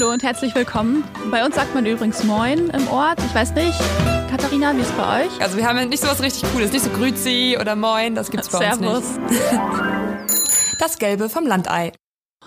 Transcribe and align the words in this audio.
Hallo 0.00 0.12
und 0.12 0.22
herzlich 0.22 0.54
willkommen. 0.54 1.04
Bei 1.30 1.44
uns 1.44 1.56
sagt 1.56 1.74
man 1.74 1.84
übrigens 1.84 2.24
Moin 2.24 2.70
im 2.70 2.88
Ort. 2.88 3.18
Ich 3.22 3.34
weiß 3.34 3.52
nicht, 3.52 3.78
Katharina, 4.30 4.74
wie 4.74 4.80
ist 4.80 4.88
es 4.88 4.96
bei 4.96 5.26
euch? 5.26 5.42
Also 5.42 5.58
wir 5.58 5.66
haben 5.68 5.90
nicht 5.90 6.00
so 6.00 6.08
was 6.08 6.22
richtig 6.22 6.50
Cooles, 6.54 6.72
nicht 6.72 6.86
so 6.86 6.90
Grüzi 6.90 7.58
oder 7.60 7.76
Moin, 7.76 8.14
das 8.14 8.30
gibt's 8.30 8.48
bei 8.48 8.60
Servus. 8.60 9.04
uns 9.04 9.18
nicht. 9.30 9.42
Das 10.78 10.98
Gelbe 10.98 11.28
vom 11.28 11.46
Landei. 11.46 11.92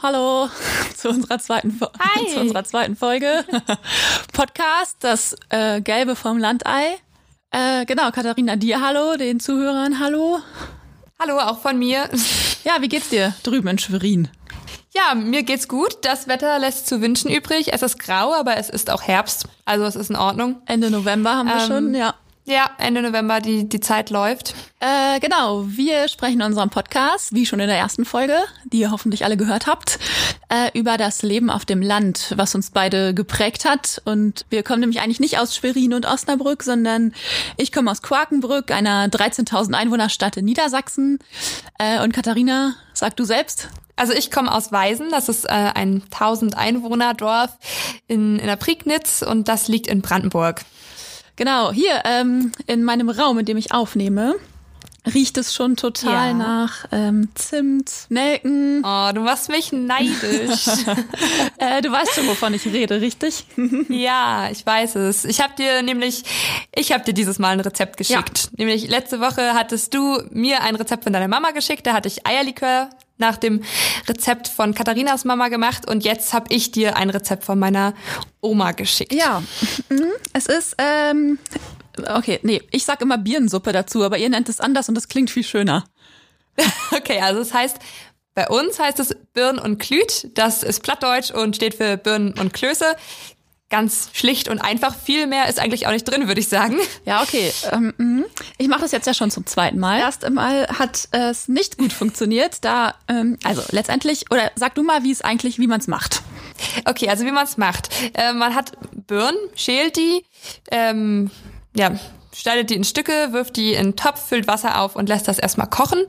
Hallo 0.01 0.49
zu 0.97 1.09
unserer 1.09 1.37
zweiten, 1.37 1.79
Hi. 1.99 2.33
zu 2.33 2.39
unserer 2.39 2.63
zweiten 2.63 2.95
Folge 2.95 3.45
Podcast, 4.33 4.97
das 5.01 5.35
äh, 5.49 5.79
Gelbe 5.81 6.15
vom 6.15 6.39
Landei. 6.39 6.95
Äh, 7.51 7.85
genau, 7.85 8.09
Katharina, 8.09 8.55
dir 8.55 8.81
hallo, 8.81 9.15
den 9.15 9.39
Zuhörern 9.39 9.99
hallo. 9.99 10.39
Hallo, 11.19 11.37
auch 11.37 11.59
von 11.59 11.77
mir. 11.77 12.09
Ja, 12.63 12.77
wie 12.79 12.89
geht's 12.89 13.09
dir 13.09 13.35
drüben 13.43 13.67
in 13.67 13.77
Schwerin? 13.77 14.29
Ja, 14.95 15.15
mir 15.15 15.43
geht's 15.43 15.67
gut. 15.67 15.97
Das 16.03 16.27
Wetter 16.27 16.59
lässt 16.59 16.87
zu 16.87 17.01
wünschen 17.01 17.31
übrig. 17.31 17.73
Es 17.73 17.81
ist 17.81 17.97
grau, 17.97 18.33
aber 18.33 18.57
es 18.57 18.69
ist 18.69 18.91
auch 18.91 19.01
Herbst. 19.01 19.47
Also 19.65 19.85
es 19.85 19.95
ist 19.95 20.11
in 20.11 20.15
Ordnung. 20.15 20.61
Ende 20.67 20.91
November 20.91 21.35
haben 21.35 21.47
wir 21.47 21.55
Ähm, 21.55 21.67
schon, 21.67 21.95
ja. 21.95 22.13
Ja, 22.45 22.69
Ende 22.77 23.01
November, 23.01 23.39
die, 23.39 23.69
die 23.69 23.79
Zeit 23.79 24.09
läuft. 24.09 24.53
Äh, 24.81 25.21
genau, 25.21 25.63
wir 25.65 26.09
sprechen 26.09 26.41
in 26.41 26.47
unserem 26.47 26.69
Podcast, 26.69 27.33
wie 27.33 27.45
schon 27.45 27.61
in 27.61 27.69
der 27.69 27.77
ersten 27.77 28.03
Folge, 28.03 28.35
die 28.65 28.79
ihr 28.81 28.91
hoffentlich 28.91 29.23
alle 29.23 29.37
gehört 29.37 29.65
habt, 29.65 29.97
äh, 30.49 30.77
über 30.77 30.97
das 30.97 31.21
Leben 31.21 31.49
auf 31.49 31.63
dem 31.63 31.81
Land, 31.81 32.33
was 32.35 32.53
uns 32.53 32.69
beide 32.71 33.13
geprägt 33.13 33.63
hat. 33.63 34.01
Und 34.03 34.45
wir 34.49 34.61
kommen 34.61 34.81
nämlich 34.81 34.99
eigentlich 34.99 35.21
nicht 35.21 35.39
aus 35.39 35.55
Schwerin 35.55 35.93
und 35.93 36.05
Osnabrück, 36.05 36.63
sondern 36.63 37.13
ich 37.55 37.71
komme 37.71 37.89
aus 37.89 38.01
Quakenbrück, 38.01 38.71
einer 38.71 39.07
13.000 39.07 39.73
Einwohnerstadt 39.73 40.35
in 40.35 40.43
Niedersachsen. 40.43 41.19
Äh, 41.79 42.03
und 42.03 42.11
Katharina, 42.11 42.75
sag 42.93 43.15
du 43.15 43.23
selbst. 43.23 43.69
Also 43.95 44.13
ich 44.13 44.31
komme 44.31 44.51
aus 44.51 44.71
Weisen, 44.71 45.09
das 45.11 45.29
ist 45.29 45.45
äh, 45.45 45.49
ein 45.51 46.01
1000 46.11 46.57
Einwohner 46.57 47.13
Dorf 47.13 47.51
in, 48.07 48.39
in 48.39 48.47
der 48.47 48.55
Prignitz 48.55 49.21
und 49.21 49.47
das 49.47 49.67
liegt 49.67 49.87
in 49.87 50.01
Brandenburg. 50.01 50.61
Genau, 51.35 51.71
hier 51.71 52.01
ähm, 52.05 52.51
in 52.67 52.83
meinem 52.83 53.09
Raum, 53.09 53.39
in 53.39 53.45
dem 53.45 53.57
ich 53.57 53.71
aufnehme, 53.71 54.35
riecht 55.13 55.37
es 55.37 55.53
schon 55.53 55.75
total 55.75 56.29
Ja. 56.29 56.33
nach 56.33 56.85
ähm, 56.91 57.29
Zimt, 57.35 57.91
Nelken. 58.09 58.83
Oh, 58.85 59.11
du 59.13 59.21
machst 59.21 59.49
mich 59.49 59.71
neidisch. 59.71 60.67
Äh, 61.57 61.81
du 61.81 61.91
weißt 61.91 62.15
schon, 62.15 62.27
wovon 62.27 62.53
ich 62.53 62.65
rede, 62.65 62.99
richtig? 62.99 63.45
Ja, 63.89 64.49
ich 64.51 64.65
weiß 64.65 64.95
es. 64.95 65.23
Ich 65.23 65.39
habe 65.41 65.53
dir 65.57 65.81
nämlich, 65.81 66.23
ich 66.75 66.91
habe 66.91 67.03
dir 67.03 67.13
dieses 67.13 67.39
Mal 67.39 67.49
ein 67.51 67.59
Rezept 67.59 67.97
geschickt. 67.97 68.49
Nämlich 68.57 68.87
letzte 68.87 69.19
Woche 69.21 69.53
hattest 69.53 69.93
du 69.93 70.21
mir 70.31 70.61
ein 70.61 70.75
Rezept 70.75 71.03
von 71.03 71.13
deiner 71.13 71.27
Mama 71.27 71.51
geschickt. 71.51 71.85
Da 71.85 71.93
hatte 71.93 72.07
ich 72.09 72.25
Eierlikör 72.27 72.89
nach 73.17 73.37
dem 73.37 73.63
Rezept 74.07 74.47
von 74.47 74.73
Katharinas 74.73 75.25
Mama 75.25 75.49
gemacht 75.49 75.87
und 75.87 76.03
jetzt 76.03 76.33
habe 76.33 76.53
ich 76.53 76.71
dir 76.71 76.97
ein 76.97 77.09
Rezept 77.09 77.43
von 77.43 77.59
meiner 77.59 77.93
Oma 78.41 78.71
geschickt. 78.71 79.13
Ja, 79.13 79.43
mhm. 79.89 80.11
es 80.33 80.47
ist, 80.47 80.75
ähm, 80.77 81.37
okay, 82.07 82.39
nee, 82.43 82.61
ich 82.71 82.85
sag 82.85 83.01
immer 83.01 83.17
Birnensuppe 83.17 83.71
dazu, 83.71 84.03
aber 84.03 84.17
ihr 84.17 84.29
nennt 84.29 84.49
es 84.49 84.59
anders 84.59 84.89
und 84.89 84.95
das 84.95 85.07
klingt 85.07 85.29
viel 85.29 85.43
schöner. 85.43 85.85
Okay, 86.91 87.19
also 87.19 87.41
es 87.41 87.51
heißt, 87.51 87.79
bei 88.35 88.47
uns 88.47 88.79
heißt 88.79 88.99
es 88.99 89.15
Birn 89.33 89.59
und 89.59 89.77
Klüt. 89.77 90.29
Das 90.37 90.63
ist 90.63 90.81
Plattdeutsch 90.81 91.31
und 91.31 91.55
steht 91.55 91.75
für 91.75 91.97
Birnen 91.97 92.33
und 92.39 92.53
Klöße. 92.53 92.95
Ganz 93.73 94.11
schlicht 94.13 94.49
und 94.49 94.59
einfach. 94.59 94.95
Viel 94.95 95.25
mehr 95.25 95.49
ist 95.49 95.59
eigentlich 95.59 95.87
auch 95.87 95.91
nicht 95.91 96.03
drin, 96.03 96.27
würde 96.27 96.39
ich 96.39 96.47
sagen. 96.47 96.77
Ja, 97.05 97.23
okay. 97.23 97.51
Ähm, 97.71 97.91
mhm. 97.97 98.25
ich 98.59 98.67
mache 98.67 98.81
das 98.81 98.91
jetzt 98.91 99.07
ja 99.07 99.15
schon 99.15 99.31
zum 99.31 99.47
zweiten 99.47 99.79
Mal. 99.79 99.97
Erst 99.97 100.23
einmal 100.23 100.67
hat 100.67 101.07
es 101.09 101.47
nicht 101.47 101.79
gut 101.79 101.91
funktioniert, 101.91 102.63
da, 102.63 102.93
ähm, 103.07 103.39
also 103.43 103.63
letztendlich, 103.71 104.29
oder 104.29 104.51
sag 104.55 104.75
du 104.75 104.83
mal, 104.83 105.03
wie 105.03 105.11
es 105.11 105.21
eigentlich, 105.21 105.57
wie 105.57 105.65
man 105.65 105.79
es 105.79 105.87
macht. 105.87 106.21
Okay, 106.85 107.09
also 107.09 107.25
wie 107.25 107.31
man 107.31 107.45
es 107.45 107.57
macht. 107.57 107.89
Äh, 108.13 108.33
man 108.33 108.53
hat 108.53 108.73
Birnen, 109.07 109.39
schält 109.55 109.97
die, 109.97 110.23
ähm, 110.69 111.31
ja, 111.75 111.99
schneidet 112.31 112.69
die 112.69 112.75
in 112.75 112.83
Stücke, 112.83 113.29
wirft 113.31 113.55
die 113.55 113.73
in 113.73 113.79
einen 113.79 113.95
Topf, 113.95 114.27
füllt 114.27 114.47
Wasser 114.47 114.81
auf 114.81 114.95
und 114.95 115.09
lässt 115.09 115.27
das 115.27 115.39
erstmal 115.39 115.67
kochen. 115.67 116.05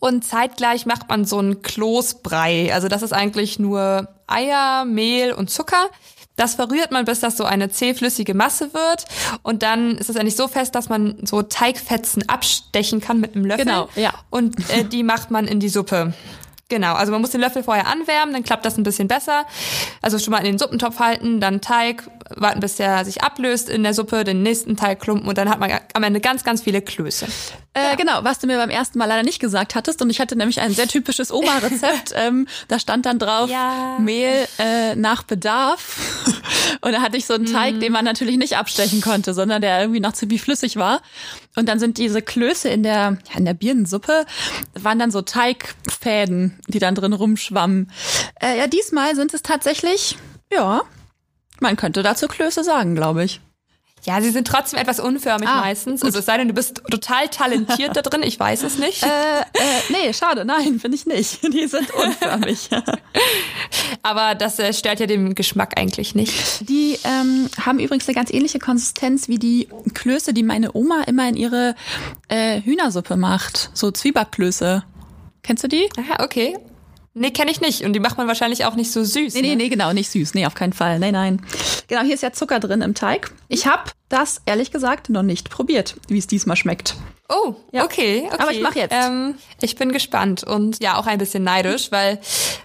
Und 0.00 0.24
zeitgleich 0.24 0.84
macht 0.84 1.08
man 1.08 1.24
so 1.24 1.38
einen 1.38 1.62
Kloßbrei. 1.62 2.74
Also 2.74 2.88
das 2.88 3.02
ist 3.02 3.12
eigentlich 3.12 3.60
nur 3.60 4.08
Eier, 4.26 4.84
Mehl 4.84 5.32
und 5.32 5.48
Zucker. 5.48 5.88
Das 6.36 6.54
verrührt 6.56 6.90
man, 6.90 7.04
bis 7.04 7.20
das 7.20 7.36
so 7.36 7.44
eine 7.44 7.70
zähflüssige 7.70 8.34
Masse 8.34 8.74
wird. 8.74 9.04
Und 9.42 9.62
dann 9.62 9.96
ist 9.98 10.10
es 10.10 10.16
eigentlich 10.16 10.36
so 10.36 10.48
fest, 10.48 10.74
dass 10.74 10.88
man 10.88 11.16
so 11.22 11.42
Teigfetzen 11.42 12.28
abstechen 12.28 13.00
kann 13.00 13.20
mit 13.20 13.36
einem 13.36 13.44
Löffel. 13.44 13.64
Genau, 13.64 13.88
ja. 13.94 14.12
Und 14.30 14.58
äh, 14.70 14.84
die 14.84 15.02
macht 15.02 15.30
man 15.30 15.46
in 15.46 15.60
die 15.60 15.68
Suppe. 15.68 16.12
Genau, 16.68 16.94
also 16.94 17.12
man 17.12 17.20
muss 17.20 17.30
den 17.30 17.40
Löffel 17.40 17.62
vorher 17.62 17.86
anwärmen, 17.86 18.32
dann 18.32 18.42
klappt 18.42 18.64
das 18.64 18.78
ein 18.78 18.84
bisschen 18.84 19.06
besser. 19.06 19.44
Also 20.00 20.18
schon 20.18 20.30
mal 20.32 20.38
in 20.38 20.44
den 20.44 20.58
Suppentopf 20.58 20.98
halten, 20.98 21.40
dann 21.40 21.60
Teig, 21.60 22.04
warten 22.36 22.60
bis 22.60 22.76
der 22.76 23.04
sich 23.04 23.22
ablöst 23.22 23.68
in 23.68 23.82
der 23.82 23.92
Suppe, 23.92 24.24
den 24.24 24.42
nächsten 24.42 24.76
Teig 24.76 25.00
klumpen 25.00 25.28
und 25.28 25.36
dann 25.36 25.50
hat 25.50 25.60
man 25.60 25.70
am 25.92 26.02
Ende 26.02 26.20
ganz, 26.20 26.42
ganz 26.42 26.62
viele 26.62 26.80
Klöße. 26.80 27.26
Äh, 27.74 27.96
Genau, 27.96 28.20
was 28.22 28.38
du 28.38 28.46
mir 28.46 28.56
beim 28.56 28.70
ersten 28.70 28.98
Mal 28.98 29.06
leider 29.06 29.22
nicht 29.22 29.40
gesagt 29.40 29.74
hattest. 29.74 30.00
Und 30.00 30.10
ich 30.10 30.20
hatte 30.20 30.36
nämlich 30.36 30.60
ein 30.60 30.72
sehr 30.72 30.88
typisches 30.88 31.30
Oma-Rezept. 31.32 32.12
ähm, 32.16 32.46
da 32.68 32.78
stand 32.78 33.04
dann 33.06 33.18
drauf 33.18 33.50
Ja. 33.50 33.98
Mehl 34.00 34.46
äh, 34.58 34.94
nach 34.94 35.22
Bedarf. 35.22 35.98
Und 36.80 36.92
da 36.92 37.00
hatte 37.02 37.16
ich 37.16 37.26
so 37.26 37.34
einen 37.34 37.46
Teig, 37.46 37.80
den 37.80 37.92
man 37.92 38.04
natürlich 38.04 38.36
nicht 38.36 38.56
abstechen 38.56 39.00
konnte, 39.00 39.32
sondern 39.34 39.60
der 39.62 39.80
irgendwie 39.80 40.00
noch 40.00 40.12
ziemlich 40.12 40.42
flüssig 40.42 40.76
war. 40.76 41.00
Und 41.56 41.68
dann 41.68 41.78
sind 41.78 41.98
diese 41.98 42.20
Klöße 42.20 42.68
in 42.68 42.82
der, 42.82 43.18
ja, 43.30 43.38
in 43.38 43.44
der 43.44 43.54
Birnensuppe, 43.54 44.26
waren 44.74 44.98
dann 44.98 45.10
so 45.10 45.22
Teigfäden, 45.22 46.53
die 46.68 46.78
dann 46.78 46.94
drin 46.94 47.12
rumschwammen. 47.12 47.90
Äh, 48.40 48.58
ja, 48.58 48.66
diesmal 48.66 49.14
sind 49.14 49.34
es 49.34 49.42
tatsächlich, 49.42 50.16
ja, 50.52 50.82
man 51.60 51.76
könnte 51.76 52.02
dazu 52.02 52.28
Klöße 52.28 52.64
sagen, 52.64 52.94
glaube 52.94 53.24
ich. 53.24 53.40
Ja, 54.06 54.20
sie 54.20 54.30
sind 54.30 54.46
trotzdem 54.46 54.78
etwas 54.78 55.00
unförmig 55.00 55.48
Ah, 55.48 55.62
meistens. 55.62 56.02
Also 56.02 56.18
es 56.18 56.26
sei 56.26 56.36
denn, 56.36 56.48
du 56.48 56.54
bist 56.54 56.82
total 56.90 57.28
talentiert 57.28 57.96
da 57.96 58.02
drin, 58.02 58.22
ich 58.22 58.38
weiß 58.38 58.62
es 58.62 58.78
nicht. 58.78 59.02
Äh, 59.02 59.06
äh, 59.06 59.44
nee, 59.88 60.12
schade, 60.12 60.44
nein, 60.44 60.78
finde 60.78 60.96
ich 60.96 61.06
nicht. 61.06 61.42
Die 61.54 61.66
sind 61.66 61.90
unförmig. 61.90 62.68
Aber 64.02 64.34
das 64.34 64.58
äh, 64.58 64.74
stört 64.74 65.00
ja 65.00 65.06
dem 65.06 65.34
Geschmack 65.34 65.78
eigentlich 65.78 66.14
nicht. 66.14 66.68
Die 66.68 66.98
ähm, 67.04 67.48
haben 67.58 67.78
übrigens 67.78 68.06
eine 68.06 68.14
ganz 68.14 68.30
ähnliche 68.30 68.58
Konsistenz 68.58 69.28
wie 69.28 69.38
die 69.38 69.68
Klöße, 69.94 70.34
die 70.34 70.42
meine 70.42 70.76
Oma 70.76 71.04
immer 71.06 71.26
in 71.28 71.36
ihre 71.36 71.74
äh, 72.28 72.60
Hühnersuppe 72.60 73.16
macht. 73.16 73.70
So 73.72 73.90
Zwiebackklöße. 73.90 74.84
Kennst 75.44 75.62
du 75.62 75.68
die? 75.68 75.88
Aha, 75.96 76.24
okay. 76.24 76.56
Nee, 77.16 77.30
kenne 77.30 77.52
ich 77.52 77.60
nicht. 77.60 77.82
Und 77.84 77.92
die 77.92 78.00
macht 78.00 78.18
man 78.18 78.26
wahrscheinlich 78.26 78.64
auch 78.64 78.74
nicht 78.74 78.90
so 78.90 79.04
süß. 79.04 79.34
Nee, 79.34 79.42
nee, 79.42 79.48
ne? 79.50 79.56
nee, 79.56 79.68
genau, 79.68 79.92
nicht 79.92 80.10
süß. 80.10 80.34
Nee, 80.34 80.46
auf 80.46 80.54
keinen 80.56 80.72
Fall. 80.72 80.98
Nein, 80.98 81.12
nein. 81.12 81.40
Genau, 81.86 82.02
hier 82.02 82.14
ist 82.14 82.22
ja 82.24 82.32
Zucker 82.32 82.58
drin 82.58 82.82
im 82.82 82.94
Teig. 82.94 83.30
Ich 83.46 83.68
habe 83.68 83.84
das 84.08 84.42
ehrlich 84.46 84.72
gesagt 84.72 85.10
noch 85.10 85.22
nicht 85.22 85.48
probiert, 85.48 85.94
wie 86.08 86.18
es 86.18 86.26
diesmal 86.26 86.56
schmeckt. 86.56 86.96
Oh, 87.28 87.54
Ja. 87.70 87.84
okay, 87.84 88.24
okay. 88.26 88.36
Aber 88.42 88.50
ich 88.50 88.60
mach 88.62 88.74
jetzt. 88.74 88.92
Ähm, 88.92 89.36
ich 89.60 89.76
bin 89.76 89.92
gespannt 89.92 90.42
und 90.42 90.82
ja, 90.82 90.98
auch 90.98 91.06
ein 91.06 91.18
bisschen 91.18 91.44
neidisch, 91.44 91.92
weil 91.92 92.18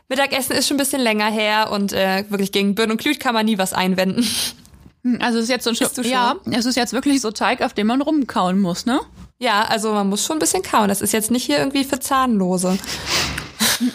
Mittagessen 0.10 0.54
ist 0.56 0.68
schon 0.68 0.76
ein 0.76 0.80
bisschen 0.80 1.02
länger 1.02 1.30
her 1.30 1.70
und 1.72 1.94
äh, 1.94 2.26
wirklich 2.30 2.52
gegen 2.52 2.74
Birn 2.74 2.90
und 2.90 3.00
Glüt 3.00 3.20
kann 3.20 3.36
man 3.36 3.46
nie 3.46 3.60
was 3.60 3.74
einwenden. 3.74 4.28
Hm, 5.04 5.20
Also 5.22 5.38
es 5.38 5.44
ist 5.46 5.50
jetzt 5.50 5.64
so 5.64 5.70
ein 5.70 5.76
schon? 5.76 6.10
Ja, 6.12 6.36
es 6.52 6.66
ist 6.66 6.76
jetzt 6.76 6.92
wirklich 6.94 7.22
so 7.22 7.32
Teig, 7.32 7.62
auf 7.62 7.74
dem 7.74 7.88
man 7.88 8.02
rumkauen 8.02 8.60
muss, 8.60 8.86
ne? 8.86 9.00
Ja, 9.40 9.64
also 9.64 9.94
man 9.94 10.10
muss 10.10 10.26
schon 10.26 10.36
ein 10.36 10.40
bisschen 10.40 10.64
kauen. 10.64 10.90
Das 10.90 11.02
ist 11.02 11.14
jetzt 11.14 11.32
nicht 11.32 11.46
hier 11.46 11.58
irgendwie 11.58 11.84
für 11.84 12.00
Zahnlose. 12.00 12.78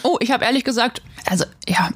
Oh, 0.01 0.17
ich 0.19 0.31
habe 0.31 0.43
ehrlich 0.45 0.63
gesagt, 0.63 1.03
also 1.27 1.45
ja, 1.67 1.91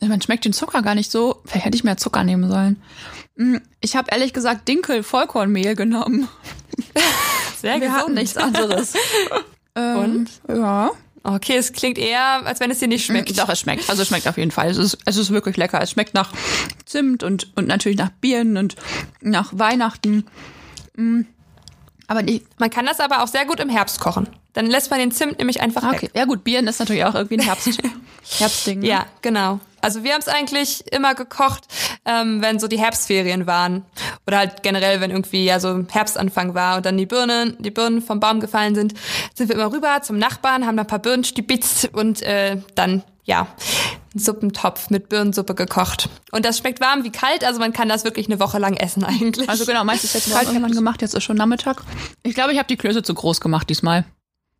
man 0.00 0.22
schmeckt 0.22 0.44
den 0.44 0.52
Zucker 0.52 0.80
gar 0.82 0.94
nicht 0.94 1.10
so. 1.10 1.42
Vielleicht 1.44 1.66
hätte 1.66 1.76
ich 1.76 1.82
mehr 1.82 1.96
Zucker 1.96 2.22
nehmen 2.22 2.48
sollen. 2.48 2.80
Mm, 3.34 3.56
Ich 3.80 3.96
habe 3.96 4.10
ehrlich 4.12 4.32
gesagt 4.32 4.68
Dinkel 4.68 5.02
Vollkornmehl 5.02 5.74
genommen. 5.74 6.28
Sehr 7.60 7.80
Wir 7.80 7.92
hatten 7.92 8.14
nichts 8.14 8.36
anderes. 8.36 8.94
ähm, 9.74 10.26
Ja. 10.48 10.92
Okay, 11.24 11.56
es 11.56 11.72
klingt 11.72 11.98
eher, 11.98 12.46
als 12.46 12.60
wenn 12.60 12.70
es 12.70 12.78
dir 12.78 12.86
nicht 12.86 13.04
schmeckt. 13.04 13.36
Doch, 13.36 13.48
es 13.48 13.58
schmeckt. 13.58 13.90
Also 13.90 14.02
es 14.02 14.08
schmeckt 14.08 14.28
auf 14.28 14.36
jeden 14.38 14.52
Fall. 14.52 14.70
Es 14.70 14.76
ist, 14.76 14.98
es 15.04 15.16
ist 15.16 15.30
wirklich 15.30 15.56
lecker. 15.56 15.80
Es 15.82 15.90
schmeckt 15.90 16.14
nach 16.14 16.32
Zimt 16.84 17.24
und, 17.24 17.50
und 17.56 17.66
natürlich 17.66 17.98
nach 17.98 18.10
Birnen 18.20 18.56
und 18.56 18.76
nach 19.20 19.50
Weihnachten. 19.52 20.26
Mm. 20.96 21.22
Aber 22.08 22.22
die, 22.22 22.44
Man 22.58 22.70
kann 22.70 22.86
das 22.86 23.00
aber 23.00 23.22
auch 23.22 23.28
sehr 23.28 23.44
gut 23.46 23.60
im 23.60 23.68
Herbst 23.68 24.00
kochen. 24.00 24.28
Dann 24.52 24.66
lässt 24.66 24.90
man 24.90 25.00
den 25.00 25.10
Zimt 25.10 25.38
nämlich 25.38 25.60
einfach 25.60 25.82
okay. 25.82 26.02
weg. 26.02 26.10
Ja 26.14 26.24
gut, 26.24 26.44
Birnen 26.44 26.68
ist 26.68 26.78
natürlich 26.78 27.04
auch 27.04 27.14
irgendwie 27.14 27.38
ein 27.38 27.44
Herbst, 27.44 27.78
Herbstding. 28.38 28.80
ne? 28.80 28.86
Ja, 28.86 29.06
genau. 29.22 29.60
Also 29.82 30.02
wir 30.02 30.14
haben 30.14 30.20
es 30.20 30.28
eigentlich 30.28 30.90
immer 30.92 31.14
gekocht, 31.14 31.64
ähm, 32.04 32.42
wenn 32.42 32.58
so 32.58 32.66
die 32.66 32.78
Herbstferien 32.78 33.46
waren. 33.46 33.84
Oder 34.26 34.38
halt 34.38 34.62
generell, 34.62 35.00
wenn 35.00 35.10
irgendwie 35.10 35.44
ja 35.44 35.60
so 35.60 35.84
Herbstanfang 35.88 36.54
war 36.54 36.78
und 36.78 36.86
dann 36.86 36.96
die 36.96 37.06
Birnen, 37.06 37.56
die 37.60 37.70
Birnen 37.70 38.02
vom 38.02 38.18
Baum 38.18 38.40
gefallen 38.40 38.74
sind, 38.74 38.94
sind 39.34 39.48
wir 39.48 39.56
immer 39.56 39.72
rüber 39.72 40.00
zum 40.02 40.18
Nachbarn, 40.18 40.66
haben 40.66 40.76
da 40.76 40.84
ein 40.84 40.88
paar 40.88 40.98
Birnen 41.00 41.24
stibitzt 41.24 41.90
und 41.92 42.22
äh, 42.22 42.56
dann, 42.74 43.02
ja, 43.24 43.46
einen 44.16 44.24
Suppentopf 44.24 44.90
mit 44.90 45.08
Birnensuppe 45.08 45.54
gekocht. 45.54 46.08
Und 46.32 46.44
das 46.44 46.58
schmeckt 46.58 46.80
warm 46.80 47.04
wie 47.04 47.12
kalt, 47.12 47.44
also 47.44 47.60
man 47.60 47.72
kann 47.72 47.88
das 47.88 48.04
wirklich 48.04 48.26
eine 48.26 48.40
Woche 48.40 48.58
lang 48.58 48.74
essen 48.74 49.04
eigentlich. 49.04 49.48
Also 49.48 49.66
genau, 49.66 49.84
meistens 49.84 50.14
jetzt 50.14 50.32
kalt 50.32 50.48
irgendwann 50.48 50.72
gemacht, 50.72 51.02
jetzt 51.02 51.14
ist 51.14 51.24
schon 51.24 51.36
Nachmittag. 51.36 51.82
Ich 52.22 52.34
glaube, 52.34 52.52
ich 52.52 52.58
habe 52.58 52.68
die 52.68 52.76
Klöße 52.76 53.02
zu 53.02 53.14
groß 53.14 53.40
gemacht 53.40 53.68
diesmal. 53.68 54.04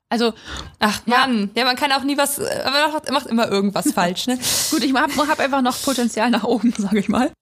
Also, 0.09 0.35
ach 0.79 1.01
Mann, 1.07 1.51
ja. 1.55 1.63
ja, 1.63 1.65
man 1.65 1.75
kann 1.75 1.91
auch 1.91 2.05
nie 2.05 2.17
was, 2.17 2.39
man 2.39 2.93
macht, 2.93 3.11
macht 3.11 3.27
immer 3.27 3.51
irgendwas 3.51 3.93
falsch, 3.93 4.29
ne? 4.29 4.39
Gut, 4.71 4.85
ich 4.85 4.95
habe 4.95 5.13
hab 5.29 5.41
einfach 5.41 5.63
noch 5.63 5.83
Potenzial 5.83 6.31
nach 6.31 6.45
oben, 6.45 6.73
sage 6.79 7.01
ich 7.01 7.09
mal. 7.09 7.33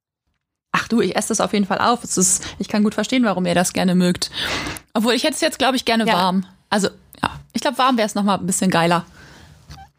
Ach 0.72 0.88
du, 0.88 1.00
ich 1.00 1.14
esse 1.14 1.28
das 1.28 1.40
auf 1.40 1.52
jeden 1.52 1.66
Fall 1.66 1.78
auf. 1.78 2.02
Es 2.02 2.16
ist, 2.16 2.44
ich 2.58 2.69
kann 2.69 2.82
gut 2.82 2.94
verstehen, 2.94 3.22
warum 3.25 3.46
ihr 3.46 3.55
das 3.55 3.75
gerne 3.75 3.94
mögt. 3.94 4.31
Obwohl 4.93 5.14
ich 5.14 5.22
hätte 5.22 5.34
es 5.34 5.40
jetzt, 5.40 5.58
glaube 5.58 5.76
ich, 5.76 5.84
gerne 5.84 6.06
ja. 6.06 6.14
warm. 6.14 6.46
Also, 6.69 6.88
ja, 7.22 7.31
ich 7.52 7.61
glaube, 7.61 7.78
warm 7.78 7.96
wäre 7.96 8.06
es 8.06 8.16
nochmal 8.16 8.38
ein 8.38 8.46
bisschen 8.46 8.70
geiler. 8.70 9.05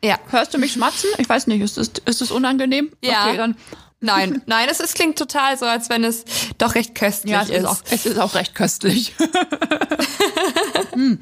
Ja. 0.05 0.19
Hörst 0.29 0.53
du 0.53 0.59
mich 0.59 0.73
schmatzen? 0.73 1.09
Ich 1.17 1.27
weiß 1.27 1.47
nicht, 1.47 1.61
ist 1.61 1.79
es 1.79 1.91
ist 2.05 2.21
das 2.21 2.29
unangenehm? 2.29 2.91
Ja. 3.01 3.25
Okay, 3.25 3.37
dann. 3.37 3.57
Nein, 4.01 4.43
nein, 4.45 4.67
es, 4.69 4.79
es 4.79 4.93
klingt 4.93 5.17
total 5.17 5.57
so, 5.57 5.65
als 5.65 5.89
wenn 5.89 6.03
es 6.03 6.25
doch 6.59 6.75
recht 6.75 6.93
köstlich 6.93 7.31
ja, 7.31 7.41
es 7.41 7.49
ist. 7.49 7.57
ist 7.57 7.65
auch, 7.65 7.77
es 7.89 8.05
ist 8.05 8.19
auch 8.19 8.35
recht 8.35 8.53
köstlich. 8.53 9.15
hm. 10.93 11.19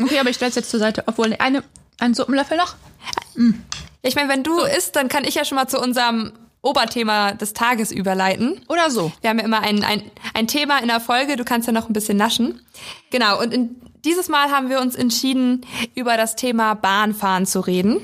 Okay, 0.00 0.18
aber 0.18 0.30
ich 0.30 0.36
stelle 0.36 0.48
es 0.48 0.54
jetzt 0.54 0.70
zur 0.70 0.80
Seite. 0.80 1.04
Obwohl, 1.06 1.36
eine, 1.38 1.62
einen 1.98 2.14
Suppenlöffel 2.14 2.56
noch? 2.56 2.76
Hm. 3.34 3.62
Ich 4.00 4.14
meine, 4.14 4.30
wenn 4.30 4.42
du 4.42 4.58
so. 4.58 4.64
isst, 4.66 4.96
dann 4.96 5.08
kann 5.08 5.24
ich 5.24 5.34
ja 5.34 5.44
schon 5.44 5.56
mal 5.56 5.68
zu 5.68 5.78
unserem 5.78 6.32
Oberthema 6.64 7.32
des 7.32 7.52
Tages 7.52 7.92
überleiten. 7.92 8.60
Oder 8.68 8.90
so. 8.90 9.12
Wir 9.20 9.30
haben 9.30 9.38
ja 9.38 9.44
immer 9.44 9.60
ein, 9.60 9.84
ein, 9.84 10.02
ein 10.32 10.48
Thema 10.48 10.78
in 10.78 10.88
der 10.88 11.00
Folge, 11.00 11.36
du 11.36 11.44
kannst 11.44 11.66
ja 11.66 11.72
noch 11.72 11.88
ein 11.88 11.92
bisschen 11.92 12.16
naschen. 12.16 12.60
Genau, 13.10 13.40
und 13.40 13.52
in, 13.52 13.76
dieses 14.04 14.28
Mal 14.28 14.50
haben 14.50 14.70
wir 14.70 14.80
uns 14.80 14.96
entschieden, 14.96 15.64
über 15.94 16.16
das 16.16 16.36
Thema 16.36 16.74
Bahnfahren 16.74 17.46
zu 17.46 17.60
reden. 17.60 18.00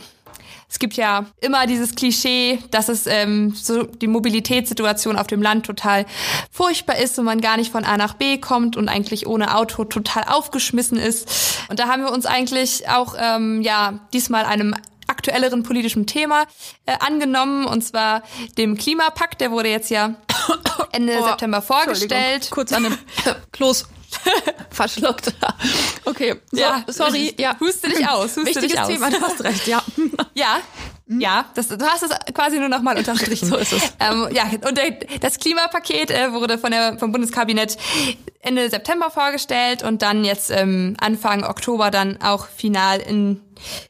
Es 0.71 0.79
gibt 0.79 0.95
ja 0.95 1.27
immer 1.41 1.67
dieses 1.67 1.97
Klischee, 1.97 2.61
dass 2.71 2.89
es 2.89 3.09
ähm, 3.09 3.53
so 3.57 3.83
die 3.83 4.07
Mobilitätssituation 4.07 5.17
auf 5.17 5.27
dem 5.27 5.43
Land 5.43 5.67
total 5.67 6.07
furchtbar 6.53 6.97
ist 6.97 7.19
und 7.19 7.25
man 7.25 7.41
gar 7.41 7.57
nicht 7.57 7.73
von 7.73 7.85
A 7.85 7.97
nach 7.97 8.15
B 8.15 8.39
kommt 8.39 8.77
und 8.77 8.89
eigentlich 8.89 9.27
ohne 9.27 9.57
Auto 9.57 9.85
total 9.85 10.25
aufgeschmissen 10.29 10.97
ist. 10.97 11.29
Und 11.69 11.81
da 11.81 11.89
haben 11.89 12.05
wir 12.05 12.13
uns 12.13 12.25
eigentlich 12.25 12.89
auch 12.89 13.17
ähm, 13.19 13.63
ja 13.63 13.99
diesmal 14.13 14.45
einem 14.45 14.77
aktuelleren 15.21 15.63
politischen 15.63 16.07
Thema 16.07 16.47
äh, 16.87 16.97
angenommen, 17.01 17.67
und 17.67 17.83
zwar 17.83 18.23
dem 18.57 18.79
Klimapakt. 18.79 19.41
Der 19.43 19.51
wurde 19.51 19.69
jetzt 19.69 19.91
ja 19.91 20.15
Ende 20.93 21.19
oh, 21.21 21.27
September 21.27 21.61
vorgestellt. 21.61 22.49
Kurz 22.51 22.73
an 22.73 22.85
dem 22.85 22.99
Klos 23.53 23.87
verschluckt. 24.71 25.35
Okay, 26.07 26.37
so, 26.51 26.59
ja, 26.59 26.85
sorry. 26.89 27.35
Ja. 27.39 27.55
Huste 27.61 27.91
dich 27.91 28.09
aus. 28.09 28.37
Huste 28.37 28.47
Wichtiges 28.47 28.71
dich 28.71 28.81
aus. 28.81 28.89
Thema, 28.89 29.11
du 29.11 29.21
hast 29.21 29.45
recht, 29.45 29.67
ja. 29.67 29.83
Ja? 30.35 30.61
Ja, 31.19 31.47
das, 31.55 31.69
du 31.69 31.85
hast 31.85 32.05
es 32.05 32.11
quasi 32.33 32.61
nur 32.61 32.69
noch 32.69 32.83
mal 32.83 32.97
unterstrichen. 32.97 33.49
so 33.49 33.57
ist 33.57 33.73
es. 33.73 33.93
Ähm, 33.99 34.29
ja, 34.33 34.45
und 34.67 34.79
der, 34.79 34.93
das 35.21 35.39
Klimapaket 35.39 36.11
äh, 36.11 36.33
wurde 36.33 36.57
von 36.57 36.71
der, 36.71 36.99
vom 36.99 37.11
Bundeskabinett 37.11 37.77
Ende 38.39 38.71
September 38.71 39.11
vorgestellt 39.11 39.83
und 39.83 40.03
dann 40.03 40.25
jetzt 40.25 40.51
ähm, 40.51 40.97
Anfang 41.01 41.45
Oktober 41.45 41.91
dann 41.91 42.23
auch 42.23 42.47
final 42.47 43.01
in, 43.01 43.41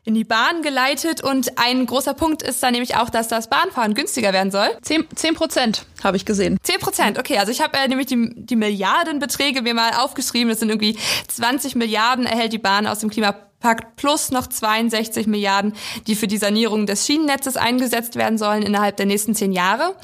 in 0.05 0.15
die 0.15 0.25
Bahn 0.25 0.63
geleitet. 0.63 1.23
Und 1.23 1.59
ein 1.59 1.85
großer 1.85 2.15
Punkt 2.15 2.43
ist 2.43 2.63
da 2.63 2.71
nämlich 2.71 2.97
auch, 2.97 3.11
dass 3.11 3.29
das 3.29 3.51
Bahnfahren 3.51 3.95
günstiger 3.95 4.33
werden 4.33 4.51
soll. 4.51 4.69
Zehn 4.81 5.35
Prozent 5.35 5.85
habe 6.03 6.17
ich 6.17 6.25
gesehen. 6.25 6.59
Zehn 6.63 6.81
Prozent, 6.81 7.19
okay. 7.19 7.37
Also 7.39 7.53
ich 7.53 7.61
habe 7.61 7.77
äh, 7.77 7.87
nämlich 7.87 8.07
die, 8.07 8.33
die 8.35 8.57
Milliardenbeträge 8.57 9.61
mir 9.61 9.75
mal 9.75 9.93
aufgeschrieben. 9.93 10.49
Das 10.49 10.59
sind 10.59 10.71
irgendwie 10.71 10.99
20 11.29 11.75
Milliarden 11.75 12.25
erhält 12.25 12.55
die 12.55 12.59
Bahn 12.59 12.87
aus 12.87 13.01
dem 13.01 13.11
Klimapaket 13.11 13.50
Pakt 13.61 13.97
plus 13.97 14.31
noch 14.31 14.47
62 14.47 15.27
Milliarden, 15.27 15.75
die 16.07 16.17
für 16.17 16.27
die 16.27 16.39
Sanierung 16.39 16.87
des 16.87 17.07
Schienennetzes 17.07 17.57
eingesetzt 17.57 18.17
werden 18.17 18.39
sollen 18.39 18.63
innerhalb 18.63 18.97
der 18.97 19.07
nächsten 19.07 19.35
zehn 19.35 19.53
Jahre. 19.53 19.95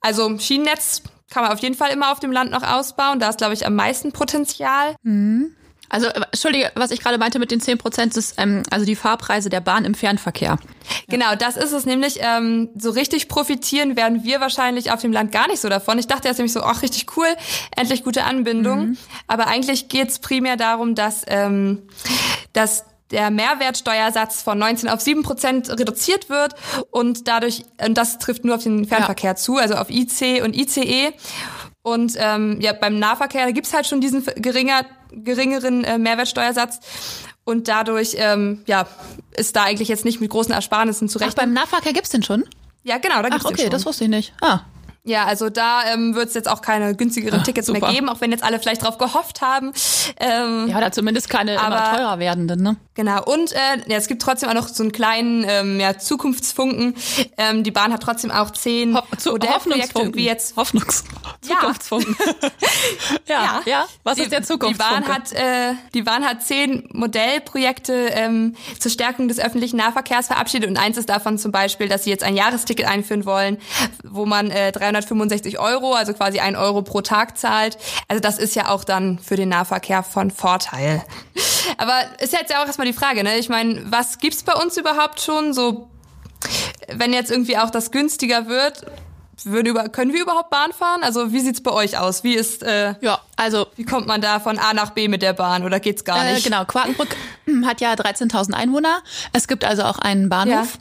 Also 0.00 0.38
Schienennetz 0.38 1.02
kann 1.30 1.42
man 1.42 1.52
auf 1.52 1.60
jeden 1.60 1.74
Fall 1.74 1.90
immer 1.90 2.12
auf 2.12 2.20
dem 2.20 2.30
Land 2.30 2.50
noch 2.50 2.62
ausbauen. 2.62 3.18
Da 3.18 3.30
ist, 3.30 3.38
glaube 3.38 3.54
ich, 3.54 3.66
am 3.66 3.74
meisten 3.74 4.12
Potenzial. 4.12 4.94
Mhm. 5.02 5.56
Also, 5.92 6.06
äh, 6.06 6.22
Entschuldige, 6.32 6.72
was 6.74 6.90
ich 6.90 7.00
gerade 7.00 7.18
meinte 7.18 7.38
mit 7.38 7.50
den 7.50 7.60
10 7.60 7.76
Prozent, 7.76 8.16
ist 8.16 8.34
ähm, 8.38 8.62
also 8.70 8.86
die 8.86 8.96
Fahrpreise 8.96 9.50
der 9.50 9.60
Bahn 9.60 9.84
im 9.84 9.94
Fernverkehr. 9.94 10.58
Genau, 11.08 11.34
das 11.34 11.58
ist 11.58 11.72
es 11.72 11.84
nämlich. 11.84 12.18
Ähm, 12.20 12.70
so 12.74 12.90
richtig 12.90 13.28
profitieren 13.28 13.94
werden 13.94 14.24
wir 14.24 14.40
wahrscheinlich 14.40 14.90
auf 14.90 15.02
dem 15.02 15.12
Land 15.12 15.32
gar 15.32 15.48
nicht 15.48 15.60
so 15.60 15.68
davon. 15.68 15.98
Ich 15.98 16.06
dachte 16.06 16.28
erst 16.28 16.38
nämlich 16.38 16.54
so, 16.54 16.62
ach, 16.62 16.80
richtig 16.80 17.14
cool, 17.16 17.26
endlich 17.76 18.04
gute 18.04 18.24
Anbindung. 18.24 18.88
Mhm. 18.88 18.98
Aber 19.26 19.48
eigentlich 19.48 19.88
geht's 19.88 20.18
primär 20.18 20.56
darum, 20.56 20.94
dass, 20.94 21.24
ähm, 21.26 21.82
dass 22.52 22.84
der 23.10 23.30
Mehrwertsteuersatz 23.30 24.42
von 24.42 24.58
19 24.58 24.88
auf 24.88 25.00
7 25.00 25.22
Prozent 25.22 25.70
reduziert 25.70 26.30
wird 26.30 26.54
und 26.90 27.28
dadurch, 27.28 27.64
und 27.84 27.96
das 27.96 28.18
trifft 28.18 28.44
nur 28.44 28.56
auf 28.56 28.62
den 28.62 28.86
Fernverkehr 28.86 29.32
ja. 29.32 29.36
zu, 29.36 29.58
also 29.58 29.74
auf 29.74 29.90
IC 29.90 30.42
und 30.42 30.56
ICE. 30.56 31.12
Und 31.82 32.14
ähm, 32.16 32.58
ja, 32.60 32.72
beim 32.72 32.98
Nahverkehr 32.98 33.44
da 33.44 33.50
gibt's 33.50 33.74
halt 33.74 33.86
schon 33.86 34.00
diesen 34.00 34.24
geringer, 34.36 34.86
geringeren 35.10 35.84
äh, 35.84 35.98
Mehrwertsteuersatz. 35.98 36.80
Und 37.44 37.66
dadurch 37.66 38.14
ja, 38.14 38.86
ist 39.36 39.56
da 39.56 39.64
eigentlich 39.64 39.88
jetzt 39.88 40.04
nicht 40.04 40.20
mit 40.20 40.30
großen 40.30 40.54
Ersparnissen 40.54 41.08
zu 41.08 41.18
rechnen. 41.18 41.34
Ach, 41.36 41.42
beim 41.42 41.52
Nahverkehr 41.52 41.92
gibt's 41.92 42.10
den 42.10 42.22
schon? 42.22 42.44
Ja, 42.84 42.98
genau, 42.98 43.20
da 43.20 43.30
gibt's 43.30 43.44
Ach, 43.44 43.50
okay, 43.50 43.56
den 43.56 43.64
schon. 43.64 43.70
das 43.72 43.84
wusste 43.84 44.04
ich 44.04 44.10
nicht. 44.10 44.32
Ah. 44.40 44.60
Ja, 45.04 45.24
also 45.24 45.50
da 45.50 45.82
ähm, 45.92 46.14
wird 46.14 46.28
es 46.28 46.34
jetzt 46.34 46.48
auch 46.48 46.62
keine 46.62 46.94
günstigeren 46.94 47.40
Ach, 47.40 47.44
Tickets 47.44 47.66
super. 47.66 47.80
mehr 47.80 47.92
geben, 47.92 48.08
auch 48.08 48.20
wenn 48.20 48.30
jetzt 48.30 48.44
alle 48.44 48.60
vielleicht 48.60 48.84
drauf 48.84 48.98
gehofft 48.98 49.40
haben. 49.40 49.72
Ähm, 50.20 50.68
ja, 50.68 50.78
oder 50.78 50.92
zumindest 50.92 51.28
keine 51.28 51.58
aber, 51.58 51.76
immer 51.76 51.96
teurer 51.96 52.18
werdenden, 52.20 52.62
ne? 52.62 52.76
Genau. 52.94 53.24
Und 53.24 53.52
äh, 53.52 53.78
ja, 53.88 53.96
es 53.96 54.06
gibt 54.06 54.22
trotzdem 54.22 54.48
auch 54.48 54.54
noch 54.54 54.68
so 54.68 54.82
einen 54.82 54.92
kleinen 54.92 55.44
ähm, 55.48 55.80
ja, 55.80 55.98
Zukunftsfunken. 55.98 56.94
Ähm, 57.36 57.64
die 57.64 57.72
Bahn 57.72 57.92
hat 57.92 58.02
trotzdem 58.02 58.30
auch 58.30 58.50
zehn 58.50 58.96
Ho 58.96 59.02
zu 59.16 59.32
Hoffnungsfunken. 59.32 60.14
wie 60.14 60.26
jetzt. 60.26 60.56
Hoffnungs 60.56 61.02
Zukunftsfunken. 61.40 62.16
ja. 63.26 63.44
ja, 63.44 63.62
ja. 63.64 63.86
Was 64.04 64.16
die, 64.16 64.22
ist 64.22 64.32
der 64.32 64.44
Zukunftsfunke? 64.44 65.02
Die 65.02 65.08
Bahn 65.08 65.14
hat, 65.14 65.32
äh, 65.32 65.74
die 65.94 66.02
Bahn 66.02 66.24
hat 66.24 66.44
zehn 66.44 66.88
Modellprojekte 66.92 67.92
ähm, 68.12 68.54
zur 68.78 68.92
Stärkung 68.92 69.26
des 69.26 69.40
öffentlichen 69.40 69.78
Nahverkehrs 69.78 70.28
verabschiedet 70.28 70.68
und 70.68 70.76
eins 70.76 70.96
ist 70.96 71.08
davon 71.08 71.38
zum 71.38 71.50
Beispiel, 71.50 71.88
dass 71.88 72.04
sie 72.04 72.10
jetzt 72.10 72.22
ein 72.22 72.36
Jahresticket 72.36 72.86
einführen 72.86 73.24
wollen, 73.24 73.58
wo 74.04 74.26
man 74.26 74.50
äh, 74.50 74.70
365 74.92 75.58
Euro, 75.58 75.94
also 75.94 76.12
quasi 76.12 76.40
ein 76.40 76.56
Euro 76.56 76.82
pro 76.82 77.00
Tag 77.00 77.38
zahlt. 77.38 77.78
Also 78.08 78.20
das 78.20 78.38
ist 78.38 78.54
ja 78.54 78.68
auch 78.68 78.84
dann 78.84 79.18
für 79.18 79.36
den 79.36 79.48
Nahverkehr 79.48 80.02
von 80.02 80.30
Vorteil. 80.30 81.02
Aber 81.78 82.00
ist 82.20 82.32
jetzt 82.32 82.50
ja 82.50 82.62
auch 82.62 82.66
erstmal 82.66 82.86
die 82.86 82.92
Frage, 82.92 83.22
ne? 83.24 83.38
Ich 83.38 83.48
meine, 83.48 83.82
was 83.90 84.18
gibt's 84.18 84.42
bei 84.42 84.54
uns 84.54 84.76
überhaupt 84.76 85.20
schon? 85.20 85.52
So, 85.52 85.88
wenn 86.88 87.12
jetzt 87.12 87.30
irgendwie 87.30 87.58
auch 87.58 87.70
das 87.70 87.90
günstiger 87.90 88.46
wird, 88.46 88.84
über, 89.44 89.88
können 89.88 90.12
wir 90.12 90.22
überhaupt 90.22 90.50
Bahn 90.50 90.72
fahren? 90.72 91.02
Also 91.02 91.32
wie 91.32 91.40
sieht's 91.40 91.62
bei 91.62 91.72
euch 91.72 91.98
aus? 91.98 92.22
Wie 92.22 92.34
ist 92.34 92.62
äh, 92.62 92.94
ja 93.00 93.20
also 93.36 93.66
wie 93.76 93.84
kommt 93.84 94.06
man 94.06 94.20
da 94.20 94.38
von 94.38 94.58
A 94.58 94.72
nach 94.72 94.90
B 94.90 95.08
mit 95.08 95.22
der 95.22 95.32
Bahn 95.32 95.64
oder 95.64 95.80
geht's 95.80 96.04
gar 96.04 96.22
nicht? 96.24 96.46
Äh, 96.46 96.48
genau, 96.48 96.64
Quakenbrück 96.64 97.16
hat 97.64 97.80
ja 97.80 97.94
13.000 97.94 98.52
Einwohner. 98.52 99.02
Es 99.32 99.48
gibt 99.48 99.64
also 99.64 99.82
auch 99.82 99.98
einen 99.98 100.28
Bahnhof. 100.28 100.74
Ja 100.74 100.80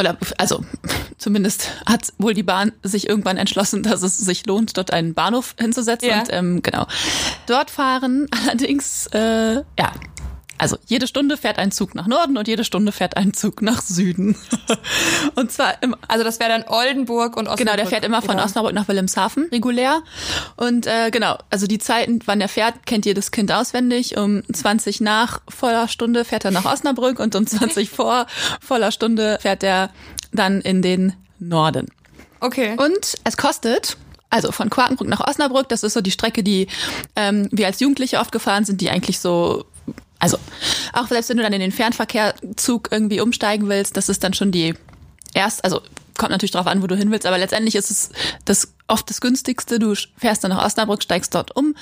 oder 0.00 0.16
also 0.38 0.64
zumindest 1.18 1.70
hat 1.86 2.12
wohl 2.18 2.34
die 2.34 2.42
Bahn 2.42 2.72
sich 2.82 3.08
irgendwann 3.08 3.36
entschlossen, 3.36 3.82
dass 3.82 4.02
es 4.02 4.18
sich 4.18 4.46
lohnt, 4.46 4.76
dort 4.76 4.92
einen 4.92 5.14
Bahnhof 5.14 5.54
hinzusetzen. 5.58 6.08
Ja. 6.08 6.20
Und 6.20 6.32
ähm, 6.32 6.62
genau. 6.62 6.86
Dort 7.46 7.70
fahren 7.70 8.26
allerdings 8.44 9.06
äh, 9.08 9.62
ja 9.78 9.92
also 10.60 10.76
jede 10.86 11.06
Stunde 11.06 11.38
fährt 11.38 11.58
ein 11.58 11.72
Zug 11.72 11.94
nach 11.94 12.06
Norden 12.06 12.36
und 12.36 12.46
jede 12.46 12.64
Stunde 12.64 12.92
fährt 12.92 13.16
ein 13.16 13.32
Zug 13.32 13.62
nach 13.62 13.80
Süden. 13.80 14.36
und 15.34 15.50
zwar 15.50 15.82
im, 15.82 15.96
also 16.06 16.22
das 16.22 16.38
wäre 16.38 16.50
dann 16.50 16.64
Oldenburg 16.68 17.38
und 17.38 17.48
Osnabrück. 17.48 17.58
Genau, 17.58 17.76
der 17.76 17.86
fährt 17.86 18.04
immer 18.04 18.20
von 18.20 18.36
genau. 18.36 18.44
Osnabrück 18.44 18.74
nach 18.74 18.86
Wilhelmshaven 18.86 19.48
regulär. 19.50 20.02
Und 20.56 20.86
äh, 20.86 21.10
genau, 21.10 21.38
also 21.48 21.66
die 21.66 21.78
Zeiten, 21.78 22.20
wann 22.26 22.40
der 22.40 22.50
fährt, 22.50 22.84
kennt 22.84 23.06
jedes 23.06 23.30
Kind 23.30 23.50
auswendig. 23.50 24.18
Um 24.18 24.42
20 24.52 25.00
nach 25.00 25.40
voller 25.48 25.88
Stunde 25.88 26.26
fährt 26.26 26.44
er 26.44 26.50
nach 26.50 26.66
Osnabrück 26.66 27.20
und 27.20 27.34
um 27.34 27.46
20 27.46 27.88
vor 27.90 28.26
voller 28.60 28.92
Stunde 28.92 29.38
fährt 29.40 29.62
er 29.62 29.90
dann 30.32 30.60
in 30.60 30.82
den 30.82 31.14
Norden. 31.38 31.86
Okay. 32.40 32.76
Und 32.76 33.16
es 33.24 33.38
kostet 33.38 33.96
also 34.30 34.52
von 34.52 34.70
Quakenbrück 34.70 35.08
nach 35.08 35.26
Osnabrück, 35.26 35.68
das 35.68 35.82
ist 35.82 35.92
so 35.92 36.00
die 36.00 36.12
Strecke, 36.12 36.44
die 36.44 36.68
ähm, 37.16 37.48
wir 37.50 37.66
als 37.66 37.80
Jugendliche 37.80 38.18
oft 38.20 38.30
gefahren 38.30 38.64
sind, 38.64 38.80
die 38.80 38.88
eigentlich 38.88 39.18
so 39.18 39.64
also 40.20 40.38
auch 40.92 41.08
selbst 41.08 41.30
wenn 41.30 41.38
du 41.38 41.42
dann 41.42 41.52
in 41.52 41.60
den 41.60 41.72
Fernverkehrzug 41.72 42.88
irgendwie 42.92 43.20
umsteigen 43.20 43.68
willst, 43.68 43.96
das 43.96 44.08
ist 44.08 44.22
dann 44.22 44.34
schon 44.34 44.52
die 44.52 44.74
erst, 45.34 45.64
also 45.64 45.80
kommt 46.16 46.32
natürlich 46.32 46.50
drauf 46.50 46.66
an, 46.66 46.82
wo 46.82 46.86
du 46.86 46.96
hin 46.96 47.10
willst, 47.10 47.26
aber 47.26 47.38
letztendlich 47.38 47.74
ist 47.74 47.90
es 47.90 48.10
das 48.44 48.74
oft 48.88 49.08
das 49.08 49.22
günstigste. 49.22 49.78
Du 49.78 49.94
fährst 50.18 50.44
dann 50.44 50.50
nach 50.50 50.64
Osnabrück, 50.64 51.02
steigst 51.02 51.34
dort 51.34 51.56
um, 51.56 51.74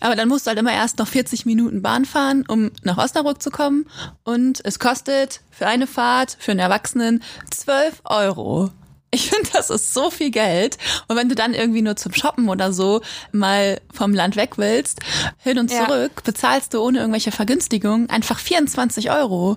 aber 0.00 0.16
dann 0.16 0.28
musst 0.28 0.46
du 0.46 0.48
halt 0.48 0.58
immer 0.58 0.72
erst 0.72 0.98
noch 0.98 1.06
40 1.06 1.46
Minuten 1.46 1.80
Bahn 1.80 2.04
fahren, 2.04 2.44
um 2.48 2.72
nach 2.82 2.98
Osnabrück 2.98 3.40
zu 3.40 3.50
kommen 3.50 3.86
und 4.24 4.60
es 4.64 4.80
kostet 4.80 5.40
für 5.50 5.66
eine 5.66 5.86
Fahrt 5.86 6.36
für 6.40 6.50
einen 6.50 6.60
Erwachsenen 6.60 7.22
12 7.50 8.02
Euro. 8.04 8.70
Ich 9.10 9.30
finde, 9.30 9.48
das 9.52 9.70
ist 9.70 9.94
so 9.94 10.10
viel 10.10 10.30
Geld. 10.30 10.76
Und 11.08 11.16
wenn 11.16 11.28
du 11.28 11.34
dann 11.34 11.54
irgendwie 11.54 11.82
nur 11.82 11.96
zum 11.96 12.12
Shoppen 12.12 12.48
oder 12.48 12.72
so 12.72 13.00
mal 13.32 13.80
vom 13.92 14.12
Land 14.12 14.36
weg 14.36 14.58
willst, 14.58 15.00
hin 15.38 15.58
und 15.58 15.70
zurück, 15.70 16.12
ja. 16.16 16.22
bezahlst 16.24 16.74
du 16.74 16.82
ohne 16.82 16.98
irgendwelche 16.98 17.32
Vergünstigungen 17.32 18.10
einfach 18.10 18.38
24 18.38 19.10
Euro. 19.10 19.56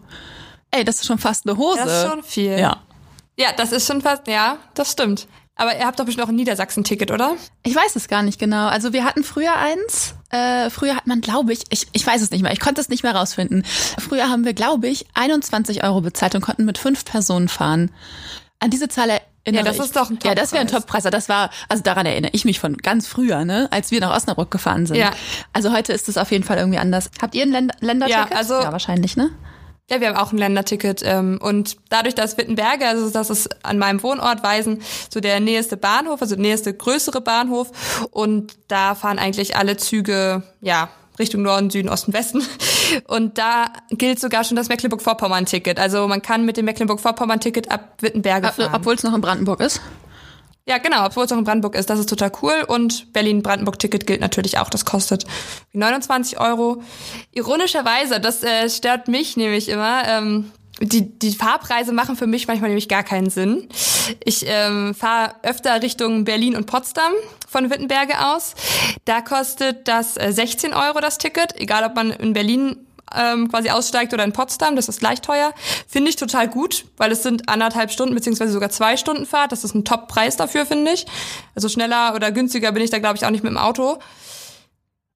Ey, 0.71 0.85
das 0.85 0.97
ist 1.01 1.07
schon 1.07 1.17
fast 1.17 1.47
eine 1.47 1.57
Hose. 1.57 1.79
Das 1.83 2.03
ist 2.03 2.09
schon 2.09 2.23
viel. 2.23 2.57
Ja. 2.57 2.81
Ja, 3.37 3.49
das 3.55 3.71
ist 3.71 3.87
schon 3.87 4.01
fast, 4.01 4.27
ja, 4.27 4.57
das 4.73 4.91
stimmt. 4.91 5.27
Aber 5.55 5.77
ihr 5.77 5.85
habt 5.85 5.99
doch 5.99 6.05
bestimmt 6.05 6.25
auch 6.25 6.29
ein 6.29 6.35
Niedersachsen-Ticket, 6.35 7.11
oder? 7.11 7.35
Ich 7.63 7.75
weiß 7.75 7.95
es 7.95 8.07
gar 8.07 8.23
nicht 8.23 8.39
genau. 8.39 8.67
Also 8.67 8.93
wir 8.93 9.03
hatten 9.03 9.23
früher 9.23 9.55
eins 9.55 10.15
äh, 10.31 10.69
früher 10.69 10.95
hat 10.95 11.07
man, 11.07 11.21
glaube 11.21 11.53
ich, 11.53 11.63
ich, 11.69 11.87
ich 11.91 12.07
weiß 12.07 12.21
es 12.21 12.31
nicht 12.31 12.41
mehr, 12.41 12.53
ich 12.53 12.59
konnte 12.59 12.79
es 12.79 12.89
nicht 12.89 13.03
mehr 13.03 13.15
rausfinden. 13.15 13.63
Früher 13.99 14.29
haben 14.29 14.45
wir, 14.45 14.53
glaube 14.53 14.87
ich, 14.87 15.05
21 15.13 15.83
Euro 15.83 16.01
bezahlt 16.01 16.35
und 16.35 16.41
konnten 16.41 16.65
mit 16.65 16.77
fünf 16.77 17.03
Personen 17.05 17.49
fahren. 17.49 17.91
An 18.59 18.69
diese 18.69 18.87
Zahl 18.87 19.19
Ja, 19.47 19.63
das 19.63 19.77
ich. 19.77 19.83
ist 19.83 19.95
doch 19.95 20.09
ein 20.09 20.19
Ja, 20.23 20.35
das 20.35 20.51
wäre 20.51 20.61
ein 20.61 20.67
Toppreis. 20.67 21.03
Toppreis. 21.03 21.11
Das 21.11 21.29
war, 21.29 21.49
also 21.67 21.81
daran 21.83 22.05
erinnere 22.05 22.31
ich 22.33 22.45
mich 22.45 22.59
von 22.59 22.77
ganz 22.77 23.07
früher, 23.07 23.43
ne, 23.45 23.67
als 23.71 23.91
wir 23.91 23.99
nach 23.99 24.15
Osnabrück 24.15 24.51
gefahren 24.51 24.85
sind. 24.85 24.97
Ja. 24.97 25.11
Also 25.53 25.73
heute 25.73 25.93
ist 25.93 26.07
es 26.09 26.17
auf 26.17 26.31
jeden 26.31 26.43
Fall 26.43 26.57
irgendwie 26.57 26.77
anders. 26.79 27.09
Habt 27.21 27.33
ihr 27.35 27.43
ein 27.43 27.51
Länder 27.51 27.75
Länderticket? 27.79 28.31
Ja, 28.31 28.37
also- 28.37 28.53
ja, 28.61 28.71
wahrscheinlich, 28.71 29.17
ne? 29.17 29.31
Ja, 29.89 29.99
wir 29.99 30.07
haben 30.07 30.15
auch 30.15 30.31
ein 30.31 30.37
Länderticket 30.37 31.01
ähm, 31.03 31.37
und 31.41 31.75
dadurch, 31.89 32.15
dass 32.15 32.37
Wittenberge, 32.37 32.87
also 32.87 33.09
das 33.09 33.29
ist 33.29 33.65
an 33.65 33.77
meinem 33.77 34.01
Wohnort 34.03 34.41
Weisen, 34.41 34.81
so 35.09 35.19
der 35.19 35.41
nächste 35.41 35.75
Bahnhof, 35.75 36.21
also 36.21 36.35
der 36.35 36.43
nächste 36.43 36.73
größere 36.73 37.19
Bahnhof 37.19 38.07
und 38.11 38.53
da 38.69 38.95
fahren 38.95 39.19
eigentlich 39.19 39.57
alle 39.57 39.75
Züge, 39.75 40.43
ja, 40.61 40.87
Richtung 41.19 41.41
Norden, 41.41 41.69
Süden, 41.69 41.89
Osten, 41.89 42.13
Westen. 42.13 42.43
Und 43.07 43.37
da 43.37 43.67
gilt 43.89 44.19
sogar 44.19 44.43
schon 44.43 44.55
das 44.57 44.69
Mecklenburg-Vorpommern-Ticket. 44.69 45.79
Also 45.79 46.07
man 46.07 46.21
kann 46.21 46.45
mit 46.45 46.57
dem 46.57 46.65
Mecklenburg-Vorpommern-Ticket 46.65 47.71
ab 47.71 47.95
Wittenberge 48.01 48.47
Ob- 48.47 48.53
fahren. 48.55 48.71
Obwohl 48.73 48.95
es 48.95 49.03
noch 49.03 49.13
in 49.13 49.21
Brandenburg 49.21 49.59
ist. 49.61 49.81
Ja, 50.67 50.77
genau, 50.77 51.05
obwohl 51.05 51.25
es 51.25 51.31
auch 51.31 51.37
in 51.37 51.43
Brandenburg 51.43 51.75
ist. 51.75 51.89
Das 51.89 51.99
ist 51.99 52.07
total 52.09 52.31
cool. 52.41 52.63
Und 52.67 53.11
Berlin-Brandenburg-Ticket 53.13 54.05
gilt 54.05 54.21
natürlich 54.21 54.57
auch. 54.57 54.69
Das 54.69 54.85
kostet 54.85 55.25
29 55.73 56.39
Euro. 56.39 56.83
Ironischerweise, 57.31 58.19
das 58.19 58.43
äh, 58.43 58.69
stört 58.69 59.07
mich 59.07 59.37
nämlich 59.37 59.69
immer. 59.69 60.07
Ähm, 60.07 60.51
die, 60.81 61.17
die 61.17 61.33
Fahrpreise 61.33 61.93
machen 61.93 62.15
für 62.15 62.27
mich 62.27 62.47
manchmal 62.47 62.69
nämlich 62.69 62.89
gar 62.89 63.03
keinen 63.03 63.29
Sinn. 63.29 63.69
Ich 64.23 64.45
ähm, 64.47 64.95
fahre 64.95 65.35
öfter 65.43 65.81
Richtung 65.81 66.25
Berlin 66.25 66.55
und 66.55 66.65
Potsdam 66.65 67.13
von 67.47 67.69
Wittenberge 67.69 68.13
aus. 68.19 68.55
Da 69.05 69.21
kostet 69.21 69.87
das 69.87 70.17
äh, 70.17 70.31
16 70.31 70.73
Euro 70.73 70.99
das 70.99 71.17
Ticket, 71.17 71.59
egal 71.59 71.83
ob 71.83 71.95
man 71.95 72.11
in 72.11 72.33
Berlin 72.33 72.77
ähm, 73.15 73.49
quasi 73.49 73.69
aussteigt 73.69 74.13
oder 74.13 74.23
in 74.23 74.31
Potsdam, 74.31 74.75
das 74.75 74.89
ist 74.89 74.99
gleich 74.99 75.21
teuer. 75.21 75.53
Finde 75.87 76.09
ich 76.09 76.15
total 76.15 76.47
gut, 76.47 76.85
weil 76.97 77.11
es 77.11 77.23
sind 77.23 77.49
anderthalb 77.49 77.91
Stunden 77.91 78.15
beziehungsweise 78.15 78.53
sogar 78.53 78.69
zwei 78.69 78.97
Stunden 78.97 79.25
Fahrt. 79.25 79.51
Das 79.51 79.63
ist 79.63 79.75
ein 79.75 79.85
Top-Preis 79.85 80.37
dafür, 80.37 80.65
finde 80.65 80.91
ich. 80.91 81.05
Also 81.55 81.69
schneller 81.69 82.15
oder 82.15 82.31
günstiger 82.31 82.71
bin 82.71 82.83
ich 82.83 82.89
da, 82.89 82.99
glaube 82.99 83.17
ich, 83.17 83.25
auch 83.25 83.29
nicht 83.29 83.43
mit 83.43 83.51
dem 83.51 83.57
Auto. 83.57 83.99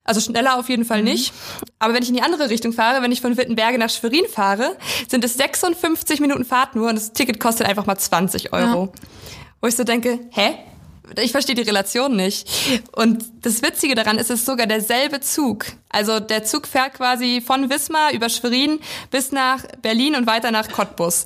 Also 0.06 0.22
schneller 0.22 0.58
auf 0.58 0.70
jeden 0.70 0.86
Fall 0.86 1.02
nicht. 1.02 1.34
Aber 1.80 1.94
wenn 1.94 2.04
ich 2.04 2.10
in 2.10 2.16
die 2.16 2.22
andere 2.22 2.50
Richtung 2.50 2.72
fahre, 2.72 3.02
wenn 3.02 3.12
ich 3.12 3.22
von 3.22 3.38
Wittenberge 3.38 3.78
nach 3.78 3.90
Schwerin 3.90 4.26
fahre, 4.32 4.78
sind 5.10 5.24
es 5.24 5.34
56 5.34 6.22
Minuten 6.22 6.46
Fahrt 6.46 6.76
nur 6.76 6.90
und 6.90 6.96
das 6.96 7.12
Ticket 7.12 7.40
kostet 7.40 7.68
einfach 7.68 7.88
mal 7.88 7.98
20 7.98 8.54
Euro. 8.54 8.94
Wo 9.62 9.68
ich 9.68 9.76
so 9.76 9.84
denke, 9.84 10.20
hä? 10.32 10.56
Ich 11.20 11.32
verstehe 11.32 11.56
die 11.56 11.62
Relation 11.62 12.16
nicht. 12.16 12.48
Und 12.92 13.26
das 13.42 13.62
Witzige 13.62 13.96
daran 13.96 14.18
ist, 14.18 14.32
es 14.32 14.40
ist 14.40 14.46
sogar 14.46 14.68
derselbe 14.68 15.22
Zug. 15.22 15.66
Also 15.90 16.20
der 16.20 16.44
Zug 16.44 16.68
fährt 16.68 16.96
quasi 16.96 17.42
von 17.46 17.70
Wismar 17.70 18.12
über 18.12 18.30
Schwerin 18.30 18.80
bis 19.12 19.32
nach 19.32 19.64
Berlin 19.82 20.16
und 20.16 20.28
weiter 20.28 20.52
nach 20.52 20.70
Cottbus. 20.70 21.26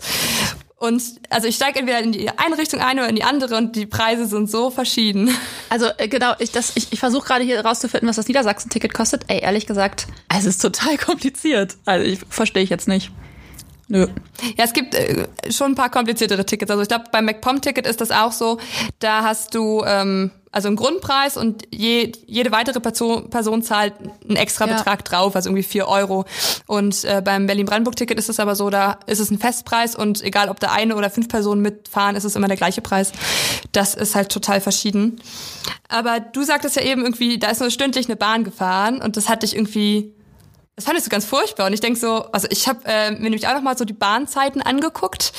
Und 0.80 1.04
also 1.30 1.48
ich 1.48 1.56
steige 1.56 1.80
entweder 1.80 2.00
in 2.00 2.14
die 2.14 2.30
eine 2.30 2.58
Richtung 2.58 2.80
ein 2.80 2.98
oder 3.00 3.10
in 3.10 3.16
die 3.16 3.24
andere 3.24 3.58
und 3.58 3.76
die 3.76 3.86
Preise 3.86 4.26
sind 4.26 4.50
so 4.50 4.70
verschieden. 4.72 5.30
Also 5.70 5.88
äh, 5.98 6.08
genau, 6.08 6.34
ich, 6.40 6.52
das- 6.52 6.72
ich, 6.76 6.88
ich 6.94 7.00
versuche 7.00 7.28
gerade 7.28 7.44
hier 7.44 7.60
rauszufinden, 7.66 8.08
was 8.08 8.16
das 8.16 8.28
Niedersachsen-Ticket 8.30 8.94
kostet. 8.94 9.24
Ey, 9.28 9.42
ehrlich 9.42 9.66
gesagt, 9.68 10.08
es 10.36 10.46
ist 10.46 10.62
total 10.62 10.98
kompliziert. 10.98 11.76
Also 11.86 12.06
ich 12.06 12.20
verstehe 12.30 12.64
ich 12.64 12.70
jetzt 12.70 12.88
nicht. 12.88 13.12
Nö. 13.92 14.08
Ja, 14.58 14.64
es 14.66 14.74
gibt 14.74 14.94
äh, 14.96 15.26
schon 15.52 15.72
ein 15.72 15.76
paar 15.76 15.90
kompliziertere 15.90 16.46
Tickets. 16.46 16.70
Also 16.72 16.84
ich 16.84 16.88
glaube, 16.88 17.06
beim 17.12 17.26
MacPom-Ticket 17.26 17.86
ist 17.88 18.00
das 18.00 18.12
auch 18.12 18.32
so. 18.32 18.60
Da 19.00 19.24
hast 19.24 19.56
du 19.56 19.84
ähm, 19.86 20.32
also 20.52 20.68
einen 20.68 20.78
Grundpreis 20.78 21.38
und 21.38 21.64
je, 21.72 22.12
jede 22.26 22.52
weitere 22.52 22.80
Person, 22.80 23.30
Person 23.30 23.62
zahlt 23.62 23.94
einen 24.28 24.36
extra 24.36 24.68
Ja. 24.68 24.78
Betrag 24.78 25.06
drauf, 25.06 25.36
also 25.36 25.50
irgendwie 25.50 25.64
vier 25.64 25.88
Euro. 25.88 26.26
Und 26.66 27.04
äh, 27.04 27.22
beim 27.24 27.46
Berlin-Brandenburg-Ticket 27.46 28.18
ist 28.18 28.30
es 28.30 28.40
aber 28.40 28.56
so, 28.56 28.70
da 28.70 29.00
ist 29.06 29.20
es 29.20 29.30
ein 29.30 29.38
Festpreis 29.38 29.96
und 29.96 30.24
egal, 30.24 30.50
ob 30.50 30.60
da 30.60 30.72
eine 30.72 30.96
oder 30.96 31.10
fünf 31.10 31.28
Personen 31.28 31.62
mitfahren, 31.62 32.16
ist 32.16 32.24
es 32.24 32.36
immer 32.36 32.48
der 32.48 32.58
gleiche 32.58 32.82
Preis. 32.82 33.12
Das 33.72 33.94
ist 33.94 34.16
halt 34.16 34.30
total 34.32 34.60
verschieden. 34.60 35.22
Aber 35.88 36.20
du 36.20 36.44
sagtest 36.44 36.76
ja 36.76 36.82
eben 36.82 37.02
irgendwie, 37.02 37.38
da 37.38 37.50
ist 37.50 37.60
nur 37.62 37.70
stündlich 37.70 38.08
eine 38.08 38.16
Bahn 38.16 38.44
gefahren 38.44 39.02
und 39.02 39.18
das 39.18 39.30
hat 39.30 39.44
dich 39.44 39.56
irgendwie 39.56 40.14
das 40.80 40.86
fand 40.86 40.98
ich 40.98 41.04
so 41.04 41.10
ganz 41.10 41.26
furchtbar. 41.26 41.68
Und 41.68 41.74
ich 41.74 41.82
denk 41.82 41.98
so, 41.98 42.24
also 42.32 42.48
ich 42.50 42.70
habe 42.70 42.80
äh, 42.86 43.12
mir 43.12 43.20
nämlich 43.20 43.50
auch 43.50 43.54
noch 43.54 43.62
mal 43.62 43.78
so 43.78 43.84
die 43.84 43.92
Bahnzeiten 43.92 44.62
angeguckt. 44.62 45.34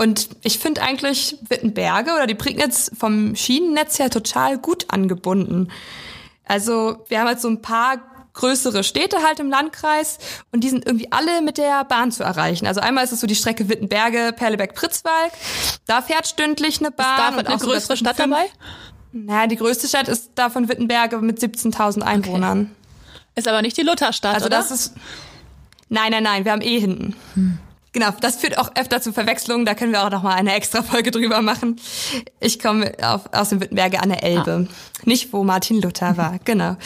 Und 0.00 0.30
ich 0.42 0.58
finde 0.58 0.80
eigentlich 0.80 1.36
Wittenberge 1.50 2.12
oder 2.14 2.26
die 2.26 2.34
Prignitz 2.34 2.90
vom 2.98 3.36
Schienennetz 3.36 3.98
her 3.98 4.08
total 4.08 4.56
gut 4.56 4.86
angebunden. 4.88 5.68
Also 6.46 7.04
wir 7.08 7.20
haben 7.20 7.26
halt 7.28 7.40
so 7.42 7.48
ein 7.48 7.60
paar 7.60 7.98
größere 8.32 8.82
Städte 8.82 9.18
halt 9.22 9.40
im 9.40 9.50
Landkreis 9.50 10.16
und 10.52 10.64
die 10.64 10.70
sind 10.70 10.86
irgendwie 10.86 11.12
alle 11.12 11.42
mit 11.42 11.58
der 11.58 11.84
Bahn 11.84 12.12
zu 12.12 12.22
erreichen. 12.22 12.66
Also 12.66 12.80
einmal 12.80 13.04
ist 13.04 13.12
es 13.12 13.20
so 13.20 13.26
die 13.26 13.34
Strecke 13.34 13.68
Wittenberge, 13.68 14.32
Perleberg-Pritzwalk. 14.34 15.32
Da 15.86 16.00
fährt 16.00 16.26
stündlich 16.26 16.80
eine 16.80 16.90
Bahn. 16.92 17.18
Da 17.18 17.28
und 17.28 17.36
wird 17.36 17.48
eine 17.48 17.58
größere 17.58 17.82
zwischen 17.82 18.06
Stadt 18.06 18.16
fünf- 18.16 18.30
dabei? 18.34 18.46
Naja, 19.12 19.48
die 19.48 19.56
größte 19.56 19.86
Stadt 19.86 20.08
ist 20.08 20.30
da 20.34 20.48
von 20.48 20.70
Wittenberge 20.70 21.18
mit 21.18 21.40
17.000 21.40 22.00
Einwohnern. 22.00 22.74
Ist 23.34 23.48
aber 23.48 23.60
nicht 23.60 23.76
die 23.76 23.82
Lutherstadt, 23.82 24.34
Also 24.36 24.46
oder? 24.46 24.56
das 24.56 24.70
ist. 24.70 24.94
Nein, 25.90 26.12
nein, 26.12 26.22
nein, 26.22 26.44
wir 26.46 26.52
haben 26.52 26.62
eh 26.62 26.80
hinten. 26.80 27.60
Genau, 27.92 28.10
das 28.20 28.36
führt 28.36 28.56
auch 28.56 28.70
öfter 28.76 29.02
zu 29.02 29.12
Verwechslungen, 29.12 29.66
da 29.66 29.74
können 29.74 29.90
wir 29.90 30.04
auch 30.04 30.10
noch 30.10 30.22
mal 30.22 30.34
eine 30.34 30.54
extra 30.54 30.82
Folge 30.82 31.10
drüber 31.10 31.42
machen. 31.42 31.80
Ich 32.38 32.60
komme 32.60 32.92
auf, 33.02 33.22
aus 33.32 33.48
dem 33.48 33.60
Wittenberge 33.60 34.00
an 34.00 34.10
der 34.10 34.22
Elbe. 34.22 34.68
Nicht, 35.04 35.32
wo 35.32 35.42
Martin 35.42 35.82
Luther 35.82 36.16
war, 36.16 36.38
genau. 36.44 36.76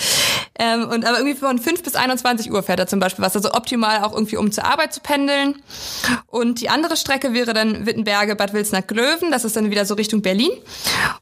Ähm, 0.59 0.89
und 0.89 1.05
aber 1.05 1.19
irgendwie 1.19 1.37
von 1.37 1.59
5 1.59 1.83
bis 1.83 1.95
21 1.95 2.51
Uhr 2.51 2.63
fährt 2.63 2.79
er 2.79 2.87
zum 2.87 3.01
Beispiel 3.01 3.23
was, 3.23 3.37
also 3.37 3.53
optimal 3.53 4.03
auch 4.03 4.13
irgendwie, 4.13 4.39
um 4.39 4.51
zur 4.51 4.65
Arbeit 4.65 4.95
zu 4.95 5.01
pendeln. 5.01 5.57
Und 6.27 6.63
die 6.63 6.71
andere 6.71 6.97
Strecke 6.97 7.35
wäre 7.35 7.53
dann 7.53 7.85
Wittenberge, 7.85 8.35
Bad 8.35 8.55
Wilsnack-Glöwen, 8.55 9.31
das 9.31 9.45
ist 9.45 9.57
dann 9.57 9.71
wieder 9.71 9.85
so 9.85 9.95
Richtung 9.95 10.23
Berlin. 10.23 10.53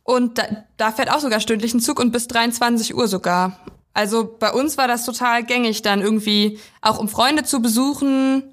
Und 0.05 0.39
da, 0.39 0.45
da 0.77 0.93
fährt 0.93 1.11
auch 1.11 1.21
sogar 1.21 1.41
stündlich 1.41 1.75
ein 1.75 1.81
Zug 1.81 1.99
und 1.99 2.13
bis 2.13 2.29
23 2.29 2.95
Uhr 2.95 3.09
sogar. 3.09 3.59
Also 3.95 4.37
bei 4.39 4.53
uns 4.53 4.79
war 4.79 4.87
das 4.87 5.05
total 5.05 5.43
gängig, 5.45 5.83
dann 5.83 6.01
irgendwie 6.01 6.59
auch 6.81 6.99
um 6.99 7.09
Freunde 7.09 7.43
zu 7.43 7.61
besuchen, 7.61 8.45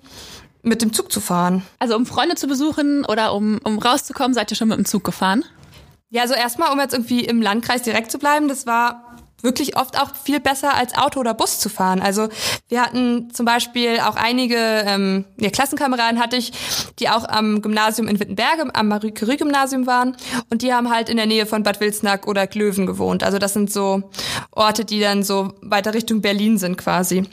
mit 0.61 0.81
dem 0.81 0.93
Zug 0.93 1.11
zu 1.11 1.19
fahren. 1.21 1.63
also 1.79 1.95
um 1.95 2.05
Freunde 2.05 2.35
zu 2.35 2.47
besuchen 2.47 3.05
oder 3.05 3.33
um, 3.33 3.59
um 3.63 3.79
rauszukommen, 3.79 4.33
seid 4.33 4.51
ihr 4.51 4.57
schon 4.57 4.67
mit 4.67 4.77
dem 4.77 4.85
Zug 4.85 5.03
gefahren? 5.03 5.45
Ja, 6.09 6.23
also 6.23 6.33
erstmal, 6.33 6.71
um 6.71 6.79
jetzt 6.79 6.93
irgendwie 6.93 7.23
im 7.23 7.41
Landkreis 7.41 7.83
direkt 7.83 8.11
zu 8.11 8.17
bleiben, 8.17 8.47
das 8.47 8.65
war 8.65 9.09
wirklich 9.41 9.77
oft 9.77 9.99
auch 9.99 10.15
viel 10.15 10.39
besser 10.39 10.73
als 10.73 10.97
Auto 10.97 11.19
oder 11.19 11.33
Bus 11.33 11.59
zu 11.59 11.69
fahren. 11.69 12.01
Also 12.01 12.29
wir 12.67 12.81
hatten 12.81 13.31
zum 13.33 13.45
Beispiel 13.45 13.99
auch 13.99 14.15
einige 14.15 14.57
ähm, 14.57 15.25
ja, 15.37 15.49
Klassenkameraden 15.49 16.19
hatte 16.19 16.35
ich, 16.35 16.51
die 16.99 17.09
auch 17.09 17.27
am 17.27 17.61
Gymnasium 17.61 18.07
in 18.07 18.19
Wittenberge, 18.19 18.69
am 18.73 18.87
Marie-Curie-Gymnasium 18.87 19.87
waren 19.87 20.17
und 20.49 20.61
die 20.61 20.73
haben 20.73 20.89
halt 20.89 21.09
in 21.09 21.17
der 21.17 21.25
Nähe 21.25 21.45
von 21.45 21.63
Bad 21.63 21.79
Wilsnack 21.79 22.27
oder 22.27 22.47
Klöven 22.47 22.85
gewohnt. 22.85 23.23
Also 23.23 23.37
das 23.37 23.53
sind 23.53 23.71
so 23.71 24.09
Orte, 24.51 24.85
die 24.85 24.99
dann 24.99 25.23
so 25.23 25.53
weiter 25.61 25.93
Richtung 25.93 26.21
Berlin 26.21 26.57
sind 26.57 26.77
quasi 26.77 27.23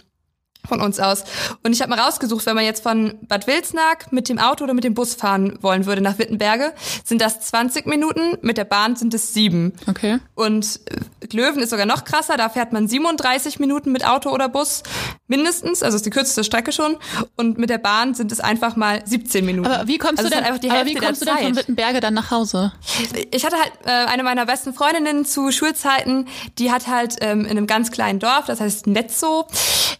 von 0.66 0.80
uns 0.80 1.00
aus. 1.00 1.25
Und 1.62 1.73
ich 1.73 1.80
habe 1.80 1.90
mal 1.90 2.00
rausgesucht, 2.00 2.46
wenn 2.46 2.54
man 2.54 2.64
jetzt 2.64 2.82
von 2.82 3.14
Bad 3.23 3.46
Wilsnack 3.46 4.12
mit 4.12 4.28
dem 4.28 4.38
Auto 4.38 4.64
oder 4.64 4.75
mit 4.75 4.85
dem 4.85 4.94
Bus 4.94 5.14
fahren 5.14 5.58
wollen 5.61 5.87
würde 5.87 6.00
nach 6.00 6.18
Wittenberge, 6.18 6.73
sind 7.04 7.20
das 7.20 7.40
20 7.40 7.87
Minuten, 7.87 8.38
mit 8.42 8.58
der 8.58 8.64
Bahn 8.64 8.96
sind 8.96 9.14
es 9.14 9.35
sieben. 9.35 9.73
Okay. 9.88 10.18
Und 10.35 10.80
äh, 10.87 11.35
Löwen 11.35 11.61
ist 11.62 11.70
sogar 11.70 11.87
noch 11.87 12.04
krasser, 12.04 12.37
da 12.37 12.49
fährt 12.49 12.73
man 12.73 12.88
37 12.88 13.58
Minuten 13.58 13.92
mit 13.92 14.06
Auto 14.06 14.30
oder 14.30 14.49
Bus 14.49 14.82
mindestens, 15.28 15.82
also 15.82 15.96
ist 15.96 16.06
die 16.06 16.11
kürzeste 16.11 16.44
Strecke 16.44 16.73
schon. 16.73 16.96
Und 17.37 17.58
mit 17.58 17.70
der 17.70 17.78
Bahn 17.78 18.14
sind 18.14 18.32
es 18.32 18.40
einfach 18.40 18.76
mal 18.76 19.02
17 19.04 19.44
Minuten. 19.44 19.70
Aber 19.70 19.87
wie 19.88 19.99
kommst 19.99 20.18
also 20.18 20.30
du 20.30 20.37
denn, 20.37 20.44
einfach 20.44 20.61
die 20.61 20.70
aber 20.70 20.80
Hälfte 20.80 20.94
wie 20.94 20.99
kommst 20.99 21.23
du 21.23 21.26
denn 21.26 21.38
von. 21.38 21.56
Wittenberge 21.56 22.00
dann 22.00 22.14
nach 22.14 22.30
Hause? 22.30 22.73
Ich 23.30 23.44
hatte 23.44 23.56
halt 23.56 23.73
äh, 23.85 23.90
eine 23.90 24.23
meiner 24.23 24.46
besten 24.46 24.73
Freundinnen 24.75 25.25
zu 25.25 25.50
Schulzeiten, 25.50 26.26
die 26.58 26.70
hat 26.70 26.87
halt 26.87 27.16
ähm, 27.20 27.40
in 27.40 27.50
einem 27.50 27.66
ganz 27.66 27.90
kleinen 27.90 28.18
Dorf, 28.18 28.46
das 28.46 28.61
heißt 28.61 28.87
Netzo, 28.87 29.46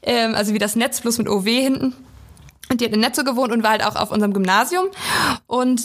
ähm, 0.03 0.35
also 0.35 0.55
wie 0.57 0.59
das 0.59 0.75
Netz 0.75 1.03
plus 1.03 1.19
mit 1.19 1.29
OW 1.29 1.45
hinten. 1.45 1.93
Und 2.71 2.81
die 2.81 2.87
hat 2.87 2.93
in 2.95 3.01
Netzo 3.01 3.25
gewohnt 3.25 3.53
und 3.53 3.63
war 3.63 3.73
halt 3.73 3.85
auch 3.85 3.95
auf 3.95 4.11
unserem 4.11 4.33
Gymnasium. 4.33 4.87
Und 5.47 5.83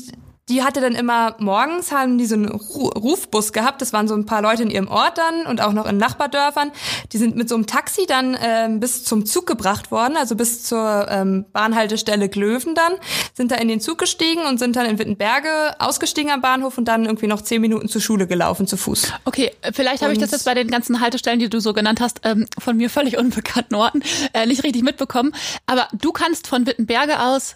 die 0.51 0.63
hatte 0.63 0.81
dann 0.81 0.95
immer 0.95 1.35
morgens 1.39 1.93
haben 1.93 2.17
die 2.17 2.25
so 2.25 2.35
einen 2.35 2.49
Ru 2.49 2.89
Rufbus 2.89 3.53
gehabt. 3.53 3.81
Das 3.81 3.93
waren 3.93 4.09
so 4.09 4.15
ein 4.15 4.25
paar 4.25 4.41
Leute 4.41 4.63
in 4.63 4.69
ihrem 4.69 4.89
Ort 4.89 5.17
dann 5.17 5.45
und 5.45 5.61
auch 5.61 5.71
noch 5.71 5.85
in 5.85 5.95
Nachbardörfern. 5.95 6.71
Die 7.13 7.17
sind 7.17 7.37
mit 7.37 7.47
so 7.47 7.55
einem 7.55 7.67
Taxi 7.67 8.05
dann 8.05 8.37
ähm, 8.41 8.81
bis 8.81 9.05
zum 9.05 9.25
Zug 9.25 9.47
gebracht 9.47 9.91
worden, 9.91 10.17
also 10.17 10.35
bis 10.35 10.63
zur 10.63 11.07
ähm, 11.09 11.45
Bahnhaltestelle 11.53 12.27
Glöwen 12.27 12.75
dann. 12.75 12.93
Sind 13.33 13.51
da 13.51 13.55
in 13.55 13.69
den 13.69 13.79
Zug 13.79 13.97
gestiegen 13.97 14.41
und 14.41 14.59
sind 14.59 14.75
dann 14.75 14.85
in 14.85 14.99
Wittenberge 14.99 15.75
ausgestiegen 15.79 16.31
am 16.31 16.41
Bahnhof 16.41 16.77
und 16.77 16.85
dann 16.85 17.05
irgendwie 17.05 17.27
noch 17.27 17.41
zehn 17.41 17.61
Minuten 17.61 17.87
zur 17.87 18.01
Schule 18.01 18.27
gelaufen 18.27 18.67
zu 18.67 18.75
Fuß. 18.75 19.13
Okay, 19.23 19.51
vielleicht 19.71 20.03
habe 20.03 20.11
ich 20.11 20.19
das 20.19 20.31
jetzt 20.31 20.43
bei 20.43 20.53
den 20.53 20.67
ganzen 20.67 20.99
Haltestellen, 20.99 21.39
die 21.39 21.49
du 21.49 21.61
so 21.61 21.71
genannt 21.71 22.01
hast, 22.01 22.21
ähm, 22.23 22.45
von 22.59 22.75
mir 22.75 22.89
völlig 22.89 23.17
unbekannten 23.17 23.75
Orten, 23.75 24.03
äh, 24.33 24.45
nicht 24.45 24.65
richtig 24.65 24.83
mitbekommen. 24.83 25.33
Aber 25.65 25.87
du 25.93 26.11
kannst 26.11 26.47
von 26.47 26.67
Wittenberge 26.67 27.21
aus 27.21 27.55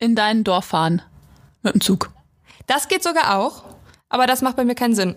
in 0.00 0.14
dein 0.14 0.44
Dorf 0.44 0.66
fahren. 0.66 1.02
Mit 1.68 1.74
dem 1.76 1.80
Zug. 1.80 2.10
Das 2.66 2.88
geht 2.88 3.02
sogar 3.02 3.38
auch, 3.38 3.64
aber 4.08 4.26
das 4.26 4.42
macht 4.42 4.56
bei 4.56 4.64
mir 4.64 4.74
keinen 4.74 4.94
Sinn. 4.94 5.14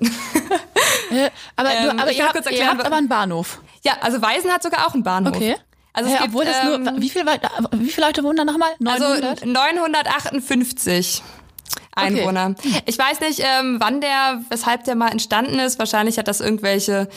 Äh, 1.12 1.29
aber 1.58 1.72
Ähm, 1.74 1.98
du, 1.98 2.01
aber 2.03 2.12
ich 2.12 2.17
ihr 2.20 2.24
habt, 2.24 2.34
kurz 2.34 2.46
ihr 2.46 2.51
erklären, 2.53 2.77
habt 2.77 2.86
aber 2.86 2.96
einen 2.96 3.10
Bahnhof. 3.10 3.62
Ja, 3.84 3.93
also 4.00 4.22
Weisen 4.22 4.50
hat 4.50 4.63
sogar 4.63 4.88
auch 4.88 4.93
einen 4.93 5.03
Bahnhof. 5.03 5.36
Okay. 5.36 5.58
Also 5.93 6.10
es 6.10 6.17
gibt, 6.17 6.29
obwohl 6.29 6.46
das 6.46 6.55
ähm, 6.63 6.84
nur, 6.84 7.01
wie, 7.01 7.10
viel, 7.10 7.25
wie 7.25 7.89
viele 7.89 8.08
Leute 8.08 8.24
wohnen 8.24 8.38
da 8.38 8.46
nochmal? 8.46 8.70
900? 8.79 9.41
Also 9.41 9.46
958 9.46 11.22
Einwohner. 11.93 12.55
Ich 12.86 12.98
weiß 12.98 13.20
nicht, 13.20 13.41
ähm, 13.43 13.77
wann 13.79 14.00
der, 14.00 14.41
weshalb 14.50 14.86
der 14.86 14.96
mal 14.96 15.10
entstanden 15.10 15.60
ist. 15.60 15.79
Wahrscheinlich 15.79 16.17
hat 16.17 16.27
das 16.29 16.39
irgendwelche, 16.39 17.10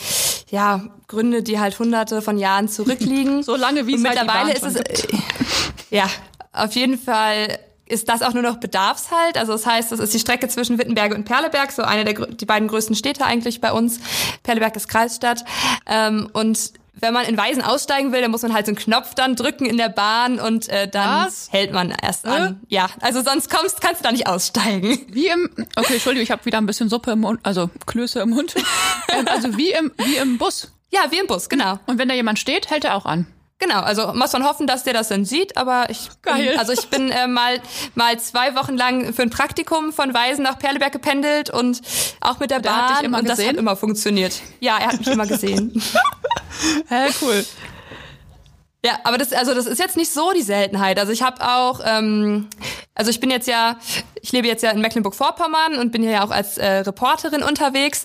ja, 0.50 0.82
Gründe, 1.06 1.42
die 1.44 1.60
halt 1.60 1.78
hunderte 1.78 2.22
von 2.22 2.38
Jahren 2.38 2.68
zurückliegen. 2.68 3.42
So 3.44 3.56
lange, 3.56 3.86
wie 3.86 3.94
es 3.94 4.04
halt 4.04 4.16
mittlerweile 4.16 4.46
Bahn 4.46 4.56
ist 4.56 4.64
es, 4.64 4.76
äh, 4.76 5.06
ja, 5.90 6.08
auf 6.52 6.72
jeden 6.72 6.98
Fall 6.98 7.58
ist 7.86 8.08
das 8.08 8.22
auch 8.22 8.32
nur 8.32 8.42
noch 8.42 8.56
Bedarfshalt. 8.56 9.36
Also 9.36 9.52
das 9.52 9.66
heißt, 9.66 9.92
das 9.92 10.00
ist 10.00 10.14
die 10.14 10.18
Strecke 10.18 10.48
zwischen 10.48 10.78
Wittenberge 10.78 11.14
und 11.14 11.24
Perleberg, 11.24 11.70
so 11.72 11.82
eine 11.82 12.04
der 12.04 12.26
die 12.26 12.46
beiden 12.46 12.68
größten 12.68 12.96
Städte 12.96 13.24
eigentlich 13.24 13.60
bei 13.60 13.72
uns. 13.72 14.00
Perleberg 14.42 14.74
ist 14.76 14.88
Kreisstadt. 14.88 15.44
Ähm, 15.86 16.28
und 16.32 16.72
wenn 16.94 17.12
man 17.12 17.26
in 17.26 17.36
Weisen 17.36 17.62
aussteigen 17.62 18.12
will, 18.12 18.22
dann 18.22 18.30
muss 18.30 18.42
man 18.42 18.54
halt 18.54 18.66
so 18.66 18.70
einen 18.70 18.78
Knopf 18.78 19.14
dann 19.14 19.36
drücken 19.36 19.66
in 19.66 19.76
der 19.76 19.88
Bahn 19.88 20.38
und 20.38 20.68
äh, 20.68 20.88
dann 20.88 21.26
Was? 21.26 21.52
hält 21.52 21.72
man 21.72 21.90
erst 21.90 22.24
an. 22.24 22.60
Ja, 22.68 22.88
also 23.00 23.20
sonst 23.22 23.50
kommst, 23.50 23.80
kannst 23.80 24.00
du 24.00 24.04
da 24.04 24.12
nicht 24.12 24.26
aussteigen. 24.26 24.98
Wie 25.08 25.26
im, 25.26 25.50
okay, 25.76 25.94
Entschuldigung, 25.94 26.22
ich 26.22 26.30
habe 26.30 26.44
wieder 26.44 26.58
ein 26.58 26.66
bisschen 26.66 26.88
Suppe 26.88 27.12
im 27.12 27.20
Mund, 27.20 27.40
also 27.42 27.68
Klöße 27.86 28.20
im 28.20 28.30
Mund. 28.30 28.54
ähm, 29.08 29.26
also 29.28 29.56
wie 29.56 29.72
im, 29.72 29.92
wie 29.98 30.16
im 30.16 30.38
Bus. 30.38 30.72
Ja, 30.92 31.10
wie 31.10 31.18
im 31.18 31.26
Bus, 31.26 31.48
genau. 31.48 31.78
Und 31.86 31.98
wenn 31.98 32.08
da 32.08 32.14
jemand 32.14 32.38
steht, 32.38 32.70
hält 32.70 32.84
er 32.84 32.94
auch 32.94 33.06
an. 33.06 33.26
Genau, 33.64 33.80
also 33.80 34.12
muss 34.12 34.32
man 34.32 34.44
hoffen, 34.44 34.66
dass 34.66 34.84
der 34.84 34.92
das 34.92 35.08
dann 35.08 35.24
sieht, 35.24 35.56
aber 35.56 35.88
ich 35.88 36.10
Geil. 36.20 36.50
Bin, 36.50 36.58
also 36.58 36.72
ich 36.72 36.86
bin 36.88 37.10
äh, 37.10 37.26
mal 37.26 37.60
mal 37.94 38.18
zwei 38.20 38.54
Wochen 38.56 38.76
lang 38.76 39.14
für 39.14 39.22
ein 39.22 39.30
Praktikum 39.30 39.90
von 39.92 40.12
Weisen 40.12 40.42
nach 40.42 40.58
Perleberg 40.58 40.92
gependelt 40.92 41.48
und 41.48 41.80
auch 42.20 42.40
mit 42.40 42.50
der, 42.50 42.60
der 42.60 42.68
Bahn 42.68 43.04
immer 43.04 43.18
und 43.20 43.28
das 43.28 43.38
gesehen? 43.38 43.52
hat 43.52 43.56
immer 43.56 43.74
funktioniert. 43.74 44.42
Ja, 44.60 44.76
er 44.78 44.88
hat 44.88 44.98
mich 44.98 45.08
immer 45.08 45.26
gesehen. 45.26 45.82
Hä, 46.88 47.08
cool. 47.22 47.44
Ja, 48.84 48.98
aber 49.04 49.16
das 49.16 49.32
also 49.32 49.54
das 49.54 49.64
ist 49.64 49.78
jetzt 49.78 49.96
nicht 49.96 50.12
so 50.12 50.32
die 50.32 50.42
Seltenheit. 50.42 50.98
Also 50.98 51.10
ich 51.10 51.22
habe 51.22 51.40
auch 51.40 51.80
ähm, 51.86 52.48
also 52.94 53.10
ich 53.10 53.18
bin 53.18 53.30
jetzt 53.30 53.48
ja 53.48 53.78
ich 54.20 54.30
lebe 54.30 54.46
jetzt 54.46 54.62
ja 54.62 54.72
in 54.72 54.82
Mecklenburg-Vorpommern 54.82 55.78
und 55.78 55.90
bin 55.90 56.02
hier 56.02 56.12
ja 56.12 56.24
auch 56.24 56.30
als 56.30 56.58
äh, 56.58 56.80
Reporterin 56.80 57.42
unterwegs 57.42 58.04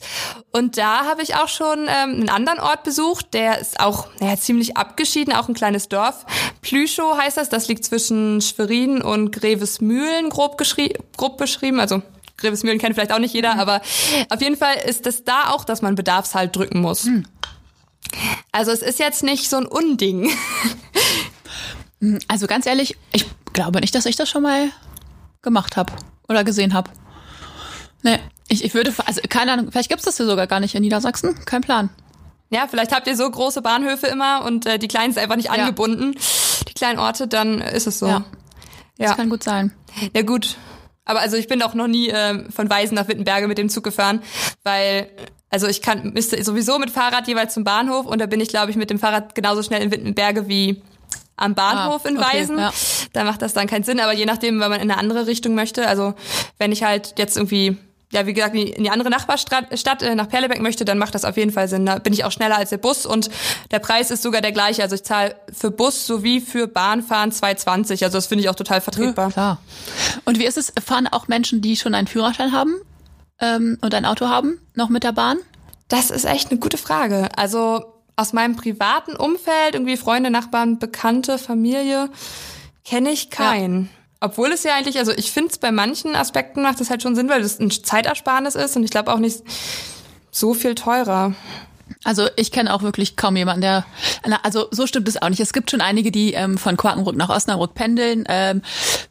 und 0.54 0.78
da 0.78 1.04
habe 1.04 1.22
ich 1.22 1.36
auch 1.36 1.50
schon 1.50 1.80
ähm, 1.80 1.90
einen 1.90 2.30
anderen 2.30 2.62
Ort 2.62 2.84
besucht, 2.84 3.34
der 3.34 3.60
ist 3.60 3.82
auch 3.82 4.08
naja, 4.22 4.38
ziemlich 4.38 4.78
abgeschieden, 4.78 5.34
auch 5.34 5.50
ein 5.50 5.54
kleines 5.54 5.90
Dorf. 5.90 6.26
Plüschow 6.62 7.18
heißt 7.18 7.36
das, 7.36 7.50
das 7.50 7.68
liegt 7.68 7.84
zwischen 7.84 8.40
Schwerin 8.40 9.02
und 9.02 9.34
Grevesmühlen 9.34 10.30
grob, 10.30 10.64
grob 11.18 11.38
beschrieben, 11.38 11.82
also 11.82 12.02
Grevesmühlen 12.38 12.80
kennt 12.80 12.96
vielleicht 12.96 13.12
auch 13.12 13.20
nicht 13.20 13.34
jeder, 13.34 13.60
aber 13.60 13.82
auf 14.30 14.42
jeden 14.42 14.56
Fall 14.56 14.76
ist 14.88 15.06
es 15.08 15.26
da 15.26 15.50
auch, 15.50 15.66
dass 15.66 15.82
man 15.82 15.96
Bedarfshalt 15.96 16.56
drücken 16.56 16.80
muss. 16.80 17.04
Also 18.52 18.72
es 18.72 18.82
ist 18.82 19.00
jetzt 19.00 19.24
nicht 19.24 19.50
so 19.50 19.58
ein 19.58 19.66
Unding. 19.66 20.30
Also 22.28 22.48
ganz 22.48 22.66
ehrlich, 22.66 22.98
ich 23.12 23.26
glaube 23.54 23.82
nicht, 23.82 23.94
dass 23.94 24.06
ich 24.06 24.16
das 24.16 24.30
schon 24.30 24.44
mal 24.44 24.70
gemacht 25.42 25.76
habe 25.78 25.92
oder 26.30 26.44
gesehen 26.44 26.74
habe. 26.74 26.90
Nee, 28.04 28.20
ich, 28.48 28.64
ich 28.64 28.74
würde, 28.74 28.94
also 29.06 29.20
keine 29.28 29.52
Ahnung, 29.54 29.70
vielleicht 29.72 29.90
gibt's 29.90 30.06
das 30.06 30.16
hier 30.18 30.26
sogar 30.26 30.48
gar 30.48 30.60
nicht 30.62 30.76
in 30.76 30.82
Niedersachsen. 30.82 31.36
Kein 31.46 31.62
Plan. 31.62 31.90
Ja, 32.52 32.68
vielleicht 32.70 32.94
habt 32.96 33.06
ihr 33.08 33.16
so 33.18 33.30
große 33.30 33.62
Bahnhöfe 33.62 34.08
immer 34.08 34.44
und 34.46 34.66
äh, 34.66 34.80
die 34.80 34.88
kleinen 34.88 35.14
sind 35.14 35.22
einfach 35.22 35.36
nicht 35.36 35.48
Ja. 35.48 35.54
angebunden, 35.54 36.16
die 36.68 36.74
kleinen 36.74 37.00
Orte, 37.00 37.28
dann 37.28 37.60
ist 37.62 37.86
es 37.86 38.00
so. 38.00 38.08
Ja. 38.08 38.24
Das 38.98 39.10
Ja, 39.12 39.16
kann 39.16 39.30
gut 39.30 39.44
sein. 39.44 39.74
ja 40.16 40.22
gut. 40.24 40.56
Aber 41.06 41.20
also 41.20 41.36
ich 41.38 41.48
bin 41.48 41.62
auch 41.62 41.74
noch 41.74 41.88
nie 41.88 42.10
äh, 42.10 42.50
von 42.52 42.70
Weisen 42.70 42.96
nach 42.96 43.08
Wittenberge 43.08 43.48
mit 43.48 43.58
dem 43.58 43.70
Zug 43.70 43.84
gefahren, 43.84 44.22
weil 44.64 45.10
also 45.50 45.68
ich 45.68 45.82
kann 45.82 46.14
müsste 46.14 46.42
sowieso 46.44 46.78
mit 46.80 46.90
Fahrrad 46.92 47.28
jeweils 47.28 47.54
zum 47.54 47.64
Bahnhof 47.64 48.06
und 48.06 48.20
da 48.20 48.26
bin 48.26 48.40
ich 48.40 48.50
glaube 48.50 48.72
ich 48.72 48.78
mit 48.78 48.90
dem 48.90 49.00
Fahrrad 49.00 49.36
genauso 49.36 49.64
schnell 49.64 49.82
in 49.82 49.92
Wittenberge 49.92 50.48
wie 50.48 50.82
am 51.38 51.56
Bahnhof 51.56 52.02
Ah, 52.06 52.10
in 52.10 52.18
okay, 52.18 52.38
Weisen. 52.40 52.58
ja. 52.60 52.72
Da 53.14 53.24
macht 53.24 53.42
das 53.42 53.54
dann 53.54 53.66
keinen 53.68 53.84
Sinn, 53.84 54.00
aber 54.00 54.14
je 54.14 54.26
nachdem, 54.26 54.60
wenn 54.60 54.70
man 54.70 54.82
in 54.82 54.92
eine 54.92 55.00
andere 55.00 55.26
Richtung 55.26 55.56
möchte, 55.56 55.88
also 55.88 56.14
wenn 56.58 56.72
ich 56.72 56.84
halt 56.84 57.16
jetzt 57.18 57.38
irgendwie 57.38 57.78
ja, 58.12 58.26
wie 58.26 58.34
gesagt, 58.34 58.56
in 58.56 58.84
die 58.84 58.90
andere 58.90 59.12
Nachbarstadt 59.12 59.78
Stadt, 59.80 60.02
äh, 60.02 60.16
nach 60.16 60.28
Perleberg 60.28 60.60
möchte, 60.62 60.84
dann 60.84 60.98
macht 60.98 61.14
das 61.14 61.26
auf 61.26 61.38
jeden 61.38 61.52
Fall 61.52 61.68
Sinn. 61.68 61.86
Da 61.86 62.00
bin 62.00 62.12
ich 62.12 62.24
auch 62.26 62.32
schneller 62.32 62.58
als 62.58 62.72
der 62.72 62.78
Bus 62.78 63.06
und 63.06 63.30
der 63.70 63.78
Preis 63.78 64.10
ist 64.10 64.24
sogar 64.24 64.42
der 64.42 64.52
gleiche. 64.52 64.82
Also 64.82 64.96
ich 64.96 65.04
zahle 65.04 65.36
für 65.54 65.70
Bus 65.70 66.08
sowie 66.08 66.42
für 66.42 66.66
Bahnfahren 66.68 67.32
2,20. 67.32 68.04
Also 68.04 68.18
das 68.18 68.26
finde 68.26 68.44
ich 68.44 68.50
auch 68.50 68.56
total 68.56 68.82
vertretbar. 68.82 69.30
Klar. 69.32 69.60
Und 70.26 70.40
wie 70.40 70.46
ist 70.46 70.58
es? 70.58 70.74
Fahren 70.84 71.06
auch 71.06 71.28
Menschen, 71.28 71.62
die 71.62 71.76
schon 71.78 71.94
einen 71.94 72.08
Führerschein 72.08 72.52
haben 72.52 72.74
ähm, 73.42 73.78
und 73.82 73.94
ein 73.94 74.06
Auto 74.06 74.28
haben, 74.28 74.60
noch 74.76 74.90
mit 74.90 75.04
der 75.04 75.12
Bahn? 75.12 75.38
Das 75.88 76.12
ist 76.12 76.26
echt 76.26 76.52
eine 76.52 76.60
gute 76.60 76.78
Frage. 76.78 77.30
Also 77.36 77.84
aus 78.16 78.34
meinem 78.34 78.56
privaten 78.56 79.16
Umfeld, 79.16 79.74
irgendwie 79.74 79.98
Freunde, 79.98 80.30
Nachbarn, 80.30 80.78
Bekannte, 80.78 81.38
Familie, 81.38 82.10
kenne 82.86 83.12
ich 83.12 83.30
keinen. 83.30 83.90
Obwohl 84.20 84.52
es 84.52 84.64
ja 84.64 84.76
eigentlich, 84.76 85.00
also 85.00 85.14
ich 85.14 85.32
finde 85.32 85.52
es 85.52 85.58
bei 85.58 85.72
manchen 85.72 86.16
Aspekten 86.16 86.62
macht 86.62 86.82
es 86.82 86.90
halt 86.90 87.02
schon 87.02 87.16
Sinn, 87.16 87.30
weil 87.30 87.42
es 87.42 87.60
ein 87.60 87.72
Zeitersparnis 87.72 88.56
ist 88.56 88.76
und 88.76 88.84
ich 88.84 88.92
glaube 88.92 89.14
auch 89.14 89.20
nicht 89.20 89.42
so 90.32 90.54
viel 90.54 90.76
teurer. 90.76 91.34
Also 92.04 92.28
ich 92.36 92.52
kenne 92.52 92.74
auch 92.74 92.82
wirklich 92.82 93.16
kaum 93.16 93.36
jemanden, 93.36 93.62
der. 93.62 93.86
na, 94.26 94.40
Also 94.44 94.68
so 94.72 94.86
stimmt 94.86 95.08
es 95.08 95.22
auch 95.22 95.30
nicht. 95.30 95.40
Es 95.40 95.54
gibt 95.54 95.72
schon 95.72 95.82
einige, 95.82 96.12
die 96.12 96.34
ähm, 96.34 96.58
von 96.58 96.78
Quakenbrück 96.78 97.16
nach 97.16 97.30
Osnabrück 97.30 97.74
pendeln, 97.74 98.26
ähm, 98.28 98.62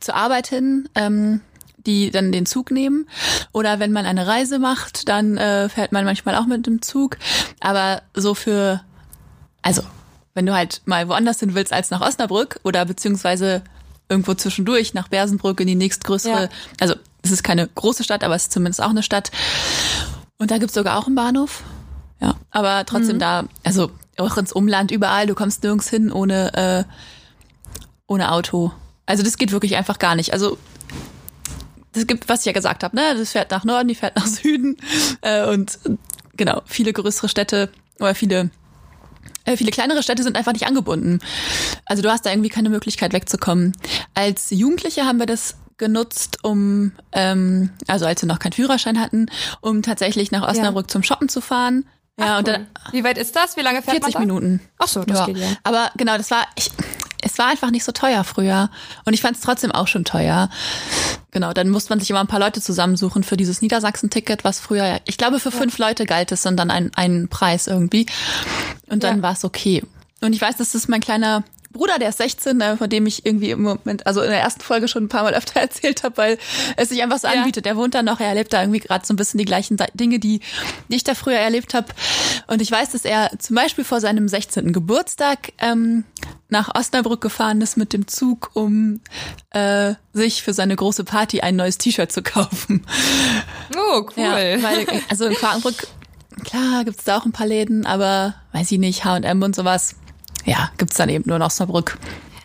zur 0.00 0.14
Arbeit 0.14 0.46
hin, 0.46 0.88
ähm, 0.94 1.40
die 1.88 2.12
dann 2.12 2.30
den 2.30 2.46
Zug 2.46 2.70
nehmen. 2.70 3.08
Oder 3.52 3.80
wenn 3.80 3.90
man 3.90 4.06
eine 4.06 4.26
Reise 4.28 4.60
macht, 4.60 5.08
dann 5.08 5.36
äh, 5.36 5.68
fährt 5.68 5.90
man 5.90 6.04
manchmal 6.04 6.36
auch 6.36 6.46
mit 6.46 6.66
dem 6.66 6.82
Zug. 6.82 7.16
Aber 7.58 8.02
so 8.14 8.34
für, 8.34 8.80
also 9.62 9.82
wenn 10.34 10.46
du 10.46 10.54
halt 10.54 10.82
mal 10.84 11.08
woanders 11.08 11.40
hin 11.40 11.54
willst 11.56 11.72
als 11.72 11.90
nach 11.90 12.00
Osnabrück 12.00 12.60
oder 12.62 12.84
beziehungsweise 12.84 13.62
irgendwo 14.08 14.34
zwischendurch 14.34 14.94
nach 14.94 15.08
Bersenbrück 15.08 15.60
in 15.60 15.66
die 15.66 15.74
nächstgrößere, 15.74 16.42
Ja. 16.44 16.48
also 16.78 16.94
es 17.22 17.32
ist 17.32 17.42
keine 17.42 17.66
große 17.66 18.04
Stadt, 18.04 18.22
aber 18.22 18.36
es 18.36 18.44
ist 18.44 18.52
zumindest 18.52 18.80
auch 18.82 18.90
eine 18.90 19.02
Stadt. 19.02 19.30
Und 20.38 20.50
da 20.52 20.58
gibt's 20.58 20.74
sogar 20.74 20.96
auch 20.98 21.06
einen 21.06 21.16
Bahnhof. 21.16 21.64
Ja, 22.20 22.36
aber 22.50 22.84
trotzdem 22.86 23.18
da, 23.18 23.44
also 23.64 23.90
auch 24.18 24.36
ins 24.36 24.52
Umland 24.52 24.90
überall, 24.90 25.26
du 25.26 25.34
kommst 25.34 25.62
nirgends 25.62 25.88
hin 25.88 26.10
ohne, 26.12 26.54
äh, 26.54 26.84
ohne 28.06 28.32
Auto. 28.32 28.72
Also 29.06 29.22
das 29.22 29.36
geht 29.38 29.52
wirklich 29.52 29.76
einfach 29.76 29.98
gar 29.98 30.14
nicht. 30.14 30.32
Also 30.32 30.58
das 31.92 32.06
gibt, 32.06 32.28
was 32.28 32.40
ich 32.40 32.46
ja 32.46 32.52
gesagt 32.52 32.84
habe, 32.84 32.94
ne? 32.96 33.14
Das 33.16 33.32
fährt 33.32 33.50
nach 33.50 33.64
Norden, 33.64 33.88
die 33.88 33.94
fährt 33.94 34.16
nach 34.16 34.26
Süden. 34.26 34.76
Äh, 35.20 35.46
und 35.46 35.78
genau, 36.36 36.62
viele 36.66 36.92
größere 36.92 37.28
Städte 37.28 37.70
oder 37.98 38.14
viele 38.14 38.50
äh, 39.44 39.56
viele 39.56 39.70
kleinere 39.70 40.02
Städte 40.02 40.22
sind 40.22 40.36
einfach 40.36 40.52
nicht 40.52 40.66
angebunden. 40.66 41.20
Also 41.86 42.02
du 42.02 42.10
hast 42.10 42.26
da 42.26 42.30
irgendwie 42.30 42.50
keine 42.50 42.68
Möglichkeit 42.68 43.12
wegzukommen. 43.12 43.72
Als 44.14 44.50
Jugendliche 44.50 45.04
haben 45.04 45.18
wir 45.18 45.26
das 45.26 45.56
genutzt, 45.78 46.38
um, 46.42 46.92
ähm, 47.12 47.70
also 47.86 48.04
als 48.04 48.20
wir 48.20 48.26
noch 48.26 48.40
keinen 48.40 48.52
Führerschein 48.52 49.00
hatten, 49.00 49.26
um 49.60 49.82
tatsächlich 49.82 50.30
nach 50.32 50.46
Osnabrück 50.46 50.90
zum 50.90 51.02
Shoppen 51.02 51.28
zu 51.28 51.40
fahren. 51.40 51.86
Ja, 52.18 52.34
Ach, 52.34 52.38
und 52.40 52.48
dann 52.48 52.66
Wie 52.90 53.04
weit 53.04 53.16
ist 53.16 53.36
das? 53.36 53.56
Wie 53.56 53.60
lange 53.60 53.80
fährt 53.80 53.98
40 53.98 54.02
man 54.02 54.12
da? 54.12 54.18
Minuten. 54.20 54.60
Ach 54.78 54.88
so, 54.88 55.04
das 55.04 55.20
ja. 55.20 55.26
geht 55.26 55.38
ja. 55.38 55.46
Aber 55.62 55.90
genau, 55.96 56.16
das 56.16 56.30
war, 56.32 56.44
ich, 56.56 56.70
es 57.22 57.38
war 57.38 57.46
einfach 57.46 57.70
nicht 57.70 57.84
so 57.84 57.92
teuer 57.92 58.24
früher. 58.24 58.70
Und 59.04 59.14
ich 59.14 59.20
fand 59.20 59.36
es 59.36 59.42
trotzdem 59.42 59.72
auch 59.72 59.86
schon 59.88 60.04
teuer. 60.04 60.48
Genau, 61.30 61.52
dann 61.52 61.68
musste 61.68 61.90
man 61.90 62.00
sich 62.00 62.10
immer 62.10 62.20
ein 62.20 62.26
paar 62.26 62.40
Leute 62.40 62.60
zusammensuchen 62.60 63.22
für 63.22 63.36
dieses 63.36 63.60
Niedersachsen-Ticket, 63.62 64.44
was 64.44 64.60
früher, 64.60 65.00
ich 65.04 65.18
glaube, 65.18 65.40
für 65.40 65.50
fünf 65.50 65.78
Leute 65.78 66.06
galt 66.06 66.32
es 66.32 66.46
und 66.46 66.56
dann 66.56 66.70
ein, 66.70 66.90
ein 66.94 67.28
Preis 67.28 67.66
irgendwie. 67.66 68.06
Und 68.88 69.02
dann 69.04 69.16
Ja. 69.18 69.22
war 69.22 69.32
es 69.32 69.44
okay. 69.44 69.82
Und 70.20 70.32
ich 70.32 70.40
weiß, 70.40 70.56
das 70.56 70.74
ist 70.74 70.88
mein 70.88 71.00
kleiner 71.00 71.44
Bruder, 71.78 71.98
der 71.98 72.10
ist 72.10 72.18
16, 72.18 72.60
äh, 72.60 72.76
von 72.76 72.90
dem 72.90 73.06
ich 73.06 73.24
irgendwie 73.24 73.50
im 73.50 73.62
Moment, 73.62 74.06
also 74.06 74.20
in 74.20 74.28
der 74.30 74.40
ersten 74.40 74.60
Folge 74.60 74.88
schon 74.88 75.04
ein 75.04 75.08
paar 75.08 75.22
Mal 75.22 75.34
öfter 75.34 75.60
erzählt 75.60 76.02
habe, 76.02 76.16
weil 76.18 76.38
es 76.76 76.90
sich 76.90 77.02
einfach 77.02 77.18
so 77.18 77.28
Ja. 77.28 77.34
anbietet. 77.34 77.64
Der 77.64 77.76
wohnt 77.76 77.94
da 77.94 78.02
noch, 78.02 78.20
er 78.20 78.26
erlebt 78.28 78.52
da 78.52 78.60
irgendwie 78.60 78.80
gerade 78.80 79.06
so 79.06 79.14
ein 79.14 79.16
bisschen 79.16 79.38
die 79.38 79.44
gleichen 79.46 79.78
Dinge, 79.94 80.18
die, 80.18 80.40
die 80.88 80.96
ich 80.96 81.04
da 81.04 81.14
früher 81.14 81.38
erlebt 81.38 81.72
habe. 81.72 81.86
Und 82.48 82.60
ich 82.60 82.70
weiß, 82.70 82.90
dass 82.90 83.04
er 83.04 83.30
zum 83.38 83.56
Beispiel 83.56 83.84
vor 83.84 84.00
seinem 84.00 84.28
16. 84.28 84.72
Geburtstag 84.72 85.52
ähm, 85.58 86.04
nach 86.50 86.74
Osnabrück 86.74 87.20
gefahren 87.20 87.60
ist 87.60 87.76
mit 87.76 87.92
dem 87.92 88.08
Zug, 88.08 88.50
um 88.54 89.00
äh, 89.50 89.94
sich 90.12 90.42
für 90.42 90.52
seine 90.52 90.74
große 90.76 91.04
Party 91.04 91.40
ein 91.42 91.56
neues 91.56 91.78
T-Shirt 91.78 92.10
zu 92.10 92.22
kaufen. 92.22 92.84
Oh, 93.76 94.02
cool. 94.16 94.22
Ja, 94.24 94.32
weil, 94.34 94.86
also 95.08 95.26
in 95.26 95.34
Quakenbrück, 95.34 95.86
klar, 96.44 96.84
gibt's 96.84 97.04
da 97.04 97.18
auch 97.18 97.24
ein 97.24 97.32
paar 97.32 97.46
Läden, 97.46 97.86
aber 97.86 98.34
weiß 98.52 98.72
ich 98.72 98.78
nicht, 98.78 99.04
H&M 99.04 99.42
und 99.42 99.54
sowas. 99.54 99.94
Ja, 100.48 100.70
gibt's 100.78 100.96
dann 100.96 101.10
eben 101.10 101.24
nur 101.26 101.36
in 101.36 101.42
Osnabrück. 101.42 101.98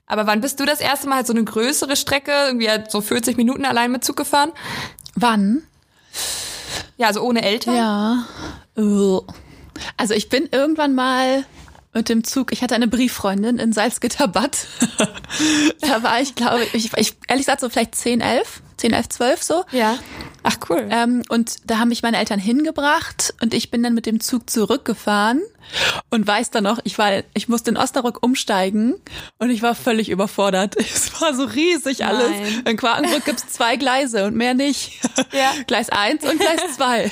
Aber 0.07 0.27
wann 0.27 0.41
bist 0.41 0.59
du 0.59 0.65
das 0.65 0.81
erste 0.81 1.07
Mal 1.07 1.17
halt 1.17 1.27
so 1.27 1.33
eine 1.33 1.45
größere 1.45 1.95
Strecke, 1.95 2.31
irgendwie 2.47 2.69
halt 2.69 2.91
so 2.91 2.99
40 2.99 3.37
Minuten 3.37 3.63
allein 3.63 3.93
mit 3.93 4.03
Zug 4.03 4.17
gefahren? 4.17 4.51
Wann? 5.15 5.63
Ja, 6.97 7.07
also 7.07 7.21
ohne 7.21 7.43
Eltern? 7.43 7.75
Ja. 7.77 8.25
Also 9.95 10.13
ich 10.13 10.27
bin 10.27 10.49
irgendwann 10.51 10.93
mal 10.95 11.45
mit 11.93 12.09
dem 12.09 12.25
Zug, 12.25 12.51
ich 12.51 12.61
hatte 12.61 12.75
eine 12.75 12.89
Brieffreundin 12.89 13.57
in 13.57 13.71
Salzgitterbad. 13.71 14.67
da 15.81 16.03
war 16.03 16.19
ich, 16.19 16.35
glaube 16.35 16.65
ich, 16.73 16.91
ich, 16.97 17.15
ehrlich 17.29 17.45
gesagt 17.45 17.61
so 17.61 17.69
vielleicht 17.69 17.95
10, 17.95 18.19
11, 18.19 18.61
10, 18.83 18.91
11, 18.91 19.09
12 19.09 19.43
so. 19.43 19.63
Ja. 19.71 19.97
Ach 20.43 20.57
cool. 20.69 20.85
Ähm, 20.89 21.23
und 21.29 21.55
da 21.65 21.79
haben 21.79 21.87
mich 21.87 22.03
meine 22.03 22.17
Eltern 22.17 22.37
hingebracht 22.37 23.33
und 23.41 23.53
ich 23.53 23.71
bin 23.71 23.81
dann 23.81 23.93
mit 23.93 24.05
dem 24.05 24.19
Zug 24.19 24.49
zurückgefahren 24.49 25.41
und 26.09 26.27
weiß 26.27 26.51
dann 26.51 26.65
noch, 26.65 26.79
ich 26.83 26.97
war, 26.97 27.23
ich 27.33 27.47
musste 27.47 27.71
in 27.71 27.77
Osnabrück 27.77 28.21
umsteigen 28.21 28.95
und 29.37 29.51
ich 29.51 29.61
war 29.61 29.73
völlig 29.73 30.09
überfordert. 30.09 30.75
Es 30.93 31.21
war 31.21 31.33
so 31.33 31.45
riesig 31.45 32.03
alles. 32.03 32.29
Nein. 32.29 32.63
In 32.71 32.75
Quakenbrück 32.77 33.23
gibt's 33.23 33.47
zwei 33.47 33.77
Gleise 33.77 34.25
und 34.25 34.35
mehr 34.35 34.53
nicht. 34.53 34.99
Ja. 35.31 35.53
Gleis 35.65 35.89
eins 35.89 36.25
und 36.25 36.39
Gleis 36.39 36.59
zwei. 36.75 37.09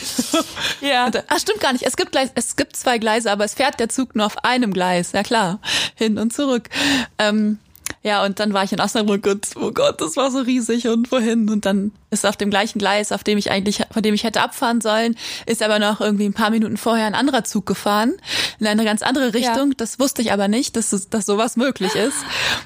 Ja. 0.82 1.06
Und, 1.06 1.24
ach, 1.28 1.40
stimmt 1.40 1.62
gar 1.62 1.72
nicht. 1.72 1.84
Es 1.86 1.96
gibt 1.96 2.12
Gleis, 2.12 2.32
es 2.36 2.58
gibt 2.58 2.76
zwei 2.76 2.98
Gleise, 2.98 3.32
aber 3.32 3.46
es 3.46 3.54
fährt 3.54 3.80
der 3.80 3.88
Zug 3.88 4.16
nur 4.16 4.26
auf 4.26 4.44
einem 4.44 4.74
Gleis. 4.74 5.14
Ja 5.14 5.24
klar. 5.24 5.60
Hin 5.96 6.18
und 6.18 6.34
zurück. 6.34 6.70
Ähm, 7.18 7.60
ja, 8.04 8.26
und 8.26 8.40
dann 8.40 8.54
war 8.54 8.64
ich 8.64 8.72
in 8.72 8.80
Osnabrück 8.82 9.26
und 9.28 9.48
oh 9.56 9.72
Gott, 9.72 10.02
das 10.02 10.18
war 10.18 10.32
so 10.32 10.40
riesig 10.40 10.88
und 10.88 11.12
wohin? 11.12 11.50
Und 11.50 11.66
dann 11.66 11.92
ist 12.10 12.26
auf 12.26 12.36
dem 12.36 12.50
gleichen 12.50 12.80
Gleis, 12.80 13.12
auf 13.12 13.24
dem 13.24 13.38
ich 13.38 13.52
eigentlich, 13.52 13.82
von 13.92 14.02
dem 14.02 14.14
ich 14.16 14.24
hätte 14.24 14.42
abfahren 14.42 14.82
sollen, 14.82 15.16
ist 15.46 15.62
aber 15.62 15.78
noch 15.80 16.02
irgendwie 16.02 16.26
ein 16.26 16.34
paar 16.34 16.50
Minuten 16.50 16.78
vorher 16.78 17.06
ein 17.06 17.16
anderer 17.16 17.44
Zug 17.44 17.66
gefahren 17.66 18.14
in 18.60 18.68
eine 18.68 18.84
ganz 18.86 19.02
andere 19.04 19.34
Richtung. 19.34 19.70
Ja. 19.70 19.76
Das 19.78 20.00
wusste 20.00 20.22
ich 20.22 20.32
aber 20.32 20.48
nicht, 20.48 20.76
dass, 20.76 20.94
es- 20.94 21.10
dass 21.10 21.26
sowas 21.26 21.58
möglich 21.58 21.94
ist. 21.96 22.18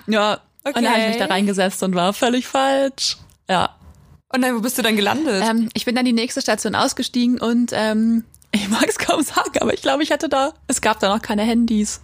Ja, 0.07 0.39
und 0.63 0.75
dann 0.75 0.87
habe 0.89 0.99
ich 1.01 1.07
mich 1.09 1.17
da 1.17 1.25
Okay. 1.25 1.33
reingesetzt 1.33 1.83
und 1.83 1.93
war 1.95 2.13
völlig 2.13 2.47
falsch. 2.47 3.17
Ja, 3.49 3.75
Und 4.33 4.41
dann, 4.41 4.55
wo 4.55 4.61
bist 4.61 4.77
du 4.77 4.81
dann 4.81 4.95
gelandet? 4.95 5.43
ähm, 5.47 5.69
ich 5.73 5.85
bin 5.85 5.95
dann 5.95 6.05
die 6.05 6.13
nächste 6.13 6.41
Station 6.41 6.75
ausgestiegen 6.75 7.39
und 7.39 7.71
ähm, 7.73 8.23
ich 8.55 8.69
mag 8.69 8.85
es 8.87 8.97
kaum 8.97 9.21
sagen, 9.23 9.59
aber 9.61 9.73
ich 9.73 9.81
glaube, 9.81 10.03
ich 10.03 10.11
hatte 10.11 10.29
da, 10.29 10.53
es 10.67 10.81
gab 10.81 10.99
da 10.99 11.13
noch 11.13 11.21
keine 11.21 11.43
Handys. 11.43 12.01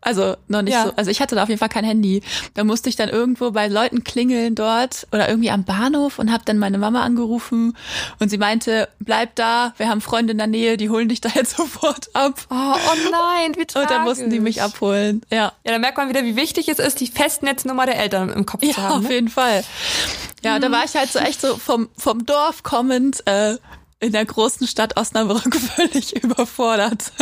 Also 0.00 0.36
noch 0.48 0.62
nicht 0.62 0.74
Ja. 0.74 0.84
so, 0.86 0.92
also 0.96 1.10
ich 1.10 1.20
hatte 1.20 1.34
da 1.34 1.42
auf 1.42 1.48
jeden 1.48 1.58
Fall 1.58 1.68
kein 1.68 1.84
Handy. 1.84 2.22
Da 2.54 2.64
musste 2.64 2.88
ich 2.88 2.96
dann 2.96 3.08
irgendwo 3.08 3.50
bei 3.50 3.68
Leuten 3.68 4.04
klingeln 4.04 4.54
dort 4.54 5.06
oder 5.12 5.28
irgendwie 5.28 5.50
am 5.50 5.64
Bahnhof 5.64 6.18
und 6.18 6.32
habe 6.32 6.44
dann 6.44 6.58
meine 6.58 6.78
Mama 6.78 7.02
angerufen 7.02 7.76
und 8.20 8.28
sie 8.28 8.38
meinte, 8.38 8.88
bleib 9.00 9.34
da, 9.36 9.74
wir 9.78 9.88
haben 9.88 10.00
Freunde 10.00 10.32
in 10.32 10.38
der 10.38 10.46
Nähe, 10.46 10.76
die 10.76 10.90
holen 10.90 11.08
dich 11.08 11.20
da 11.20 11.28
jetzt 11.34 11.56
sofort 11.56 12.08
ab. 12.14 12.34
oh, 12.50 12.54
oh 12.54 13.10
nein, 13.10 13.54
wie 13.56 13.64
tragisch. 13.66 13.76
Und 13.82 13.90
dann 13.90 14.04
mussten 14.04 14.30
die 14.30 14.40
mich 14.40 14.62
abholen. 14.62 15.22
Ja. 15.30 15.52
Ja, 15.64 15.72
da 15.72 15.78
merkt 15.78 15.96
man 15.98 16.08
wieder, 16.08 16.24
wie 16.24 16.36
wichtig 16.36 16.68
es 16.68 16.78
ist, 16.78 17.00
die 17.00 17.06
Festnetznummer 17.08 17.86
der 17.86 17.98
Eltern 17.98 18.30
im 18.30 18.46
Kopf 18.46 18.60
zu 18.60 18.68
Ja, 18.68 18.76
haben. 18.76 18.92
auf 18.98 19.08
Ne? 19.08 19.14
jeden 19.14 19.28
Fall. 19.28 19.64
Ja, 20.44 20.58
da 20.58 20.70
war 20.70 20.84
ich 20.84 20.94
halt 20.94 21.10
so 21.10 21.18
echt 21.18 21.40
so 21.40 21.56
vom, 21.56 21.88
vom 21.96 22.24
Dorf 22.26 22.62
kommend 22.62 23.26
äh, 23.26 23.56
in 24.00 24.12
der 24.12 24.24
großen 24.24 24.66
Stadt 24.66 24.96
Osnabrück 24.96 25.54
völlig 25.76 26.22
überfordert. 26.22 27.12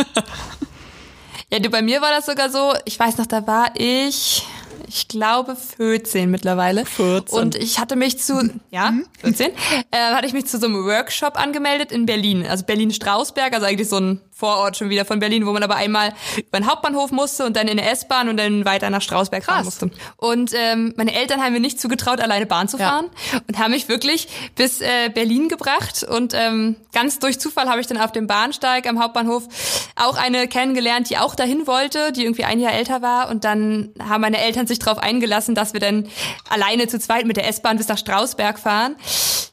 Ja, 1.51 1.59
du, 1.59 1.69
bei 1.69 1.81
mir 1.81 2.01
war 2.01 2.11
das 2.11 2.25
sogar 2.25 2.49
so, 2.49 2.73
ich 2.85 2.99
weiß 2.99 3.17
noch, 3.17 3.27
da 3.27 3.45
war 3.47 3.71
ich, 3.75 4.45
ich 4.87 5.07
glaube 5.07 5.55
14 5.55 6.29
mittlerweile. 6.29 6.85
14. 6.85 7.39
Und 7.39 7.55
ich 7.55 7.79
hatte 7.79 7.95
mich 7.95 8.19
zu, 8.19 8.49
ja, 8.71 8.93
14, 9.21 9.51
äh, 9.91 9.97
hatte 9.97 10.27
ich 10.27 10.33
mich 10.33 10.47
zu 10.47 10.57
so 10.57 10.65
einem 10.65 10.83
Workshop 10.85 11.39
angemeldet 11.39 11.91
in 11.91 12.05
Berlin. 12.05 12.45
Also 12.45 12.65
Berlin-Strausberg, 12.65 13.53
also 13.53 13.65
eigentlich 13.65 13.89
so 13.89 13.97
ein 13.97 14.21
Vorort 14.37 14.75
schon 14.75 14.89
wieder 14.89 15.05
von 15.05 15.19
Berlin, 15.19 15.45
wo 15.45 15.53
man 15.53 15.63
aber 15.63 15.77
einmal 15.77 16.13
über 16.35 16.59
den 16.59 16.69
Hauptbahnhof 16.69 17.11
musste 17.11 17.45
und 17.45 17.55
dann 17.55 17.69
in 17.69 17.77
der 17.77 17.89
S-Bahn 17.91 18.27
und 18.27 18.35
dann 18.35 18.65
weiter 18.65 18.89
nach 18.89 19.01
Strausberg 19.01 19.45
fahren 19.45 19.63
Krass. 19.63 19.65
musste. 19.81 19.91
Und 20.17 20.51
ähm, 20.53 20.93
meine 20.97 21.13
Eltern 21.15 21.41
haben 21.41 21.53
mir 21.53 21.61
nicht 21.61 21.79
zugetraut, 21.79 22.19
alleine 22.19 22.45
Bahn 22.45 22.67
zu 22.67 22.77
Ja. 22.77 22.89
fahren 22.89 23.09
und 23.47 23.57
haben 23.57 23.71
mich 23.71 23.87
wirklich 23.87 24.27
bis 24.55 24.81
äh, 24.81 25.09
Berlin 25.13 25.47
gebracht. 25.47 26.03
Und 26.03 26.33
ähm, 26.33 26.75
ganz 26.91 27.19
durch 27.19 27.39
Zufall 27.39 27.69
habe 27.69 27.79
ich 27.79 27.87
dann 27.87 27.97
auf 27.97 28.11
dem 28.11 28.27
Bahnsteig 28.27 28.87
am 28.89 29.01
Hauptbahnhof 29.01 29.47
auch 29.95 30.17
eine 30.17 30.49
kennengelernt, 30.49 31.09
die 31.09 31.17
auch 31.17 31.33
dahin 31.35 31.65
wollte, 31.65 32.11
die 32.11 32.23
irgendwie 32.25 32.43
ein 32.43 32.59
Jahr 32.59 32.73
älter 32.73 33.01
war. 33.01 33.29
Und 33.29 33.45
dann 33.45 33.91
haben 34.05 34.19
meine 34.19 34.39
Eltern 34.39 34.67
sich 34.67 34.79
darauf 34.79 34.97
eingelassen, 34.97 35.55
dass 35.55 35.71
wir 35.71 35.79
dann 35.79 36.09
alleine 36.49 36.87
zu 36.87 36.99
zweit 36.99 37.25
mit 37.25 37.37
der 37.37 37.47
S-Bahn 37.47 37.77
bis 37.77 37.87
nach 37.87 37.97
Strausberg 37.97 38.59
fahren. 38.59 38.97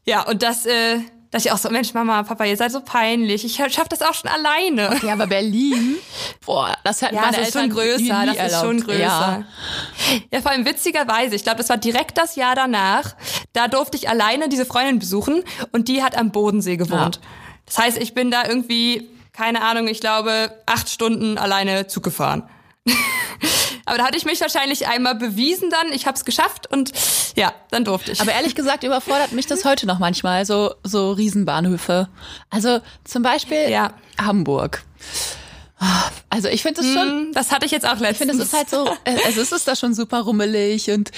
Ja, 0.04 0.22
und 0.26 0.42
das, 0.42 0.66
äh, 0.66 0.98
dass 1.32 1.46
ich 1.46 1.50
auch 1.50 1.56
so, 1.58 1.70
Mensch, 1.70 1.94
Mama, 1.94 2.22
Papa, 2.22 2.44
ihr 2.44 2.56
seid 2.58 2.70
so 2.70 2.80
peinlich. 2.80 3.44
Ich 3.44 3.56
schaff 3.56 3.88
das 3.88 4.02
auch 4.02 4.12
schon 4.14 4.30
alleine. 4.30 5.00
Ja, 5.02 5.14
aber 5.14 5.26
Berlin, 5.26 5.96
boah, 6.44 6.76
das 6.84 7.00
hätten 7.00 7.14
Ja, 7.16 7.22
meine 7.22 7.38
das 7.38 7.48
ist 7.48 7.56
Eltern 7.56 7.70
schon 7.70 7.78
größer, 7.80 8.20
nie, 8.20 8.26
das 8.26 8.34
ist 8.36 8.36
erlaubt. 8.52 8.64
schon 8.66 8.80
größer. 8.82 8.98
Ja. 9.00 9.44
Ja. 10.30 10.40
vor 10.42 10.50
allem 10.50 10.66
witzigerweise, 10.66 11.34
ich 11.34 11.42
glaube, 11.42 11.56
das 11.58 11.70
war 11.70 11.78
direkt 11.78 12.18
das 12.18 12.36
Jahr 12.36 12.54
danach, 12.54 13.16
da 13.54 13.66
durfte 13.66 13.96
ich 13.96 14.10
alleine 14.10 14.50
diese 14.50 14.66
Freundin 14.66 14.98
besuchen 14.98 15.42
und 15.72 15.88
die 15.88 16.02
hat 16.02 16.16
am 16.18 16.30
Bodensee 16.32 16.76
gewohnt. 16.76 17.16
Ja. 17.16 17.28
Das 17.64 17.78
heißt, 17.78 17.96
ich 17.98 18.12
bin 18.12 18.30
da 18.30 18.46
irgendwie, 18.46 19.08
keine 19.32 19.62
Ahnung, 19.62 19.88
ich 19.88 20.00
glaube, 20.00 20.52
acht 20.66 20.90
Stunden 20.90 21.38
alleine 21.38 21.86
Zug 21.86 22.02
gefahren. 22.04 22.42
Aber 23.84 23.98
da 23.98 24.04
hatte 24.04 24.16
ich 24.16 24.24
mich 24.24 24.40
wahrscheinlich 24.40 24.86
einmal 24.88 25.14
bewiesen 25.14 25.70
dann, 25.70 25.92
ich 25.92 26.06
habe 26.06 26.16
es 26.16 26.24
geschafft 26.24 26.70
und 26.70 26.92
ja, 27.36 27.52
dann 27.70 27.84
durfte 27.84 28.12
ich. 28.12 28.20
Aber 28.20 28.32
ehrlich 28.32 28.54
gesagt 28.54 28.84
überfordert 28.84 29.32
mich 29.32 29.46
das 29.46 29.64
heute 29.64 29.86
noch 29.86 29.98
manchmal, 29.98 30.44
so, 30.46 30.74
so 30.84 31.12
Riesenbahnhöfe. 31.12 32.08
Also 32.50 32.80
zum 33.04 33.22
Beispiel 33.22 33.68
Ja. 33.70 33.92
Hamburg. 34.20 34.84
Also 36.30 36.48
ich 36.48 36.62
finde 36.62 36.80
es 36.82 36.92
schon, 36.92 37.08
Hm, 37.08 37.32
das 37.32 37.50
hatte 37.50 37.66
ich 37.66 37.72
jetzt 37.72 37.84
auch 37.86 37.98
letztens. 37.98 38.12
ich 38.12 38.18
finde, 38.18 38.34
es 38.34 38.48
ist 38.48 38.56
halt 38.56 38.70
so, 38.70 38.86
äh, 39.04 39.16
es 39.28 39.36
ist, 39.36 39.52
ist 39.52 39.66
da 39.66 39.74
schon 39.74 39.94
super 39.94 40.20
rummelig 40.20 40.90
und 40.90 41.10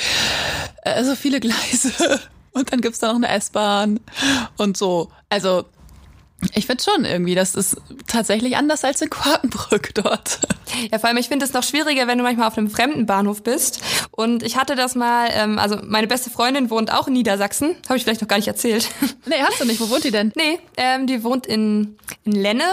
äh, 0.84 1.04
so 1.04 1.14
viele 1.16 1.38
Gleise. 1.40 2.20
Und 2.52 2.72
dann 2.72 2.80
gibt's 2.80 3.00
da 3.00 3.08
noch 3.08 3.16
eine 3.16 3.28
S-Bahn 3.28 4.00
und 4.56 4.76
so. 4.76 5.10
Also 5.28 5.64
ich 6.54 6.66
finde 6.66 6.82
schon 6.82 7.04
irgendwie, 7.04 7.34
das 7.34 7.54
ist 7.54 7.76
tatsächlich 8.06 8.56
anders 8.56 8.84
als 8.84 9.00
in 9.00 9.10
Quakenbrück 9.10 9.94
dort. 9.94 10.40
Ja, 10.90 10.98
vor 10.98 11.08
allem, 11.08 11.18
ich 11.18 11.28
finde 11.28 11.44
es 11.44 11.52
noch 11.52 11.62
schwieriger, 11.62 12.06
wenn 12.06 12.18
du 12.18 12.24
manchmal 12.24 12.48
auf 12.48 12.58
einem 12.58 12.70
fremden 12.70 13.06
Bahnhof 13.06 13.42
bist. 13.42 13.80
Und 14.10 14.42
ich 14.42 14.56
hatte 14.56 14.74
das 14.74 14.94
mal, 14.94 15.28
ähm, 15.32 15.58
also 15.58 15.78
meine 15.84 16.06
beste 16.06 16.30
Freundin 16.30 16.70
wohnt 16.70 16.92
auch 16.92 17.06
in 17.08 17.14
Niedersachsen. 17.14 17.76
Habe 17.88 17.96
ich 17.96 18.04
vielleicht 18.04 18.20
noch 18.20 18.28
gar 18.28 18.36
nicht 18.36 18.48
erzählt. 18.48 18.88
Nee, 19.26 19.36
hast 19.42 19.58
du 19.58 19.64
nicht. 19.64 19.80
Wo 19.80 19.88
wohnt 19.88 20.04
die 20.04 20.10
denn? 20.10 20.32
nee, 20.36 20.58
ähm, 20.76 21.06
die 21.06 21.24
wohnt 21.24 21.46
in, 21.46 21.96
in 22.24 22.32
Lenne. 22.32 22.64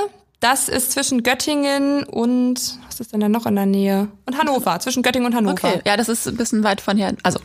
Das 0.41 0.69
ist 0.69 0.91
zwischen 0.91 1.23
Göttingen 1.23 2.03
und, 2.03 2.59
was 2.87 2.99
ist 2.99 3.13
denn 3.13 3.19
da 3.19 3.29
noch 3.29 3.45
in 3.45 3.55
der 3.55 3.67
Nähe? 3.67 4.07
Und 4.25 4.37
Hannover, 4.37 4.79
zwischen 4.79 5.03
Göttingen 5.03 5.27
und 5.27 5.35
Hannover. 5.35 5.53
Okay, 5.53 5.81
ja, 5.85 5.95
das 5.95 6.09
ist 6.09 6.27
ein 6.27 6.35
bisschen 6.35 6.63
weit 6.63 6.81
von 6.81 6.97
hier. 6.97 7.15
Also, 7.23 7.39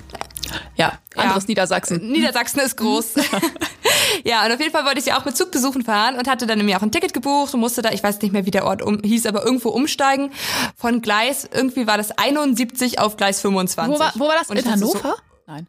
ja, 0.76 0.98
anderes 1.16 1.44
Ja. 1.44 1.48
Niedersachsen. 1.48 2.10
Niedersachsen 2.12 2.60
ist 2.60 2.76
groß. 2.76 3.14
ja, 4.24 4.44
und 4.44 4.52
auf 4.52 4.60
jeden 4.60 4.72
Fall 4.72 4.84
wollte 4.84 4.98
ich 4.98 5.04
sie 5.04 5.12
auch 5.12 5.24
mit 5.24 5.36
Zugbbesuchen 5.36 5.82
fahren 5.84 6.16
und 6.16 6.28
hatte 6.28 6.46
dann 6.46 6.64
mir 6.64 6.76
auch 6.76 6.82
ein 6.82 6.92
Ticket 6.92 7.12
gebucht 7.12 7.54
und 7.54 7.60
musste 7.60 7.82
da, 7.82 7.90
ich 7.90 8.02
weiß 8.02 8.20
nicht 8.20 8.32
mehr, 8.32 8.46
wie 8.46 8.50
der 8.50 8.64
Ort 8.64 8.82
um, 8.82 9.00
hieß, 9.02 9.26
aber 9.26 9.44
irgendwo 9.44 9.70
umsteigen. 9.70 10.30
Von 10.76 11.00
Gleis, 11.02 11.48
irgendwie 11.52 11.86
war 11.86 11.96
das 11.96 12.16
71 12.18 12.98
auf 12.98 13.16
Gleis 13.16 13.40
25. 13.40 13.94
Wo 13.94 13.98
war, 13.98 14.12
wo 14.16 14.28
war 14.28 14.36
das? 14.38 14.48
Und 14.50 14.58
In 14.58 14.64
dachte 14.64 14.78
so, 14.78 14.94
Hannover? 14.94 15.16
Nein. 15.46 15.66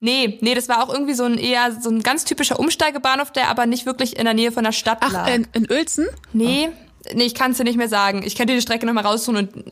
Nee, 0.00 0.38
nee, 0.42 0.54
das 0.54 0.68
war 0.68 0.82
auch 0.82 0.92
irgendwie 0.92 1.14
so 1.14 1.24
ein 1.24 1.38
eher 1.38 1.80
so 1.80 1.88
ein 1.88 2.02
ganz 2.02 2.24
typischer 2.24 2.58
Umsteigebahnhof, 2.58 3.30
der 3.30 3.48
aber 3.48 3.64
nicht 3.66 3.86
wirklich 3.86 4.18
in 4.18 4.24
der 4.24 4.34
Nähe 4.34 4.52
von 4.52 4.64
der 4.64 4.72
Stadt 4.72 4.98
Ach, 5.00 5.12
lag. 5.12 5.28
in, 5.28 5.46
in 5.54 5.70
Uelzen? 5.70 6.06
nee, 6.32 6.68
nee, 7.14 7.24
ich 7.24 7.34
kann 7.34 7.52
es 7.52 7.56
dir 7.56 7.64
nicht 7.64 7.76
mehr 7.78 7.88
sagen. 7.88 8.22
Ich 8.24 8.36
könnte 8.36 8.54
die 8.54 8.60
Strecke 8.60 8.84
nochmal 8.86 9.06
raussuchen 9.06 9.36
und 9.38 9.64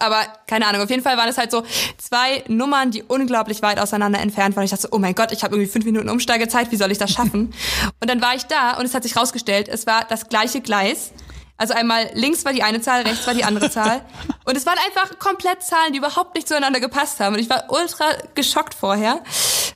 aber 0.00 0.26
keine 0.46 0.66
Ahnung, 0.66 0.82
auf 0.82 0.90
jeden 0.90 1.02
Fall 1.02 1.16
waren 1.16 1.28
es 1.28 1.38
halt 1.38 1.50
so 1.50 1.62
zwei 1.98 2.44
Nummern, 2.48 2.90
die 2.90 3.02
unglaublich 3.02 3.62
weit 3.62 3.78
auseinander 3.78 4.20
entfernt 4.20 4.56
waren. 4.56 4.64
Ich 4.64 4.70
dachte 4.70 4.82
so, 4.82 4.88
oh 4.92 4.98
mein 4.98 5.14
Gott, 5.14 5.32
ich 5.32 5.42
habe 5.42 5.54
irgendwie 5.54 5.70
fünf 5.70 5.84
Minuten 5.84 6.08
Umsteigezeit, 6.08 6.70
wie 6.72 6.76
soll 6.76 6.90
ich 6.90 6.98
das 6.98 7.10
schaffen? 7.10 7.54
und 8.00 8.10
dann 8.10 8.20
war 8.20 8.34
ich 8.34 8.44
da 8.44 8.76
und 8.78 8.84
es 8.84 8.94
hat 8.94 9.02
sich 9.02 9.16
rausgestellt, 9.16 9.68
es 9.68 9.86
war 9.86 10.04
das 10.08 10.28
gleiche 10.28 10.60
Gleis. 10.60 11.12
Also 11.56 11.72
einmal 11.72 12.10
links 12.14 12.44
war 12.44 12.52
die 12.52 12.64
eine 12.64 12.80
Zahl, 12.80 13.02
rechts 13.02 13.26
war 13.28 13.34
die 13.34 13.44
andere 13.44 13.70
Zahl. 13.70 14.04
Und 14.44 14.56
es 14.56 14.66
waren 14.66 14.76
einfach 14.86 15.20
komplett 15.20 15.62
Zahlen, 15.62 15.92
die 15.92 15.98
überhaupt 15.98 16.34
nicht 16.34 16.48
zueinander 16.48 16.80
gepasst 16.80 17.20
haben. 17.20 17.34
Und 17.34 17.40
ich 17.40 17.48
war 17.48 17.66
ultra 17.68 18.06
geschockt 18.34 18.74
vorher. 18.74 19.22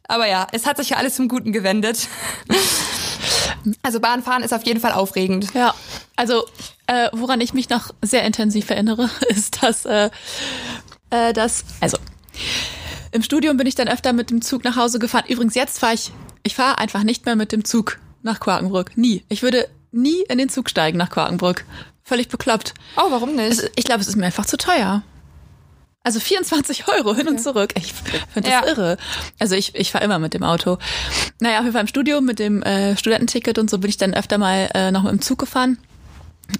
Aber 0.08 0.26
ja, 0.26 0.48
es 0.50 0.66
hat 0.66 0.76
sich 0.78 0.90
ja 0.90 0.96
alles 0.96 1.14
zum 1.14 1.28
Guten 1.28 1.52
gewendet. 1.52 2.08
Also 3.82 4.00
Bahnfahren 4.00 4.42
ist 4.42 4.52
auf 4.52 4.64
jeden 4.64 4.80
Fall 4.80 4.92
aufregend. 4.92 5.52
Ja, 5.54 5.74
also 6.16 6.44
äh, 6.86 7.08
woran 7.12 7.40
ich 7.40 7.54
mich 7.54 7.68
noch 7.70 7.90
sehr 8.02 8.24
intensiv 8.24 8.70
erinnere, 8.70 9.10
ist, 9.28 9.62
dass, 9.62 9.84
äh, 9.84 10.10
äh, 11.10 11.32
dass 11.32 11.64
also 11.80 11.98
im 13.12 13.22
Studium 13.22 13.56
bin 13.56 13.66
ich 13.66 13.74
dann 13.74 13.88
öfter 13.88 14.12
mit 14.12 14.30
dem 14.30 14.42
Zug 14.42 14.64
nach 14.64 14.76
Hause 14.76 14.98
gefahren. 14.98 15.24
Übrigens, 15.28 15.54
jetzt 15.54 15.78
fahre 15.78 15.94
ich, 15.94 16.12
ich 16.42 16.54
fahre 16.54 16.78
einfach 16.78 17.02
nicht 17.02 17.26
mehr 17.26 17.36
mit 17.36 17.52
dem 17.52 17.64
Zug 17.64 17.98
nach 18.22 18.40
Quakenbrück. 18.40 18.96
Nie. 18.96 19.24
Ich 19.28 19.42
würde 19.42 19.68
nie 19.92 20.22
in 20.28 20.38
den 20.38 20.48
Zug 20.48 20.68
steigen 20.68 20.98
nach 20.98 21.10
Quakenbrück. 21.10 21.64
Völlig 22.04 22.28
bekloppt. 22.28 22.74
Oh, 22.96 23.10
warum 23.10 23.34
nicht? 23.34 23.50
Es, 23.50 23.70
ich 23.76 23.84
glaube, 23.84 24.00
es 24.00 24.08
ist 24.08 24.16
mir 24.16 24.26
einfach 24.26 24.46
zu 24.46 24.56
teuer. 24.56 25.02
Also 26.04 26.20
24 26.20 26.88
Euro 26.88 27.14
hin 27.14 27.28
und 27.28 27.40
zurück. 27.40 27.72
Ich 27.76 27.92
finde 27.92 28.50
das 28.50 28.50
Ja. 28.50 28.66
irre. 28.66 28.96
Also 29.38 29.54
ich, 29.56 29.74
ich 29.74 29.90
fahre 29.92 30.04
immer 30.04 30.18
mit 30.18 30.32
dem 30.32 30.42
Auto. 30.42 30.78
Naja, 31.40 31.58
auf 31.58 31.64
jeden 31.64 31.72
Fall 31.72 31.82
im 31.82 31.88
Studium 31.88 32.24
mit 32.24 32.38
dem 32.38 32.62
äh, 32.62 32.96
Studententicket 32.96 33.58
und 33.58 33.68
so 33.68 33.78
bin 33.78 33.90
ich 33.90 33.96
dann 33.96 34.14
öfter 34.14 34.38
mal 34.38 34.70
äh, 34.74 34.90
noch 34.90 35.06
dem 35.08 35.20
Zug 35.20 35.38
gefahren. 35.38 35.78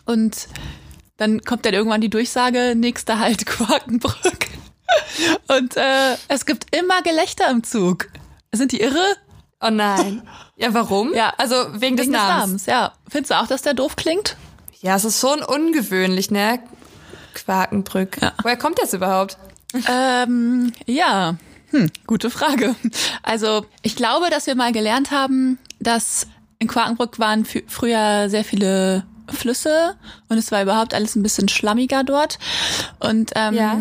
Und 0.05 0.49
dann 1.17 1.41
kommt 1.43 1.65
dann 1.65 1.73
irgendwann 1.75 2.01
die 2.01 2.11
Durchsage, 2.11 2.75
nächster 2.77 3.19
Halt 3.21 3.47
Quakenbrück. 3.47 4.47
Und 5.49 5.77
äh, 5.77 6.17
es 6.29 6.45
gibt 6.45 6.75
immer 6.77 7.01
Gelächter 7.03 7.51
im 7.51 7.63
Zug. 7.65 8.09
Sind 8.53 8.73
die 8.73 8.81
irre? 8.81 9.05
Oh 9.61 9.71
nein. 9.71 10.23
Ja, 10.57 10.75
warum? 10.75 11.15
Ja. 11.15 11.33
Also 11.39 11.55
wegen, 11.81 11.97
des, 11.97 12.07
Wegen 12.07 12.13
Namens. 12.13 12.67
Ja. 12.67 12.93
Findest 13.09 13.31
du 13.31 13.41
auch, 13.41 13.47
dass 13.47 13.63
der 13.63 13.75
doof 13.75 13.97
klingt? 13.97 14.37
Ja, 14.81 14.95
es 14.97 15.05
ist 15.05 15.21
schon 15.21 15.43
ungewöhnlich, 15.43 16.31
ne? 16.31 16.61
Quakenbrück. 17.45 18.21
Ja. 18.21 18.33
Woher 18.43 18.57
kommt 18.57 18.79
das 18.81 18.93
überhaupt? 18.93 19.39
Ähm, 19.89 20.73
ja, 20.87 21.37
hm, 21.71 21.91
gute 22.07 22.31
Frage. 22.31 22.75
Also 23.23 23.67
ich 23.83 23.97
glaube, 23.97 24.31
dass 24.31 24.47
wir 24.47 24.55
mal 24.55 24.73
gelernt 24.73 25.11
haben, 25.11 25.59
dass 25.81 26.27
in 26.59 26.69
Quakenbrück 26.69 27.19
waren 27.19 27.45
früher 27.45 28.29
sehr 28.31 28.45
viele 28.45 29.05
Flüsse 29.29 29.97
und 30.29 30.39
es 30.39 30.51
war 30.51 30.63
überhaupt 30.63 30.95
alles 30.95 31.15
ein 31.15 31.23
bisschen 31.23 31.49
schlammiger 31.49 32.05
dort. 32.05 32.39
Und 32.99 33.33
ähm, 33.35 33.55
ja. 33.55 33.81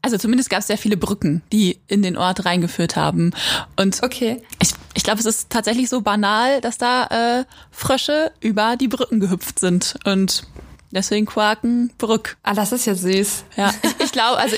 Also 0.00 0.16
zumindest 0.16 0.48
gab 0.48 0.60
es 0.60 0.68
sehr 0.68 0.78
viele 0.78 0.96
Brücken, 0.96 1.42
die 1.52 1.80
in 1.88 2.02
den 2.02 2.16
Ort 2.16 2.44
reingeführt 2.44 2.94
haben. 2.94 3.32
Und 3.76 4.02
okay. 4.02 4.40
ich, 4.62 4.70
ich 4.94 5.02
glaube, 5.02 5.18
es 5.18 5.26
ist 5.26 5.50
tatsächlich 5.50 5.88
so 5.88 6.00
banal, 6.00 6.60
dass 6.60 6.78
da 6.78 7.40
äh, 7.40 7.44
Frösche 7.72 8.30
über 8.40 8.76
die 8.76 8.88
Brücken 8.88 9.18
gehüpft 9.18 9.58
sind. 9.58 9.96
Und 10.04 10.44
Deswegen 10.90 11.26
Quakenbrück. 11.26 12.38
Ah, 12.42 12.54
das 12.54 12.72
ist 12.72 12.86
ja 12.86 12.94
süß. 12.94 13.44
Ja, 13.56 13.74
ich, 13.82 14.06
ich 14.06 14.12
glaube, 14.12 14.38
also 14.38 14.56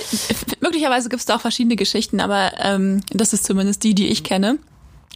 möglicherweise 0.60 1.08
gibt 1.08 1.20
es 1.20 1.26
da 1.26 1.36
auch 1.36 1.40
verschiedene 1.40 1.76
Geschichten, 1.76 2.20
aber 2.20 2.52
ähm, 2.58 3.02
das 3.12 3.32
ist 3.32 3.44
zumindest 3.44 3.82
die, 3.82 3.94
die 3.94 4.08
ich 4.08 4.24
kenne 4.24 4.58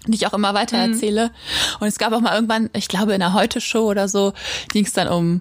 die 0.07 0.17
ich 0.17 0.27
auch 0.27 0.35
immer 0.35 0.53
weiter 0.55 0.77
mhm. 0.87 0.93
erzähle. 0.93 1.27
Mhm. 1.29 1.77
Und 1.81 1.89
es 1.89 1.99
gab 1.99 2.13
auch 2.13 2.21
mal 2.21 2.35
irgendwann, 2.35 2.71
ich 2.75 2.89
glaube 2.89 3.15
in 3.15 3.21
der 3.21 3.33
Heute-Show 3.33 3.89
oder 3.89 4.09
so, 4.09 4.33
ging 4.69 4.85
es 4.85 4.93
dann 4.93 5.09
um 5.09 5.41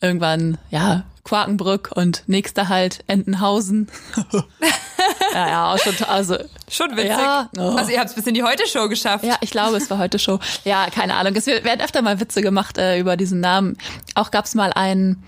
irgendwann, 0.00 0.58
ja, 0.70 1.04
Quakenbrück 1.24 1.90
und 1.94 2.22
nächster 2.26 2.68
halt 2.68 3.04
Entenhausen. 3.06 3.88
ja, 5.32 5.48
ja, 5.48 5.72
auch 5.72 5.78
schon, 5.78 5.94
also. 6.06 6.36
Schon 6.68 6.92
witzig. 6.92 7.10
Ja, 7.10 7.48
oh. 7.58 7.76
Also 7.76 7.90
ihr 7.90 7.98
habt 7.98 8.10
es 8.10 8.14
bis 8.14 8.26
in 8.26 8.34
die 8.34 8.42
Heute-Show 8.42 8.88
geschafft. 8.88 9.24
Ja, 9.24 9.36
ich 9.40 9.50
glaube, 9.50 9.76
es 9.76 9.90
war 9.90 9.98
Heute-Show. 9.98 10.38
Ja, 10.64 10.86
keine 10.90 11.14
Ahnung. 11.14 11.34
Es 11.34 11.46
werden 11.46 11.80
öfter 11.80 12.02
mal 12.02 12.20
Witze 12.20 12.42
gemacht 12.42 12.78
äh, 12.78 12.98
über 12.98 13.16
diesen 13.16 13.40
Namen. 13.40 13.76
Auch 14.14 14.30
gab 14.30 14.44
es 14.44 14.54
mal 14.54 14.72
einen, 14.72 15.22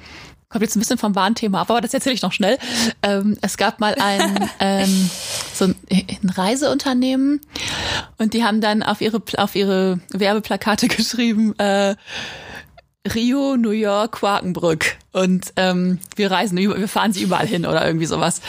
kommt 0.48 0.62
jetzt 0.62 0.76
ein 0.76 0.80
bisschen 0.80 0.98
vom 0.98 1.14
Warnthema 1.14 1.62
ab, 1.62 1.70
aber 1.70 1.80
das 1.80 1.94
erzähle 1.94 2.14
ich 2.14 2.22
noch 2.22 2.32
schnell. 2.32 2.58
Ähm, 3.02 3.36
es 3.40 3.56
gab 3.56 3.80
mal 3.80 3.96
ein, 3.96 4.50
ähm, 4.60 5.10
so 5.52 5.66
ein, 5.66 5.74
ein 5.90 6.30
Reiseunternehmen 6.30 7.40
und 8.18 8.34
die 8.34 8.44
haben 8.44 8.60
dann 8.60 8.82
auf 8.82 9.00
ihre, 9.00 9.22
auf 9.36 9.54
ihre 9.56 9.98
Werbeplakate 10.10 10.88
geschrieben, 10.88 11.58
äh, 11.58 11.96
Rio, 13.14 13.56
New 13.56 13.70
York, 13.70 14.12
Quakenbrück. 14.12 14.96
Und 15.12 15.52
ähm, 15.56 15.98
wir 16.14 16.30
reisen, 16.30 16.56
wir 16.56 16.88
fahren 16.88 17.12
sie 17.12 17.22
überall 17.22 17.46
hin 17.46 17.66
oder 17.66 17.84
irgendwie 17.84 18.06
sowas. 18.06 18.40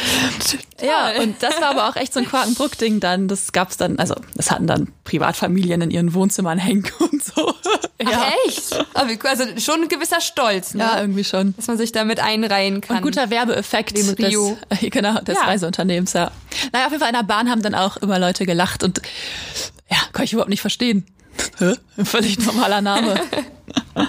Ja, 0.82 1.12
und 1.22 1.42
das 1.42 1.60
war 1.60 1.72
aber 1.72 1.90
auch 1.90 1.96
echt 1.96 2.14
so 2.14 2.20
ein 2.20 2.28
Quakenbrück-Ding 2.28 3.00
dann. 3.00 3.28
Das 3.28 3.52
gab's 3.52 3.78
dann, 3.78 3.98
also 3.98 4.16
das 4.36 4.52
hatten 4.52 4.68
dann 4.68 4.94
Privatfamilien 5.06 5.82
in 5.82 5.92
ihren 5.92 6.14
Wohnzimmern 6.14 6.60
hängen 6.60 6.90
und 7.00 7.24
so. 7.24 7.56
Ja. 8.00 8.26
Ach 8.26 8.32
echt? 8.46 8.86
Also 9.24 9.60
schon 9.60 9.84
ein 9.84 9.88
gewisser 9.88 10.22
Stolz, 10.22 10.76
ne? 10.76 10.84
Ja, 10.84 11.02
irgendwie 11.02 11.24
schon. 11.24 11.56
Dass 11.56 11.68
man 11.68 11.78
sich 11.78 11.92
damit 11.92 12.20
einreihen 12.20 12.82
kann. 12.82 12.98
Und 12.98 13.04
guter 13.04 13.30
Werbeeffekt 13.32 13.98
Dem 13.98 14.10
Rio. 14.10 14.58
des, 14.70 14.80
genau, 14.92 15.20
des 15.22 15.36
ja. 15.36 15.46
Reiseunternehmens, 15.46 16.14
ja. 16.14 16.32
Naja, 16.72 16.86
auf 16.86 16.92
jeden 16.92 17.02
Fall 17.02 17.10
in 17.10 17.18
der 17.18 17.24
Bahn 17.24 17.50
haben 17.50 17.64
dann 17.64 17.76
auch 17.76 17.98
immer 17.98 18.20
Leute 18.20 18.46
gelacht 18.46 18.84
und 18.84 19.02
ja, 19.90 19.98
kann 20.14 20.26
ich 20.26 20.34
überhaupt 20.34 20.50
nicht 20.50 20.62
verstehen. 20.62 21.06
Völlig 22.04 22.40
normaler 22.40 22.82
Name. 22.82 23.20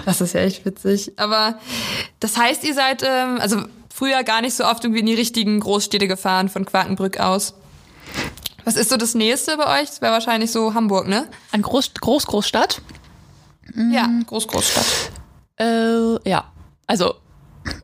Das 0.04 0.20
ist 0.20 0.34
ja 0.34 0.40
echt 0.40 0.64
witzig. 0.64 1.12
Aber 1.16 1.58
das 2.20 2.36
heißt, 2.36 2.64
ihr 2.64 2.74
seid 2.74 3.02
ähm, 3.02 3.38
also 3.40 3.62
früher 3.92 4.22
gar 4.24 4.40
nicht 4.40 4.54
so 4.54 4.64
oft 4.64 4.84
irgendwie 4.84 5.00
in 5.00 5.06
die 5.06 5.14
richtigen 5.14 5.60
Großstädte 5.60 6.08
gefahren 6.08 6.48
von 6.48 6.64
Quakenbrück 6.64 7.20
aus. 7.20 7.54
Was 8.64 8.76
ist 8.76 8.90
so 8.90 8.96
das 8.96 9.14
Nächste 9.14 9.56
bei 9.56 9.80
euch? 9.80 9.88
Das 9.88 10.00
wäre 10.00 10.12
wahrscheinlich 10.12 10.50
so 10.50 10.74
Hamburg, 10.74 11.06
ne? 11.06 11.28
Ein 11.52 11.62
Groß 11.62 11.92
Groß 12.00 12.26
Großstadt? 12.26 12.80
Ja, 13.92 14.08
Groß 14.26 14.48
Großstadt. 14.48 14.86
Äh, 15.58 16.28
ja, 16.28 16.44
also 16.86 17.14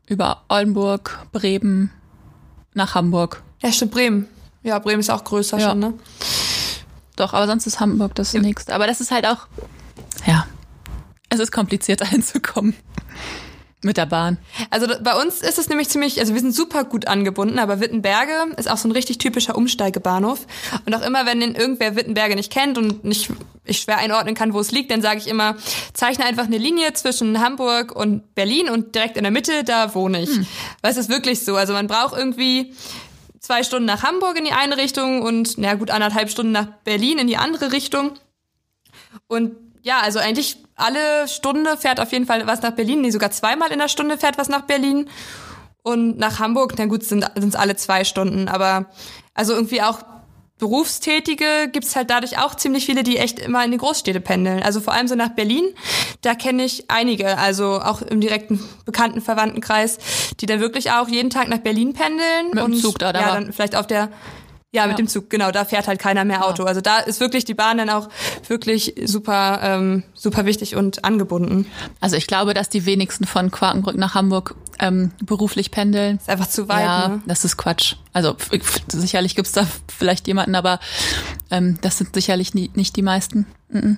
über 0.07 0.43
Oldenburg, 0.49 1.25
Bremen 1.31 1.91
nach 2.73 2.95
Hamburg. 2.95 3.43
Ja, 3.61 3.71
stimmt, 3.71 3.91
Bremen. 3.91 4.27
Ja, 4.63 4.79
Bremen 4.79 4.99
ist 4.99 5.09
auch 5.09 5.23
größer 5.23 5.57
ja. 5.59 5.69
schon, 5.69 5.79
ne? 5.79 5.93
Doch, 7.15 7.33
aber 7.33 7.47
sonst 7.47 7.67
ist 7.67 7.79
Hamburg 7.79 8.15
das 8.15 8.33
ja. 8.33 8.41
nächste. 8.41 8.73
Aber 8.73 8.87
das 8.87 9.01
ist 9.01 9.11
halt 9.11 9.25
auch, 9.25 9.47
ja, 10.25 10.45
es 11.31 11.39
ist 11.39 11.51
kompliziert 11.51 12.07
hinzukommen. 12.07 12.75
Mit 13.83 13.97
der 13.97 14.05
Bahn. 14.05 14.37
Also 14.69 14.85
bei 15.01 15.19
uns 15.19 15.41
ist 15.41 15.57
es 15.57 15.67
nämlich 15.67 15.89
ziemlich, 15.89 16.19
also 16.19 16.35
wir 16.35 16.41
sind 16.41 16.53
super 16.53 16.83
gut 16.83 17.07
angebunden, 17.07 17.57
aber 17.57 17.79
Wittenberge 17.79 18.53
ist 18.57 18.69
auch 18.69 18.77
so 18.77 18.87
ein 18.87 18.91
richtig 18.91 19.17
typischer 19.17 19.55
Umsteigebahnhof. 19.55 20.45
Und 20.85 20.93
auch 20.93 21.01
immer, 21.01 21.25
wenn 21.25 21.39
den 21.39 21.55
irgendwer 21.55 21.95
Wittenberge 21.95 22.35
nicht 22.35 22.51
kennt 22.51 22.77
und 22.77 23.03
nicht 23.03 23.31
ich 23.65 23.79
schwer 23.79 23.97
einordnen 23.97 24.35
kann, 24.35 24.53
wo 24.53 24.59
es 24.59 24.71
liegt, 24.71 24.91
dann 24.91 25.01
sage 25.01 25.17
ich 25.17 25.27
immer, 25.27 25.55
zeichne 25.93 26.25
einfach 26.25 26.45
eine 26.45 26.59
Linie 26.59 26.93
zwischen 26.93 27.41
Hamburg 27.41 27.95
und 27.95 28.35
Berlin 28.35 28.69
und 28.69 28.93
direkt 28.93 29.17
in 29.17 29.23
der 29.23 29.31
Mitte, 29.31 29.63
da 29.63 29.95
wohne 29.95 30.21
ich. 30.21 30.29
Hm. 30.29 30.45
Weil 30.83 30.91
es 30.91 30.97
ist 30.97 31.09
wirklich 31.09 31.43
so. 31.43 31.55
Also 31.55 31.73
man 31.73 31.87
braucht 31.87 32.15
irgendwie 32.15 32.75
zwei 33.39 33.63
Stunden 33.63 33.85
nach 33.85 34.03
Hamburg 34.03 34.37
in 34.37 34.45
die 34.45 34.51
eine 34.51 34.77
Richtung 34.77 35.23
und 35.23 35.57
na 35.57 35.73
gut 35.73 35.89
anderthalb 35.89 36.29
Stunden 36.29 36.51
nach 36.51 36.67
Berlin 36.83 37.17
in 37.17 37.25
die 37.25 37.37
andere 37.37 37.71
Richtung. 37.71 38.11
Und 39.27 39.55
ja, 39.81 40.01
also 40.01 40.19
eigentlich 40.19 40.57
alle 40.81 41.27
Stunde 41.27 41.77
fährt 41.77 41.99
auf 41.99 42.11
jeden 42.11 42.25
Fall 42.25 42.45
was 42.47 42.61
nach 42.61 42.71
Berlin. 42.71 43.01
Nee, 43.01 43.11
sogar 43.11 43.31
zweimal 43.31 43.71
in 43.71 43.79
der 43.79 43.87
Stunde 43.87 44.17
fährt 44.17 44.37
was 44.37 44.49
nach 44.49 44.61
Berlin. 44.61 45.09
Und 45.83 46.17
nach 46.17 46.39
Hamburg, 46.39 46.73
na 46.77 46.85
gut, 46.85 47.03
sind 47.03 47.25
es 47.35 47.55
alle 47.55 47.75
zwei 47.75 48.03
Stunden. 48.03 48.47
Aber 48.47 48.85
also 49.33 49.53
irgendwie 49.53 49.81
auch 49.81 49.99
Berufstätige 50.61 51.69
gibt's 51.71 51.95
halt 51.95 52.11
dadurch 52.11 52.37
auch 52.37 52.53
ziemlich 52.53 52.85
viele, 52.85 53.01
die 53.01 53.17
echt 53.17 53.39
immer 53.39 53.65
in 53.65 53.71
die 53.71 53.77
Großstädte 53.77 54.21
pendeln. 54.21 54.61
Also 54.61 54.79
vor 54.79 54.93
allem 54.93 55.07
so 55.07 55.15
nach 55.15 55.29
Berlin, 55.29 55.65
da 56.21 56.35
kenne 56.35 56.63
ich 56.63 56.85
einige, 56.91 57.39
also 57.39 57.81
auch 57.81 58.03
im 58.03 58.21
direkten 58.21 58.63
bekannten 58.85 59.21
Verwandtenkreis, 59.21 59.97
die 60.39 60.45
dann 60.45 60.59
wirklich 60.59 60.91
auch 60.91 61.07
jeden 61.07 61.31
Tag 61.31 61.47
nach 61.47 61.57
Berlin 61.57 61.93
pendeln. 61.93 62.51
Mit 62.53 62.63
und 62.63 62.75
Zug 62.75 62.99
da, 62.99 63.11
da 63.11 63.21
ja, 63.21 63.33
dann 63.33 63.53
vielleicht 63.53 63.75
auf 63.75 63.87
der 63.87 64.09
ja, 64.73 64.83
mit 64.83 64.91
ja. 64.91 64.97
dem 64.97 65.07
Zug, 65.07 65.29
genau, 65.29 65.51
da 65.51 65.65
fährt 65.65 65.87
halt 65.87 65.99
keiner 65.99 66.23
mehr 66.23 66.45
Auto. 66.45 66.63
Ja. 66.63 66.69
Also 66.69 66.79
da 66.79 66.99
ist 66.99 67.19
wirklich 67.19 67.43
die 67.43 67.53
Bahn 67.53 67.77
dann 67.77 67.89
auch 67.89 68.07
wirklich 68.47 68.95
super, 69.03 69.59
ähm, 69.61 70.03
super 70.13 70.45
wichtig 70.45 70.77
und 70.77 71.03
angebunden. 71.03 71.65
Also 71.99 72.15
ich 72.15 72.25
glaube, 72.25 72.53
dass 72.53 72.69
die 72.69 72.85
wenigsten 72.85 73.25
von 73.25 73.51
Quakenbrück 73.51 73.97
nach 73.97 74.15
Hamburg 74.15 74.55
ähm, 74.79 75.11
beruflich 75.21 75.71
pendeln. 75.71 76.17
Ist 76.17 76.29
einfach 76.29 76.47
zu 76.47 76.69
weit. 76.69 76.85
Ja, 76.85 77.07
ne? 77.09 77.21
das 77.25 77.43
ist 77.43 77.57
Quatsch. 77.57 77.95
Also 78.13 78.35
sicherlich 78.87 79.35
gibt's 79.35 79.51
da 79.51 79.67
vielleicht 79.87 80.27
jemanden, 80.27 80.55
aber 80.55 80.79
ähm, 81.49 81.77
das 81.81 81.97
sind 81.97 82.15
sicherlich 82.15 82.53
nie, 82.53 82.71
nicht 82.73 82.95
die 82.95 83.01
meisten. 83.01 83.45
Mhm. 83.69 83.97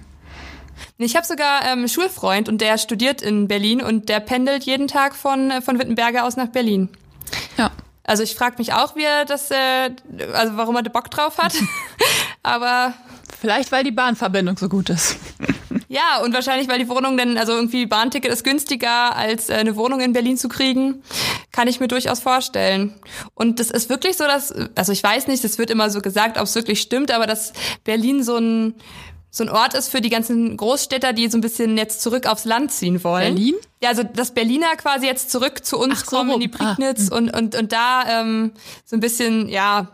Ich 0.98 1.16
habe 1.16 1.26
sogar 1.26 1.64
ähm, 1.66 1.80
einen 1.80 1.88
Schulfreund 1.88 2.50
und 2.50 2.62
der 2.62 2.80
studiert 2.80 3.22
in 3.22 3.48
Berlin 3.48 3.82
und 3.82 4.10
der 4.10 4.20
pendelt 4.20 4.64
jeden 4.64 4.88
Tag 4.88 5.16
von, 5.16 5.52
äh, 5.52 5.62
von 5.62 5.78
Wittenberge 5.78 6.24
aus 6.24 6.36
nach 6.36 6.48
Berlin. 6.48 6.90
Ja. 7.58 7.72
Also 8.04 8.24
ich 8.24 8.36
frage 8.36 8.56
mich 8.58 8.74
auch, 8.74 8.96
wie 8.96 9.04
er 9.04 9.26
das, 9.26 9.50
äh, 9.50 9.92
also 10.34 10.58
warum 10.58 10.76
er 10.76 10.84
da 10.84 10.90
Bock 10.90 11.10
drauf 11.10 11.38
hat. 11.38 11.54
Aber 12.44 12.94
vielleicht, 13.40 13.72
weil 13.72 13.84
die 13.84 13.92
Bahnverbindung 13.92 14.58
so 14.58 14.68
gut 14.68 14.90
ist. 14.90 15.18
ja, 15.88 16.22
und 16.24 16.34
wahrscheinlich, 16.34 16.68
weil 16.68 16.80
die 16.80 16.90
Wohnung 16.90 17.18
dann, 17.18 17.38
also 17.38 17.54
irgendwie 17.54 17.86
Bahnticket 17.86 18.32
ist 18.32 18.44
günstiger, 18.44 19.16
als 19.16 19.50
äh, 19.50 19.54
eine 19.54 19.76
Wohnung 19.78 20.02
in 20.02 20.12
Berlin 20.12 20.38
zu 20.38 20.50
kriegen, 20.50 21.02
kann 21.52 21.68
ich 21.68 21.80
mir 21.80 21.88
durchaus 21.88 22.20
vorstellen. 22.20 22.94
Und 23.36 23.60
das 23.60 23.72
ist 23.72 23.90
wirklich 23.90 24.18
so, 24.18 24.26
dass, 24.26 24.54
also 24.76 24.92
ich 24.92 25.02
weiß 25.02 25.28
nicht, 25.28 25.44
das 25.44 25.58
wird 25.58 25.70
immer 25.70 25.90
so 25.90 26.02
gesagt, 26.02 26.38
ob 26.38 26.44
es 26.44 26.56
wirklich 26.56 26.82
stimmt, 26.82 27.12
aber 27.12 27.26
dass 27.26 27.54
Berlin 27.86 28.24
so 28.24 28.38
ein 28.38 28.76
so 29.36 29.44
ein 29.44 29.50
Ort 29.50 29.74
ist 29.74 29.90
für 29.90 30.00
die 30.00 30.10
ganzen 30.10 30.56
Großstädter, 30.58 31.12
die 31.12 31.28
so 31.28 31.40
ein 31.40 31.42
bisschen 31.42 31.76
jetzt 31.76 32.04
zurück 32.04 32.28
aufs 32.28 32.46
Land 32.46 32.72
ziehen 32.72 33.04
wollen. 33.04 33.34
Berlin? 33.34 33.56
Ja, 33.82 33.90
also 33.90 34.04
dass 34.04 34.32
Berliner 34.32 34.76
quasi 34.76 35.08
jetzt 35.08 35.32
zurück 35.32 35.66
zu 35.66 35.80
uns 35.80 36.04
Ach, 36.04 36.06
kommen 36.06 36.30
so 36.30 36.36
in 36.36 36.42
die 36.42 36.48
Prignitz 36.50 37.12
ah. 37.12 37.16
und, 37.18 37.36
und, 37.36 37.56
und 37.56 37.72
da 37.72 38.22
ähm, 38.22 38.52
so 38.86 38.96
ein 38.96 39.00
bisschen, 39.00 39.50
ja, 39.50 39.88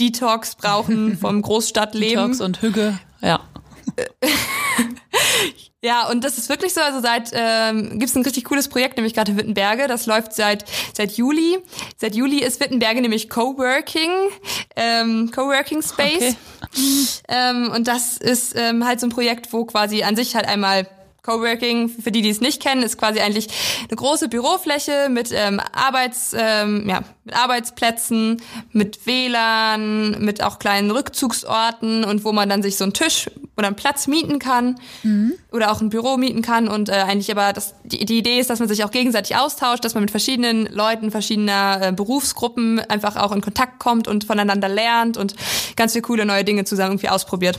Detox 0.00 0.54
brauchen 0.54 1.18
vom 1.18 1.42
Großstadtleben. 1.42 2.32
Detox 2.32 2.40
und 2.40 2.62
Hüge, 2.62 2.98
ja. 3.20 3.40
Ja, 5.82 6.08
und 6.08 6.24
das 6.24 6.38
ist 6.38 6.48
wirklich 6.48 6.72
so. 6.74 6.80
Also 6.80 7.00
seit 7.00 7.30
ähm, 7.32 7.98
gibt 7.98 8.10
es 8.10 8.16
ein 8.16 8.22
richtig 8.22 8.44
cooles 8.44 8.68
Projekt, 8.68 8.96
nämlich 8.96 9.14
gerade 9.14 9.36
Wittenberge. 9.36 9.86
Das 9.86 10.06
läuft 10.06 10.32
seit 10.32 10.64
seit 10.94 11.12
Juli. 11.12 11.58
Seit 11.96 12.14
Juli 12.14 12.42
ist 12.42 12.60
Wittenberge 12.60 13.00
nämlich 13.00 13.28
Coworking, 13.28 14.10
ähm, 14.74 15.30
Coworking 15.32 15.82
Space. 15.82 16.36
Okay. 16.62 17.06
Ähm, 17.28 17.70
und 17.74 17.86
das 17.86 18.16
ist 18.16 18.54
ähm, 18.56 18.86
halt 18.86 19.00
so 19.00 19.06
ein 19.06 19.10
Projekt, 19.10 19.52
wo 19.52 19.64
quasi 19.64 20.02
an 20.02 20.16
sich 20.16 20.34
halt 20.34 20.48
einmal 20.48 20.88
Coworking, 21.26 21.88
für 21.88 22.12
die, 22.12 22.22
die 22.22 22.30
es 22.30 22.40
nicht 22.40 22.62
kennen, 22.62 22.84
ist 22.84 22.98
quasi 22.98 23.18
eigentlich 23.18 23.48
eine 23.88 23.96
große 23.96 24.28
Bürofläche 24.28 25.08
mit 25.10 25.30
ähm, 25.32 25.60
Arbeits, 25.72 26.34
ähm, 26.38 26.88
ja, 26.88 27.02
mit 27.24 27.34
Arbeitsplätzen, 27.34 28.40
mit 28.70 29.06
WLAN, 29.06 30.24
mit 30.24 30.42
auch 30.42 30.60
kleinen 30.60 30.92
Rückzugsorten 30.92 32.04
und 32.04 32.24
wo 32.24 32.30
man 32.30 32.48
dann 32.48 32.62
sich 32.62 32.76
so 32.76 32.84
einen 32.84 32.92
Tisch 32.92 33.28
oder 33.56 33.66
einen 33.66 33.76
Platz 33.76 34.06
mieten 34.06 34.38
kann 34.38 34.78
mhm. 35.02 35.32
oder 35.50 35.72
auch 35.72 35.80
ein 35.80 35.88
Büro 35.88 36.16
mieten 36.16 36.42
kann 36.42 36.68
und 36.68 36.88
äh, 36.88 36.92
eigentlich 36.92 37.32
aber 37.32 37.52
das, 37.52 37.74
die, 37.82 38.04
die 38.04 38.18
Idee 38.18 38.38
ist, 38.38 38.48
dass 38.48 38.60
man 38.60 38.68
sich 38.68 38.84
auch 38.84 38.92
gegenseitig 38.92 39.36
austauscht, 39.36 39.84
dass 39.84 39.94
man 39.94 40.04
mit 40.04 40.12
verschiedenen 40.12 40.66
Leuten 40.66 41.10
verschiedener 41.10 41.80
äh, 41.82 41.92
Berufsgruppen 41.92 42.78
einfach 42.78 43.16
auch 43.16 43.32
in 43.32 43.40
Kontakt 43.40 43.80
kommt 43.80 44.06
und 44.06 44.24
voneinander 44.24 44.68
lernt 44.68 45.16
und 45.16 45.34
ganz 45.74 45.92
viele 45.92 46.02
coole 46.02 46.24
neue 46.24 46.44
Dinge 46.44 46.64
zusammen 46.64 46.92
irgendwie 46.92 47.08
ausprobiert. 47.08 47.58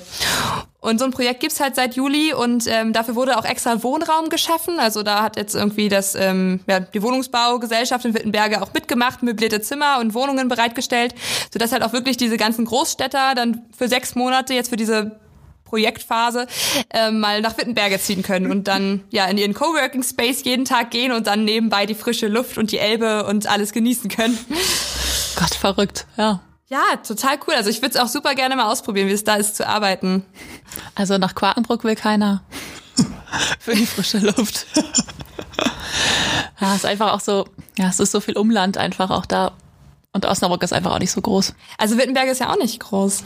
Und 0.80 1.00
so 1.00 1.06
ein 1.06 1.12
Projekt 1.12 1.40
gibt's 1.40 1.60
halt 1.60 1.76
seit 1.76 1.96
Juli 1.96 2.34
und 2.34 2.66
ähm, 2.68 2.94
dafür 2.94 3.16
wurde 3.16 3.38
auch 3.38 3.46
extra 3.46 3.82
Wohnraum 3.82 4.30
geschaffen. 4.30 4.80
Also 4.80 5.02
da 5.02 5.24
hat 5.24 5.36
jetzt 5.36 5.56
irgendwie 5.56 5.90
das 5.90 6.14
ähm, 6.14 6.60
ja, 6.68 6.80
die 6.80 7.02
Wohnungsbaugesellschaft 7.02 8.06
in 8.06 8.14
Wittenberge 8.14 8.62
auch 8.62 8.74
mitgemacht, 8.74 9.24
möblierte 9.24 9.60
Zimmer 9.60 9.98
und 10.00 10.14
Wohnungen 10.14 10.48
bereitgestellt, 10.48 11.16
sodass 11.52 11.72
halt 11.72 11.82
auch 11.82 11.94
wirklich 11.94 12.16
diese 12.18 12.38
ganzen 12.38 12.66
Großstädter 12.66 13.34
dann 13.36 13.64
für 13.76 13.88
sechs 13.88 14.14
Monate 14.14 14.54
jetzt 14.54 14.70
für 14.70 14.78
diese 14.78 15.20
Projektphase 15.66 16.48
äh, 16.92 17.12
mal 17.12 17.42
nach 17.42 17.58
Wittenberge 17.58 18.00
ziehen 18.00 18.22
können 18.22 18.50
und 18.50 18.68
dann 18.68 19.04
ja 19.10 19.26
in 19.26 19.38
ihren 19.38 19.54
Coworking 19.54 20.04
Space 20.04 20.44
jeden 20.44 20.64
Tag 20.66 20.92
gehen 20.92 21.12
und 21.12 21.28
dann 21.28 21.44
nebenbei 21.44 21.86
die 21.86 21.96
frische 21.96 22.28
Luft 22.28 22.58
und 22.58 22.72
die 22.72 22.78
Elbe 22.78 23.26
und 23.26 23.48
alles 23.48 23.74
genießen 23.74 24.10
können. 24.10 24.38
Gott, 25.36 25.56
verrückt, 25.56 26.06
ja. 26.18 26.42
Ja, 26.70 26.98
total 27.06 27.38
cool. 27.48 27.54
Also 27.56 27.70
ich 27.70 27.82
würde 27.82 27.96
es 27.96 28.02
auch 28.02 28.08
super 28.10 28.36
gerne 28.36 28.56
mal 28.56 28.70
ausprobieren, 28.72 29.08
wie 29.08 29.14
es 29.14 29.24
da 29.24 29.36
ist 29.36 29.56
zu 29.56 29.66
arbeiten. 29.68 30.26
Also 30.96 31.18
nach 31.18 31.34
Quakenbrück 31.34 31.84
will 31.84 31.96
keiner. 31.96 32.44
Für 33.60 33.74
die 33.76 33.86
frische 33.86 34.20
Luft. 34.20 34.66
ja, 36.60 36.72
es 36.72 36.78
ist 36.78 36.86
einfach 36.86 37.14
auch 37.14 37.20
so, 37.22 37.48
ja, 37.78 37.88
es 37.90 38.00
ist 38.00 38.12
so 38.12 38.20
viel 38.20 38.38
Umland 38.38 38.78
einfach 38.78 39.10
auch 39.12 39.26
da. 39.26 39.54
Und 40.14 40.26
Osnabrück 40.26 40.64
ist 40.64 40.74
einfach 40.74 40.92
auch 40.94 41.00
nicht 41.00 41.12
so 41.12 41.22
groß. 41.22 41.54
Also 41.78 41.98
Wittenberg 41.98 42.28
ist 42.28 42.40
ja 42.40 42.52
auch 42.52 42.58
nicht 42.58 42.80
groß. 42.80 43.24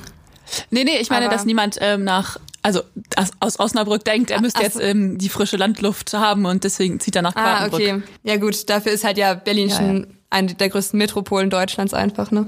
Nee, 0.69 0.83
nee, 0.83 0.97
ich 0.97 1.09
meine, 1.09 1.27
Aber- 1.27 1.35
dass 1.35 1.45
niemand 1.45 1.77
ähm, 1.79 2.03
nach, 2.03 2.37
also 2.61 2.81
aus, 3.15 3.29
aus 3.39 3.59
Osnabrück 3.59 4.03
denkt, 4.03 4.29
er 4.31 4.41
müsste 4.41 4.59
ach 4.59 4.63
jetzt 4.63 4.73
so. 4.75 4.81
ähm, 4.81 5.17
die 5.17 5.29
frische 5.29 5.55
Landluft 5.57 6.13
haben 6.13 6.45
und 6.45 6.63
deswegen 6.65 6.99
zieht 6.99 7.15
er 7.15 7.21
nach 7.21 7.35
Ah, 7.35 7.41
Quakenbrück. 7.67 7.81
okay. 7.81 8.03
Ja 8.23 8.37
gut, 8.37 8.69
dafür 8.69 8.91
ist 8.91 9.03
halt 9.05 9.17
ja 9.17 9.33
Berlin 9.35 9.69
Ja, 9.69 9.77
schon 9.77 10.17
eine 10.31 10.53
der 10.55 10.69
größten 10.69 10.97
Metropolen 10.97 11.49
Deutschlands 11.51 11.93
einfach, 11.93 12.31
ne? 12.31 12.47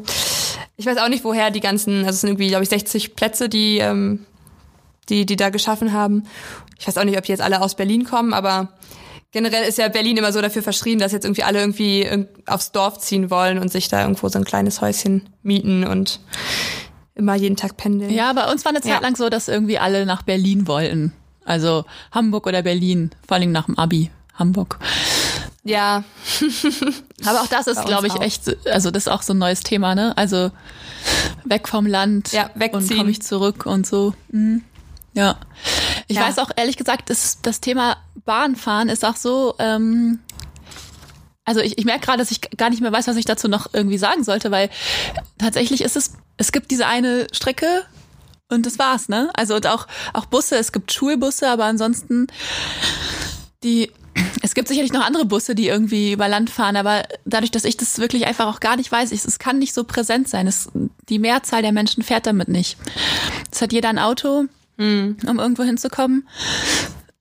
Ich 0.75 0.87
weiß 0.87 0.97
auch 0.97 1.09
nicht, 1.09 1.23
woher 1.23 1.51
die 1.51 1.59
ganzen, 1.59 1.99
also 1.99 2.09
es 2.09 2.21
sind 2.21 2.31
irgendwie, 2.31 2.47
glaube 2.47 2.63
ich, 2.63 2.69
60 2.69 3.15
Plätze, 3.15 3.47
die, 3.49 3.77
ähm, 3.77 4.25
die, 5.09 5.25
die 5.27 5.35
da 5.35 5.49
geschaffen 5.51 5.93
haben. 5.93 6.23
Ich 6.79 6.87
weiß 6.87 6.97
auch 6.97 7.03
nicht, 7.03 7.17
ob 7.17 7.25
die 7.25 7.31
jetzt 7.31 7.41
alle 7.41 7.61
aus 7.61 7.75
Berlin 7.75 8.05
kommen, 8.05 8.33
aber 8.33 8.69
generell 9.31 9.63
ist 9.67 9.77
ja 9.77 9.87
Berlin 9.89 10.17
immer 10.17 10.31
so 10.33 10.41
dafür 10.41 10.63
verschrien, 10.63 10.97
dass 10.99 11.11
jetzt 11.11 11.25
irgendwie 11.25 11.43
alle 11.43 11.59
irgendwie 11.59 12.07
irg- 12.07 12.27
aufs 12.47 12.71
Dorf 12.71 12.97
ziehen 12.99 13.29
wollen 13.29 13.59
und 13.59 13.71
sich 13.71 13.87
da 13.87 14.01
irgendwo 14.01 14.27
so 14.29 14.39
ein 14.39 14.45
kleines 14.45 14.81
Häuschen 14.81 15.29
mieten 15.43 15.85
und 15.85 16.19
immer 17.15 17.35
jeden 17.35 17.55
Tag 17.57 17.77
pendeln. 17.77 18.11
Ja, 18.11 18.33
bei 18.33 18.51
uns 18.51 18.65
war 18.65 18.71
eine 18.71 18.81
Zeit 18.81 18.91
Ja. 18.91 18.99
lang 19.01 19.15
so, 19.15 19.29
dass 19.29 19.47
irgendwie 19.47 19.77
alle 19.77 20.05
nach 20.07 20.23
Berlin 20.23 20.67
wollten. 20.67 21.13
Also 21.45 21.85
Hamburg 22.11 22.47
oder 22.47 22.63
Berlin, 22.63 23.11
vor 23.27 23.37
allem 23.37 23.51
nach 23.51 23.65
dem 23.67 23.77
Abi. 23.77 24.09
Hamburg. 24.35 24.79
Ja, 25.65 26.03
Aber 27.25 27.41
auch 27.41 27.47
das 27.47 27.67
ist, 27.67 27.85
glaube 27.85 28.07
ich, 28.07 28.13
auch. 28.13 28.21
echt, 28.21 28.53
also 28.67 28.91
das 28.91 29.03
ist 29.03 29.07
auch 29.07 29.21
so 29.21 29.33
ein 29.33 29.37
neues 29.37 29.61
Thema, 29.61 29.95
ne? 29.95 30.17
Also 30.17 30.51
weg 31.45 31.67
vom 31.69 31.85
Land 31.85 32.33
Ja, 32.33 32.47
und 32.53 32.59
wegziehen. 32.59 32.97
komme 32.97 33.09
ich 33.11 33.21
zurück 33.21 33.65
und 33.65 33.87
so. 33.87 34.13
Mhm. 34.29 34.61
Ja. 35.13 35.37
Ich 36.07 36.17
Ja. 36.17 36.23
weiß 36.23 36.39
auch 36.39 36.51
ehrlich 36.57 36.75
gesagt, 36.75 37.09
das, 37.09 37.39
das 37.41 37.61
Thema 37.61 37.95
Bahnfahren 38.25 38.89
ist 38.89 39.05
auch 39.05 39.15
so, 39.15 39.55
ähm, 39.59 40.19
also 41.45 41.61
ich, 41.61 41.77
ich 41.77 41.85
merke 41.85 42.05
gerade, 42.05 42.17
dass 42.17 42.31
ich 42.31 42.41
gar 42.57 42.69
nicht 42.69 42.81
mehr 42.81 42.91
weiß, 42.91 43.07
was 43.07 43.15
ich 43.15 43.25
dazu 43.25 43.47
noch 43.47 43.67
irgendwie 43.73 43.97
sagen 43.97 44.23
sollte, 44.25 44.51
weil 44.51 44.69
tatsächlich 45.37 45.81
ist 45.81 45.95
es, 45.95 46.13
es 46.37 46.51
gibt 46.51 46.71
diese 46.71 46.87
eine 46.87 47.27
Strecke 47.31 47.83
und 48.49 48.65
das 48.65 48.79
war's, 48.79 49.07
ne? 49.07 49.29
Also 49.35 49.55
und 49.55 49.67
auch, 49.67 49.87
auch 50.13 50.25
Busse, 50.25 50.57
es 50.57 50.71
gibt 50.73 50.91
Schulbusse, 50.91 51.49
aber 51.49 51.65
ansonsten 51.65 52.27
die, 53.63 53.91
es 54.41 54.53
gibt 54.53 54.67
sicherlich 54.67 54.93
noch 54.93 55.05
andere 55.05 55.25
Busse, 55.25 55.55
die 55.55 55.67
irgendwie 55.67 56.11
über 56.11 56.27
Land 56.27 56.49
fahren, 56.49 56.75
aber 56.75 57.03
dadurch, 57.25 57.51
dass 57.51 57.63
ich 57.63 57.77
das 57.77 57.99
wirklich 57.99 58.25
einfach 58.27 58.47
auch 58.47 58.59
gar 58.59 58.75
nicht 58.75 58.91
weiß, 58.91 59.11
ich, 59.11 59.25
es 59.25 59.39
kann 59.39 59.59
nicht 59.59 59.73
so 59.73 59.83
präsent 59.83 60.27
sein. 60.27 60.47
Es, 60.47 60.69
die 61.09 61.19
Mehrzahl 61.19 61.61
der 61.61 61.71
Menschen 61.71 62.03
fährt 62.03 62.27
damit 62.27 62.47
nicht. 62.47 62.77
Es 63.51 63.61
hat 63.61 63.73
jeder 63.73 63.89
ein 63.89 63.99
Auto, 63.99 64.45
um 64.77 65.39
irgendwo 65.39 65.63
hinzukommen. 65.63 66.27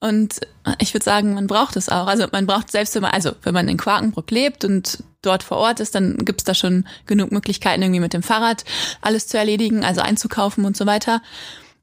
Und 0.00 0.40
ich 0.80 0.94
würde 0.94 1.04
sagen, 1.04 1.34
man 1.34 1.46
braucht 1.46 1.76
es 1.76 1.88
auch. 1.88 2.08
Also 2.08 2.26
man 2.32 2.46
braucht 2.46 2.72
selbst, 2.72 3.00
man, 3.00 3.12
also 3.12 3.32
wenn 3.42 3.54
man 3.54 3.68
in 3.68 3.76
Quakenbrück 3.76 4.30
lebt 4.32 4.64
und 4.64 5.04
dort 5.22 5.44
vor 5.44 5.58
Ort 5.58 5.78
ist, 5.78 5.94
dann 5.94 6.16
gibt's 6.18 6.42
da 6.42 6.54
schon 6.54 6.86
genug 7.06 7.30
Möglichkeiten, 7.30 7.82
irgendwie 7.82 8.00
mit 8.00 8.12
dem 8.12 8.24
Fahrrad 8.24 8.64
alles 9.00 9.28
zu 9.28 9.38
erledigen, 9.38 9.84
also 9.84 10.00
einzukaufen 10.00 10.64
und 10.64 10.76
so 10.76 10.86
weiter. 10.86 11.22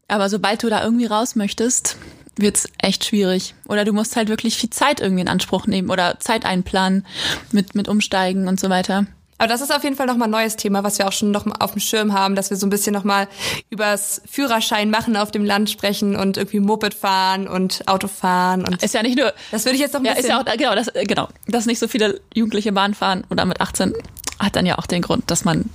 Aber 0.10 0.28
sobald 0.28 0.64
du 0.64 0.70
da 0.70 0.84
irgendwie 0.84 1.06
raus 1.06 1.36
möchtest, 1.36 1.96
wird's 2.42 2.68
echt 2.78 3.06
schwierig. 3.06 3.56
Oder 3.68 3.86
du 3.86 3.94
musst 3.94 4.16
halt 4.16 4.30
wirklich 4.30 4.58
viel 4.58 4.70
Zeit 4.70 5.00
irgendwie 5.00 5.22
in 5.22 5.28
Anspruch 5.28 5.68
nehmen 5.68 5.90
oder 5.90 6.20
Zeit 6.20 6.46
einplanen 6.46 7.06
mit, 7.52 7.76
mit 7.76 7.88
Umsteigen 7.88 8.48
und 8.48 8.60
so 8.60 8.70
weiter. 8.70 9.06
Aber 9.40 9.48
das 9.48 9.62
ist 9.62 9.74
auf 9.74 9.86
jeden 9.86 9.96
Fall 9.96 10.06
nochmal 10.06 10.28
ein 10.28 10.32
neues 10.32 10.58
Thema, 10.58 10.84
was 10.84 11.00
wir 11.00 11.08
auch 11.08 11.14
schon 11.14 11.32
noch 11.32 11.46
auf 11.62 11.72
dem 11.72 11.80
Schirm 11.80 12.14
haben, 12.14 12.36
dass 12.36 12.50
wir 12.50 12.58
so 12.58 12.68
ein 12.68 12.70
bisschen 12.70 12.94
nochmal 12.94 13.30
übers 13.70 14.22
Führerschein 14.30 14.90
machen 14.90 15.16
auf 15.16 15.32
dem 15.32 15.46
Land 15.46 15.70
sprechen 15.70 16.18
und 16.18 16.36
irgendwie 16.36 16.60
Moped 16.60 16.94
fahren 16.94 17.48
und 17.48 17.88
Auto 17.88 18.10
fahren 18.10 18.66
und 18.66 18.84
Ist 18.84 18.94
ja 18.94 19.02
nicht 19.02 19.18
nur, 19.18 19.34
das 19.52 19.64
würde 19.64 19.76
ich 19.76 19.82
jetzt 19.82 19.94
noch 19.94 20.02
ein 20.02 20.06
ja, 20.06 20.12
bisschen 20.12 20.26
ist 20.26 20.30
ja 20.30 20.42
auch, 20.42 20.58
genau, 20.58 20.76
das, 20.76 20.90
äh, 20.90 21.06
genau, 21.06 21.30
dass 21.48 21.66
nicht 21.68 21.80
so 21.80 21.88
viele 21.88 22.20
Jugendliche 22.34 22.74
Bahn 22.74 22.94
fahren 22.94 23.24
oder 23.30 23.46
mit 23.46 23.62
18 23.62 23.94
hat 24.40 24.58
dann 24.58 24.66
ja 24.66 24.78
auch 24.78 24.86
den 24.86 25.02
Grund, 25.02 25.32
dass 25.32 25.46
man 25.46 25.70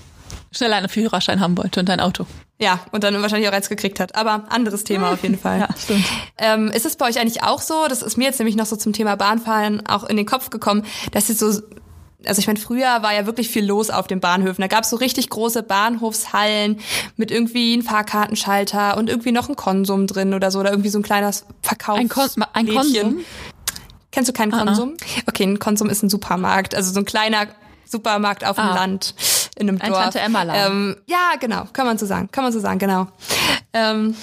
schneller 0.54 0.76
einen 0.76 0.88
Führerschein 0.88 1.40
haben 1.40 1.56
wollte 1.58 1.80
und 1.80 1.90
ein 1.90 2.00
Auto. 2.00 2.26
ja 2.60 2.80
und 2.92 3.04
dann 3.04 3.20
wahrscheinlich 3.20 3.48
auch 3.48 3.52
eins 3.52 3.68
gekriegt 3.68 4.00
hat. 4.00 4.14
Aber 4.14 4.44
anderes 4.48 4.84
Thema 4.84 5.12
auf 5.12 5.22
jeden 5.22 5.38
Fall. 5.38 5.60
Ja, 5.60 5.68
stimmt. 5.76 6.04
Ähm, 6.38 6.68
ist 6.68 6.86
es 6.86 6.96
bei 6.96 7.08
euch 7.08 7.18
eigentlich 7.18 7.42
auch 7.42 7.60
so? 7.60 7.86
Das 7.88 8.02
ist 8.02 8.16
mir 8.16 8.24
jetzt 8.24 8.38
nämlich 8.38 8.56
noch 8.56 8.66
so 8.66 8.76
zum 8.76 8.92
Thema 8.92 9.16
Bahnfahren 9.16 9.86
auch 9.86 10.04
in 10.04 10.16
den 10.16 10.26
Kopf 10.26 10.50
gekommen, 10.50 10.84
dass 11.12 11.28
es 11.28 11.38
so 11.38 11.60
also 12.26 12.38
ich 12.38 12.46
meine, 12.46 12.58
früher 12.58 13.02
war 13.02 13.12
ja 13.12 13.26
wirklich 13.26 13.50
viel 13.50 13.66
los 13.66 13.90
auf 13.90 14.06
den 14.06 14.18
Bahnhöfen. 14.18 14.62
Da 14.62 14.66
gab 14.66 14.84
es 14.84 14.88
so 14.88 14.96
richtig 14.96 15.28
große 15.28 15.62
Bahnhofshallen 15.62 16.80
mit 17.18 17.30
irgendwie 17.30 17.74
einem 17.74 17.82
Fahrkartenschalter 17.82 18.96
und 18.96 19.10
irgendwie 19.10 19.30
noch 19.30 19.50
ein 19.50 19.56
Konsum 19.56 20.06
drin 20.06 20.32
oder 20.32 20.50
so 20.50 20.60
oder 20.60 20.70
irgendwie 20.70 20.88
so 20.88 20.98
ein 20.98 21.02
kleines 21.02 21.44
Verkaufs 21.60 22.00
Ein, 22.00 22.08
Kon 22.08 22.28
ein 22.54 22.66
Konsum? 22.68 23.18
Kennst 24.10 24.28
du 24.28 24.32
keinen 24.32 24.54
Ah, 24.54 24.62
ah. 24.62 24.64
Konsum? 24.64 24.94
Okay, 25.26 25.42
ein 25.44 25.58
Konsum 25.58 25.90
ist 25.90 26.02
ein 26.02 26.08
Supermarkt, 26.08 26.74
also 26.74 26.92
so 26.92 27.00
ein 27.00 27.04
kleiner 27.04 27.46
Supermarkt 27.84 28.44
auf 28.46 28.56
dem 28.56 28.64
Ah. 28.64 28.74
Land 28.74 29.14
in 29.56 29.68
einem 29.68 29.80
Ein 29.80 29.90
Dorf. 29.90 30.02
Tante-Emma-Laden. 30.02 30.72
Ähm, 30.72 30.96
ja, 31.06 31.32
genau, 31.40 31.64
kann 31.72 31.86
man 31.86 31.98
so 31.98 32.06
sagen, 32.06 32.28
kann 32.32 32.44
man 32.44 32.52
so 32.52 32.60
sagen, 32.60 32.78
genau. 32.78 33.06
Ähm, 33.72 34.16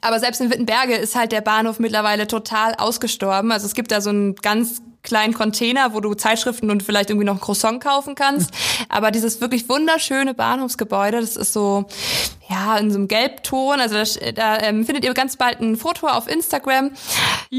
aber 0.00 0.20
selbst 0.20 0.40
in 0.40 0.50
Wittenberge 0.50 0.94
ist 0.94 1.16
halt 1.16 1.32
der 1.32 1.40
Bahnhof 1.40 1.78
mittlerweile 1.78 2.26
total 2.26 2.74
ausgestorben. 2.74 3.50
Also 3.50 3.66
es 3.66 3.74
gibt 3.74 3.90
da 3.90 4.00
so 4.00 4.10
einen 4.10 4.36
ganz 4.36 4.80
kleinen 5.02 5.32
Container, 5.32 5.94
wo 5.94 6.00
du 6.00 6.14
Zeitschriften 6.14 6.70
und 6.70 6.82
vielleicht 6.82 7.10
irgendwie 7.10 7.24
noch 7.24 7.34
ein 7.34 7.40
Croissant 7.40 7.82
kaufen 7.82 8.14
kannst. 8.14 8.50
Aber 8.88 9.10
dieses 9.10 9.40
wirklich 9.40 9.68
wunderschöne 9.68 10.34
Bahnhofsgebäude, 10.34 11.20
das 11.20 11.36
ist 11.36 11.52
so, 11.52 11.86
ja, 12.48 12.76
in 12.78 12.90
so 12.90 12.96
einem 12.96 13.08
Gelbton. 13.08 13.78
Also 13.80 13.94
da, 13.96 14.32
da 14.32 14.58
ähm, 14.64 14.84
findet 14.86 15.04
ihr 15.04 15.12
ganz 15.14 15.36
bald 15.36 15.60
ein 15.60 15.76
Foto 15.76 16.06
auf 16.06 16.28
Instagram. 16.28 16.92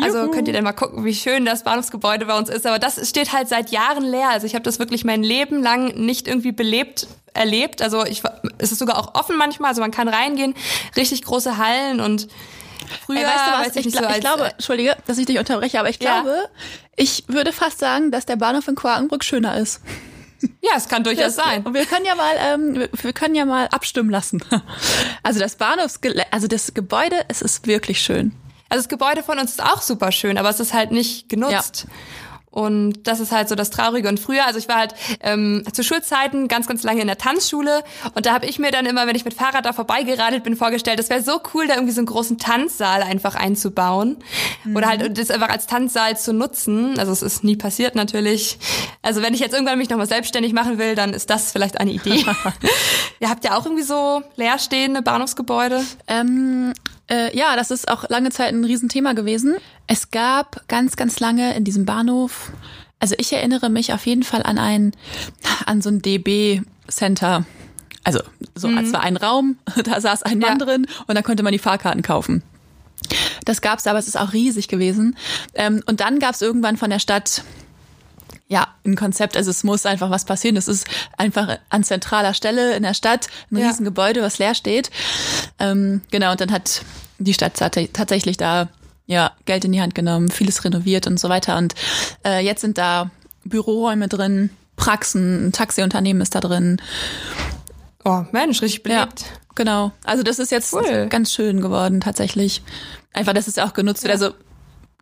Also 0.01 0.19
Juhu. 0.21 0.31
könnt 0.31 0.47
ihr 0.47 0.53
dann 0.53 0.63
mal 0.63 0.73
gucken, 0.73 1.05
wie 1.05 1.13
schön 1.13 1.45
das 1.45 1.63
Bahnhofsgebäude 1.63 2.25
bei 2.25 2.37
uns 2.37 2.49
ist. 2.49 2.65
Aber 2.65 2.79
das 2.79 3.07
steht 3.07 3.31
halt 3.33 3.47
seit 3.49 3.69
Jahren 3.71 4.03
leer. 4.03 4.29
Also 4.29 4.47
ich 4.47 4.55
habe 4.55 4.63
das 4.63 4.79
wirklich 4.79 5.03
mein 5.05 5.21
Leben 5.23 5.61
lang 5.61 5.93
nicht 5.95 6.27
irgendwie 6.27 6.51
belebt 6.51 7.07
erlebt. 7.35 7.81
Also 7.83 8.03
ich, 8.05 8.23
es 8.57 8.71
ist 8.71 8.79
sogar 8.79 8.97
auch 8.97 9.13
offen 9.13 9.37
manchmal. 9.37 9.69
Also 9.69 9.81
man 9.81 9.91
kann 9.91 10.07
reingehen, 10.07 10.55
richtig 10.97 11.23
große 11.23 11.57
Hallen 11.57 11.99
und 11.99 12.27
früher, 13.05 13.19
Ey, 13.19 13.25
weißt 13.25 13.35
du 13.47 13.51
was? 13.51 13.67
weiß 13.67 13.75
Ich, 13.75 13.85
nicht, 13.85 13.97
gla- 13.97 14.09
so 14.09 14.15
ich 14.15 14.19
glaube, 14.21 14.43
äh, 14.45 14.51
entschuldige, 14.51 14.97
dass 15.05 15.17
ich 15.19 15.27
dich 15.27 15.37
unterbreche, 15.37 15.79
aber 15.79 15.89
ich 15.89 16.01
Ja. 16.01 16.21
glaube, 16.23 16.49
ich 16.95 17.25
würde 17.27 17.53
fast 17.53 17.77
sagen, 17.79 18.09
dass 18.11 18.25
der 18.25 18.35
Bahnhof 18.37 18.67
in 18.67 18.73
Quakenbrück 18.75 19.23
schöner 19.23 19.55
ist. 19.57 19.81
Ja, 20.61 20.71
es 20.75 20.87
kann 20.87 21.03
durchaus 21.03 21.35
sein. 21.35 21.63
Und 21.63 21.73
wir 21.73 21.85
können 21.85 22.05
ja 22.05 22.15
mal, 22.15 22.35
ähm, 22.39 22.87
wir- 23.01 23.13
können 23.13 23.35
ja 23.35 23.45
mal 23.45 23.67
abstimmen 23.67 24.09
lassen. 24.09 24.43
Also 25.23 25.39
das 25.39 25.55
Bahnhofsgelä 25.55 26.23
also 26.31 26.47
das 26.47 26.73
Gebäude, 26.73 27.15
es 27.27 27.41
ist 27.41 27.67
wirklich 27.67 28.01
schön. 28.01 28.31
Also 28.69 28.81
das 28.83 28.89
Gebäude 28.89 29.23
von 29.23 29.39
uns 29.39 29.51
ist 29.51 29.63
auch 29.63 29.81
super 29.81 30.11
schön, 30.11 30.37
aber 30.37 30.49
es 30.49 30.59
ist 30.59 30.73
halt 30.73 30.91
nicht 30.91 31.27
genutzt. 31.29 31.87
Und 32.51 33.03
das 33.03 33.19
ist 33.19 33.31
halt 33.31 33.47
so 33.49 33.55
das 33.55 33.69
Traurige. 33.69 34.09
Und 34.09 34.19
früher, 34.19 34.45
also 34.45 34.57
ich 34.57 34.67
war 34.67 34.77
halt 34.77 34.95
ähm, 35.21 35.63
zu 35.71 35.83
Schulzeiten 35.83 36.47
ganz, 36.47 36.67
ganz 36.67 36.83
lange 36.83 37.01
in 37.01 37.07
der 37.07 37.17
Tanzschule 37.17 37.83
und 38.15 38.25
da 38.25 38.33
habe 38.33 38.45
ich 38.45 38.59
mir 38.59 38.71
dann 38.71 38.85
immer, 38.85 39.07
wenn 39.07 39.15
ich 39.15 39.25
mit 39.25 39.33
Fahrrad 39.33 39.65
da 39.65 39.73
vorbeigeradelt 39.73 40.43
bin, 40.43 40.55
vorgestellt, 40.55 40.99
das 40.99 41.09
wäre 41.09 41.21
so 41.21 41.41
cool, 41.53 41.67
da 41.67 41.75
irgendwie 41.75 41.93
so 41.93 41.99
einen 41.99 42.07
großen 42.07 42.37
Tanzsaal 42.37 43.03
einfach 43.03 43.35
einzubauen. 43.35 44.17
Oder 44.73 44.87
halt 44.87 45.17
das 45.17 45.31
einfach 45.31 45.49
als 45.49 45.67
Tanzsaal 45.67 46.17
zu 46.17 46.33
nutzen. 46.33 46.97
Also 46.99 47.11
es 47.11 47.21
ist 47.21 47.43
nie 47.43 47.55
passiert 47.55 47.95
natürlich. 47.95 48.57
Also 49.01 49.21
wenn 49.21 49.33
ich 49.33 49.39
jetzt 49.39 49.53
irgendwann 49.53 49.77
mich 49.77 49.89
nochmal 49.89 50.07
selbstständig 50.07 50.53
machen 50.53 50.77
will, 50.77 50.95
dann 50.95 51.13
ist 51.13 51.29
das 51.29 51.51
vielleicht 51.51 51.79
eine 51.79 51.91
Idee. 51.91 52.25
Ihr 53.19 53.29
habt 53.29 53.43
ja 53.43 53.57
auch 53.57 53.65
irgendwie 53.65 53.83
so 53.83 54.21
leerstehende 54.35 55.01
Bahnhofsgebäude. 55.01 55.83
Ähm, 56.07 56.73
äh, 57.09 57.35
ja, 57.37 57.55
das 57.55 57.71
ist 57.71 57.89
auch 57.89 58.09
lange 58.09 58.29
Zeit 58.31 58.53
ein 58.53 58.63
Riesenthema 58.63 59.13
gewesen. 59.13 59.55
Es 59.87 60.11
gab 60.11 60.67
ganz, 60.67 60.95
ganz 60.95 61.19
lange 61.19 61.55
in 61.55 61.63
diesem 61.63 61.85
Bahnhof, 61.85 62.51
also 62.99 63.15
ich 63.17 63.31
erinnere 63.33 63.69
mich 63.69 63.93
auf 63.93 64.05
jeden 64.05 64.23
Fall 64.23 64.43
an 64.43 64.57
ein, 64.57 64.91
an 65.65 65.81
so 65.81 65.89
ein 65.89 66.01
DB-Center. 66.01 67.45
Also 68.03 68.19
so, 68.55 68.69
es 68.69 68.93
war 68.93 69.01
ein 69.01 69.17
Raum, 69.17 69.57
da 69.83 69.99
saß 70.01 70.23
ein 70.23 70.39
Mann 70.39 70.59
Ja. 70.59 70.65
drin 70.65 70.87
und 71.07 71.15
da 71.15 71.21
konnte 71.21 71.43
man 71.43 71.51
die 71.53 71.59
Fahrkarten 71.59 72.01
kaufen. 72.01 72.43
Das 73.45 73.61
gab's, 73.61 73.87
aber 73.87 73.99
es 73.99 74.07
ist 74.07 74.19
auch 74.19 74.33
riesig 74.33 74.67
gewesen. 74.67 75.15
Ähm, 75.55 75.81
und 75.85 75.99
dann 76.01 76.19
gab's 76.19 76.41
irgendwann 76.41 76.77
von 76.77 76.89
der 76.89 76.99
Stadt 76.99 77.43
ja, 78.51 78.67
ein 78.83 78.95
Konzept, 78.95 79.37
also 79.37 79.51
es 79.51 79.63
muss 79.63 79.85
einfach 79.85 80.09
was 80.09 80.25
passieren. 80.25 80.57
Es 80.57 80.67
ist 80.67 80.87
einfach 81.17 81.59
an 81.69 81.83
zentraler 81.83 82.33
Stelle 82.33 82.75
in 82.75 82.81
der 82.83 82.95
Stadt 82.95 83.27
ein 83.51 83.57
Ja. 83.57 83.67
Riesengebäude, 83.69 84.23
was 84.23 84.39
leer 84.39 84.55
steht. 84.55 84.89
Ähm, 85.59 86.01
genau, 86.09 86.31
und 86.31 86.41
dann 86.41 86.51
hat 86.51 86.81
die 87.19 87.33
Stadt 87.35 87.53
tatsächlich 87.93 88.37
da 88.37 88.67
ja 89.05 89.31
Geld 89.45 89.65
in 89.65 89.71
die 89.71 89.81
Hand 89.81 89.93
genommen, 89.93 90.29
vieles 90.31 90.63
renoviert 90.65 91.05
und 91.05 91.19
so 91.19 91.29
weiter. 91.29 91.57
Und 91.57 91.75
äh, 92.25 92.43
jetzt 92.43 92.61
sind 92.61 92.79
da 92.79 93.11
Büroräume 93.45 94.07
drin, 94.07 94.49
Praxen, 94.75 95.47
ein 95.47 95.51
Taxiunternehmen 95.51 96.21
ist 96.21 96.33
da 96.33 96.39
drin. 96.39 96.81
Oh, 98.03 98.23
Mensch, 98.31 98.61
richtig 98.61 98.81
belebt. 98.83 99.21
Ja, 99.21 99.27
genau. 99.55 99.91
Also 100.05 100.23
das 100.23 100.39
ist 100.39 100.51
jetzt 100.51 100.73
Cool. 100.73 101.07
ganz 101.09 101.33
schön 101.33 101.61
geworden 101.61 102.01
tatsächlich. 102.01 102.63
Einfach, 103.13 103.33
dass 103.33 103.47
es 103.47 103.59
auch 103.59 103.73
genutzt 103.73 104.03
wird. 104.03 104.13
Also 104.13 104.33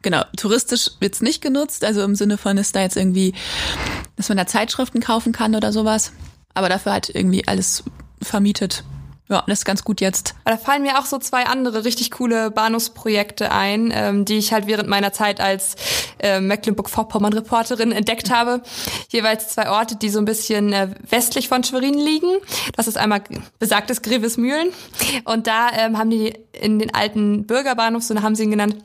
genau, 0.08 0.24
touristisch 0.38 0.92
wird's 1.02 1.22
nicht 1.22 1.42
genutzt. 1.42 1.84
Also 1.84 2.02
im 2.02 2.16
Sinne 2.16 2.38
von, 2.38 2.58
ist 2.58 2.74
da 2.78 2.82
jetzt 2.82 2.96
irgendwie, 2.96 3.34
dass 4.16 4.30
man 4.30 4.38
da 4.38 4.48
Zeitschriften 4.48 5.02
kaufen 5.02 5.34
kann 5.34 5.54
oder 5.54 5.74
sowas. 5.74 6.14
Aber 6.54 6.70
dafür 6.70 6.94
halt 6.94 7.14
irgendwie 7.14 7.46
alles 7.46 7.84
vermietet. 8.22 8.86
Ja, 9.28 9.44
das 9.46 9.60
ist 9.60 9.66
ganz 9.66 9.84
gut 9.84 10.00
jetzt. 10.00 10.34
Aber 10.46 10.56
da 10.56 10.62
fallen 10.64 10.84
mir 10.84 10.98
auch 10.98 11.06
so 11.06 11.18
zwei 11.18 11.46
andere 11.46 11.84
richtig 11.84 12.12
coole 12.12 12.52
Bahnhofsprojekte 12.52 13.52
ein, 13.52 13.92
ähm, 13.94 14.24
die 14.24 14.38
ich 14.38 14.54
halt 14.54 14.66
während 14.68 14.88
meiner 14.88 15.12
Zeit 15.12 15.42
als 15.42 15.76
äh, 16.20 16.40
Mecklenburg-Vorpommern-Reporterin 16.40 17.92
entdeckt 17.92 18.30
habe. 18.30 18.62
Jeweils 19.10 19.50
zwei 19.50 19.70
Orte, 19.70 19.98
die 19.98 20.08
so 20.08 20.20
ein 20.20 20.26
bisschen 20.26 20.72
äh, 20.72 20.88
westlich 21.10 21.50
von 21.50 21.66
Schwerin 21.66 21.96
liegen. 21.96 22.38
Das 22.78 22.88
ist 22.88 22.98
einmal 22.98 23.24
besagtes 23.60 24.02
Grevesmühlen. 24.02 24.70
Und 25.26 25.48
da 25.48 25.68
ähm, 25.74 25.98
haben 25.98 26.10
die 26.10 26.34
in 26.54 26.80
den 26.80 26.94
alten 26.94 27.46
Bürgerbahnhof, 27.46 28.04
so 28.04 28.16
haben 28.22 28.36
sie 28.36 28.44
ihn 28.44 28.52
genannt, 28.52 28.78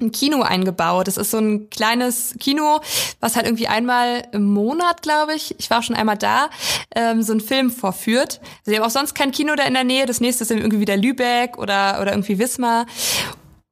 ein 0.00 0.12
Kino 0.12 0.42
eingebaut. 0.42 1.06
Das 1.06 1.16
ist 1.16 1.30
so 1.30 1.38
ein 1.38 1.70
kleines 1.70 2.34
Kino, 2.40 2.80
was 3.20 3.36
halt 3.36 3.46
irgendwie 3.46 3.68
einmal 3.68 4.26
im 4.32 4.44
Monat, 4.44 5.02
glaube 5.02 5.34
ich, 5.34 5.54
ich 5.58 5.70
war 5.70 5.82
schon 5.82 5.96
einmal 5.96 6.18
da, 6.18 6.50
ähm, 6.94 7.22
so 7.22 7.32
einen 7.32 7.40
Film 7.40 7.70
vorführt. 7.70 8.40
Also 8.58 8.70
die 8.70 8.76
haben 8.76 8.84
auch 8.84 8.90
sonst 8.90 9.14
kein 9.14 9.30
Kino 9.30 9.54
da 9.54 9.64
in 9.64 9.74
der 9.74 9.84
Nähe. 9.84 10.06
Das 10.06 10.20
nächste 10.20 10.44
ist 10.44 10.50
irgendwie 10.50 10.80
wieder 10.80 10.96
Lübeck 10.96 11.58
oder, 11.58 12.00
oder 12.00 12.12
irgendwie 12.12 12.38
Wismar. 12.38 12.86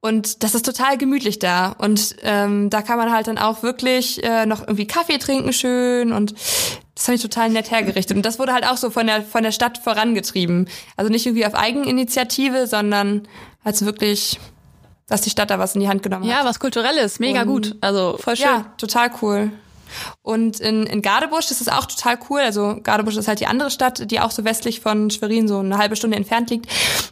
Und 0.01 0.43
das 0.43 0.53
ist 0.53 0.65
total 0.65 0.97
gemütlich 0.97 1.39
da. 1.39 1.69
Und 1.77 2.17
ähm, 2.23 2.69
da 2.69 2.81
kann 2.81 2.97
man 2.97 3.13
halt 3.13 3.27
dann 3.27 3.37
auch 3.37 3.63
wirklich 3.63 4.21
äh, 4.21 4.45
noch 4.45 4.61
irgendwie 4.61 4.85
Kaffee 4.85 5.17
trinken 5.17 5.53
schön 5.53 6.11
und 6.11 6.33
das 6.95 7.05
fand 7.05 7.15
ich 7.15 7.21
total 7.21 7.49
nett 7.49 7.71
hergerichtet. 7.71 8.17
Und 8.17 8.25
das 8.25 8.37
wurde 8.37 8.53
halt 8.53 8.65
auch 8.65 8.77
so 8.77 8.89
von 8.89 9.07
der, 9.07 9.23
von 9.23 9.43
der 9.43 9.51
Stadt 9.51 9.77
vorangetrieben. 9.77 10.67
Also 10.97 11.09
nicht 11.09 11.25
irgendwie 11.25 11.45
auf 11.45 11.55
Eigeninitiative, 11.55 12.67
sondern 12.67 13.27
als 13.63 13.85
wirklich 13.85 14.39
dass 15.07 15.21
die 15.21 15.29
Stadt 15.29 15.49
da 15.49 15.59
was 15.59 15.75
in 15.75 15.81
die 15.81 15.87
Hand 15.89 16.03
genommen 16.03 16.23
hat. 16.25 16.31
Ja, 16.31 16.45
was 16.45 16.59
kulturelles, 16.59 17.19
mega 17.19 17.41
Und- 17.41 17.47
gut. 17.47 17.75
Also 17.81 18.17
voll 18.19 18.35
schön. 18.35 18.45
Ja, 18.45 18.65
total 18.77 19.11
cool. 19.21 19.51
Und 20.21 20.59
in, 20.59 20.85
in 20.85 21.01
Gardebusch 21.01 21.47
das 21.47 21.61
ist 21.61 21.71
auch 21.71 21.85
total 21.85 22.17
cool. 22.29 22.39
Also 22.39 22.77
Gardebusch 22.81 23.17
ist 23.17 23.27
halt 23.27 23.39
die 23.39 23.47
andere 23.47 23.71
Stadt, 23.71 24.09
die 24.09 24.19
auch 24.19 24.31
so 24.31 24.43
westlich 24.43 24.79
von 24.79 25.09
Schwerin 25.09 25.47
so 25.47 25.59
eine 25.59 25.77
halbe 25.77 25.95
Stunde 25.95 26.17
entfernt 26.17 26.49
liegt. 26.49 26.67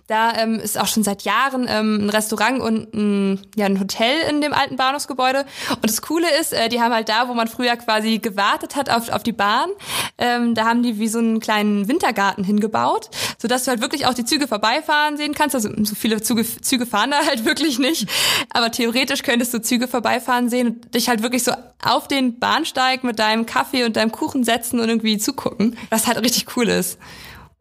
Da 0.08 0.34
ähm, 0.36 0.60
ist 0.60 0.78
auch 0.80 0.88
schon 0.88 1.04
seit 1.04 1.24
Jahren 1.24 1.68
ähm, 1.70 2.06
ein 2.06 2.10
Restaurant 2.10 2.60
und 2.60 2.94
ein, 2.94 3.42
ja, 3.56 3.66
ein 3.66 3.80
Hotel 3.80 4.16
in 4.30 4.42
dem 4.42 4.54
alten 4.54 4.76
Bahnhofsgebäude. 4.76 5.46
Und 5.70 5.86
das 5.86 6.02
Coole 6.02 6.28
ist, 6.40 6.54
äh, 6.54 6.70
die 6.70 6.82
haben 6.82 6.94
halt 6.94 7.10
da, 7.10 7.28
wo 7.28 7.34
man 7.34 7.48
früher 7.48 7.76
quasi 7.76 8.20
gewartet 8.20 8.76
hat 8.76 8.90
auf, 8.90 9.10
auf 9.10 9.24
die 9.24 9.32
Bahn, 9.32 9.70
ähm, 10.18 10.56
da 10.56 10.66
haben 10.66 10.84
die 10.84 11.00
wie 11.00 11.08
so 11.08 11.20
einen 11.20 11.40
kleinen 11.40 11.88
Wintergarten 11.88 12.44
hingebaut, 12.44 13.10
sodass 13.38 13.66
du 13.66 13.72
halt 13.72 13.82
wirklich 13.82 14.06
auch 14.06 14.14
die 14.14 14.26
Züge 14.26 14.48
vorbeifahren 14.48 15.18
sehen 15.18 15.34
kannst. 15.34 15.56
Also 15.56 15.70
so 15.84 15.96
viele 15.96 16.22
Züge, 16.22 16.46
Züge 16.62 16.86
fahren 16.86 17.12
da 17.12 17.18
halt 17.26 17.46
wirklich 17.46 17.80
nicht. 17.80 18.10
Aber 18.52 18.72
theoretisch 18.72 19.24
könntest 19.24 19.54
du 19.54 19.62
Züge 19.62 19.88
vorbeifahren 19.88 20.50
sehen 20.50 20.68
und 20.68 20.96
dich 20.96 21.10
halt 21.10 21.24
wirklich 21.24 21.44
so 21.44 21.52
auf 21.84 22.08
den 22.08 22.40
Bahnsteig 22.40 22.71
mit 23.04 23.20
deinem 23.20 23.46
Kaffee 23.46 23.84
und 23.84 23.96
deinem 23.96 24.12
Kuchen 24.12 24.44
setzen 24.44 24.80
und 24.80 24.90
irgendwie 24.90 25.18
zugucken, 25.18 25.78
was 25.90 26.08
halt 26.08 26.22
richtig 26.22 26.56
cool 26.56 26.68
ist. 26.68 26.98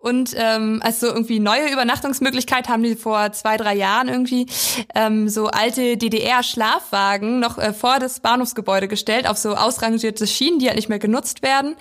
Und 0.02 0.34
ähm, 0.34 0.80
als 0.82 1.00
so 1.00 1.08
irgendwie 1.08 1.40
neue 1.40 1.70
Übernachtungsmöglichkeit 1.70 2.70
haben 2.70 2.82
die 2.82 2.96
vor 2.96 3.32
zwei, 3.32 3.58
drei 3.58 3.74
Jahren 3.76 4.08
irgendwie 4.08 4.46
ähm, 4.94 5.28
so 5.28 5.48
alte 5.48 5.98
DDR-Schlafwagen 5.98 7.38
noch 7.38 7.58
äh, 7.58 7.74
vor 7.74 7.98
das 7.98 8.20
Bahnhofsgebäude 8.20 8.88
gestellt, 8.88 9.28
auf 9.28 9.36
so 9.36 9.54
ausrangierte 9.56 10.26
Schienen, 10.26 10.58
die 10.58 10.68
halt 10.68 10.76
nicht 10.76 10.88
mehr 10.88 10.98
genutzt 10.98 11.42
werden. 11.42 11.76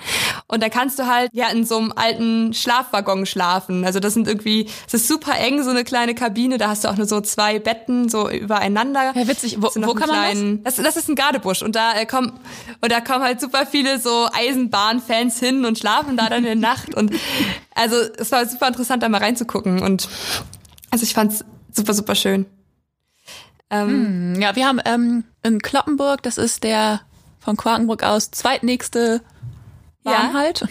Und 0.48 0.62
da 0.62 0.68
kannst 0.68 1.00
du 1.00 1.08
halt 1.08 1.30
ja 1.34 1.48
in 1.50 1.66
so 1.66 1.78
einem 1.78 1.94
alten 1.96 2.54
Schlafwaggon 2.54 3.26
schlafen. 3.26 3.86
Also 3.86 4.02
das 4.02 4.16
sind 4.16 4.28
irgendwie, 4.28 4.68
es 4.86 4.94
ist 4.96 5.08
super 5.08 5.38
eng, 5.38 5.64
so 5.64 5.70
eine 5.70 5.86
kleine 5.86 6.14
Kabine, 6.14 6.58
da 6.58 6.68
hast 6.68 6.84
du 6.84 6.90
auch 6.90 6.98
nur 6.98 7.08
so 7.08 7.22
zwei 7.22 7.58
Betten 7.60 8.10
so 8.10 8.30
übereinander. 8.30 9.14
Ja, 9.16 9.28
witzig. 9.30 9.62
Wo- 9.62 9.70
wo 9.76 9.94
kann 9.94 10.10
man 10.10 10.18
das? 10.18 10.32
kleinen- 10.32 10.64
das? 10.66 10.76
Das 10.76 10.98
ist 10.98 11.08
ein 11.10 11.16
Gardebusch 11.16 11.62
und 11.62 11.74
da 11.76 11.94
äh, 11.94 12.06
kommen 12.06 12.34
und 12.82 12.92
da 12.92 13.00
kommen 13.00 13.24
halt 13.24 13.40
super 13.40 13.66
viele 13.66 13.98
so 14.00 14.28
Eisenbahnfans 14.34 15.40
hin 15.40 15.64
und 15.64 15.78
schlafen 15.80 16.18
da 16.18 16.26
dann 16.28 16.40
in 16.40 16.44
der 16.44 16.56
Nacht 16.56 16.96
und 16.96 17.14
also 17.76 17.96
es 18.18 18.32
war 18.32 18.46
super 18.46 18.68
interessant 18.68 19.04
da 19.04 19.10
mal 19.10 19.20
reinzugucken 19.20 19.82
und 19.82 20.08
also 20.92 21.04
ich 21.04 21.14
fand's 21.14 21.44
super 21.72 21.94
super 21.94 22.16
schön. 22.16 22.46
Ähm, 23.70 24.36
Ja, 24.40 24.56
wir 24.56 24.66
haben 24.68 24.80
ähm, 24.86 25.24
in 25.44 25.62
Kloppenburg, 25.62 26.24
das 26.24 26.38
ist 26.38 26.64
der 26.64 27.02
von 27.40 27.56
Quakenburg 27.58 28.04
aus 28.04 28.32
zweitnächste 28.32 29.22
Bahn 30.04 30.34
Ja. 30.34 30.34
halt. 30.34 30.66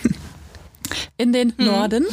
In 1.18 1.34
den 1.34 1.52
Norden, 1.58 2.06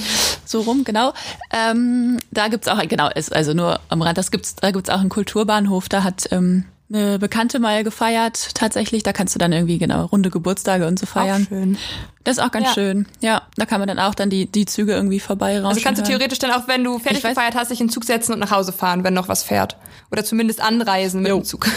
so 0.43 0.59
rum, 0.61 0.83
genau. 0.83 1.13
Ähm, 1.53 2.17
da 2.31 2.49
gibt's 2.49 2.67
auch, 2.67 2.77
genau, 2.89 3.09
ist 3.09 3.33
also 3.33 3.53
nur 3.53 3.79
am 3.87 4.01
Rand, 4.01 4.17
das 4.17 4.31
gibt's, 4.31 4.55
da 4.55 4.71
gibt's 4.71 4.89
auch 4.89 4.99
einen 4.99 5.07
Kulturbahnhof, 5.09 5.87
da 5.87 6.03
hat 6.03 6.27
ähm, 6.31 6.65
eine 6.87 7.17
Bekannte 7.19 7.59
mal 7.59 7.83
gefeiert, 7.83 8.53
tatsächlich. 8.53 9.01
Da 9.03 9.11
kannst 9.11 9.33
du 9.33 9.39
dann 9.39 9.51
irgendwie, 9.51 9.77
genau, 9.79 10.05
runde 10.05 10.29
Geburtstage 10.29 10.85
und 10.85 10.99
so 10.99 11.05
feiern. 11.07 11.43
Auch 11.43 11.47
schön. 11.49 11.77
Das 12.23 12.37
ist 12.37 12.43
auch 12.43 12.51
ganz 12.51 12.67
Ja. 12.67 12.73
schön. 12.73 13.07
Ja, 13.21 13.41
da 13.55 13.65
kann 13.65 13.79
man 13.79 13.87
dann 13.87 13.97
auch 13.99 14.13
dann 14.15 14.29
die, 14.29 14.45
die 14.51 14.65
Züge 14.65 14.93
irgendwie 14.93 15.19
vorbei 15.19 15.61
Also 15.63 15.81
kannst 15.81 16.01
du 16.01 16.05
theoretisch 16.05 16.39
dann 16.39 16.51
auch, 16.51 16.67
wenn 16.67 16.83
du 16.83 16.99
fertig 16.99 17.19
Ich 17.19 17.25
weiß- 17.25 17.29
gefeiert 17.29 17.55
hast, 17.55 17.71
dich 17.71 17.81
in 17.81 17.87
den 17.87 17.91
Zug 17.93 18.03
setzen 18.05 18.33
und 18.33 18.39
nach 18.39 18.51
Hause 18.51 18.71
fahren, 18.71 19.03
wenn 19.03 19.13
noch 19.15 19.27
was 19.27 19.43
fährt. 19.43 19.77
Oder 20.11 20.23
zumindest 20.23 20.61
anreisen 20.61 21.21
mit 21.21 21.29
Jo. 21.29 21.37
dem 21.39 21.43
Zug. 21.45 21.67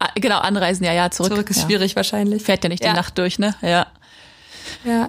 Ah, 0.00 0.08
Genau, 0.14 0.38
anreisen, 0.38 0.84
ja, 0.84 0.92
ja, 0.92 1.10
zurück. 1.10 1.32
Zurück 1.32 1.50
ist 1.50 1.56
ja. 1.56 1.64
schwierig 1.64 1.96
wahrscheinlich. 1.96 2.42
Fährt 2.42 2.62
ja 2.64 2.68
nicht 2.68 2.84
Ja. 2.84 2.90
die 2.90 2.96
Nacht 2.96 3.16
durch, 3.18 3.38
ne? 3.38 3.54
Ja. 3.62 3.86
Ja. 4.84 5.08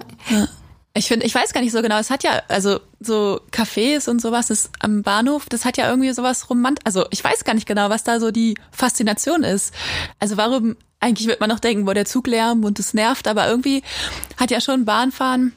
Ich 0.92 1.06
finde, 1.06 1.24
ich 1.24 1.34
weiß 1.34 1.52
gar 1.52 1.60
nicht 1.60 1.70
so 1.72 1.82
genau. 1.82 1.98
Es 1.98 2.10
hat 2.10 2.24
ja, 2.24 2.42
also 2.48 2.80
so 2.98 3.40
Cafés 3.52 4.08
und 4.10 4.20
sowas 4.20 4.50
ist 4.50 4.70
am 4.80 5.02
Bahnhof, 5.02 5.46
das 5.48 5.64
hat 5.64 5.76
ja 5.76 5.88
irgendwie 5.88 6.12
sowas 6.12 6.50
romant. 6.50 6.80
Also 6.84 7.06
ich 7.10 7.22
weiß 7.22 7.44
gar 7.44 7.54
nicht 7.54 7.66
genau, 7.68 7.90
was 7.90 8.02
da 8.02 8.18
so 8.18 8.32
die 8.32 8.56
Faszination 8.72 9.44
ist. 9.44 9.72
Also 10.18 10.36
warum, 10.36 10.76
eigentlich 10.98 11.28
wird 11.28 11.38
man 11.40 11.48
noch 11.48 11.60
denken, 11.60 11.86
wo 11.86 11.92
der 11.92 12.06
Zug 12.06 12.26
lärmt 12.26 12.64
und 12.64 12.80
es 12.80 12.92
nervt, 12.92 13.28
aber 13.28 13.48
irgendwie 13.48 13.82
hat 14.36 14.50
ja 14.50 14.60
schon 14.60 14.84
Bahnfahren, 14.84 15.54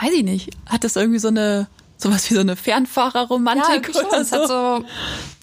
weiß 0.00 0.12
ich 0.12 0.24
nicht, 0.24 0.50
hat 0.66 0.82
das 0.82 0.96
irgendwie 0.96 1.20
so 1.20 1.28
eine, 1.28 1.68
sowas 1.96 2.28
wie 2.30 2.34
so 2.34 2.40
eine 2.40 2.52
Ja, 2.52 2.56
Fernfahrerromantik 2.56 3.92
schon. 3.94 4.06
oder 4.06 4.18
hat 4.18 4.26
so, 4.26 4.84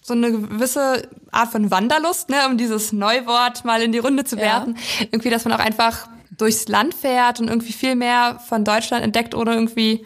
so 0.04 0.14
eine 0.14 0.30
gewisse 0.32 1.08
Art 1.32 1.52
von 1.54 1.72
Wanderlust, 1.72 2.30
ne, 2.30 2.46
um 2.48 2.58
dieses 2.58 2.92
Neuwort 2.92 3.64
mal 3.64 3.82
in 3.82 3.94
die 3.94 4.00
Runde 4.00 4.26
zu 4.26 4.36
Ja. 4.36 4.42
werfen. 4.42 4.78
Irgendwie, 5.00 5.30
dass 5.30 5.46
man 5.46 5.54
auch 5.54 5.64
einfach 5.64 6.10
durchs 6.38 6.68
Land 6.68 6.94
fährt 6.94 7.40
und 7.40 7.48
irgendwie 7.48 7.74
viel 7.74 7.96
mehr 7.96 8.40
von 8.48 8.64
Deutschland 8.64 9.04
entdeckt, 9.04 9.36
ohne 9.36 9.54
irgendwie 9.54 10.06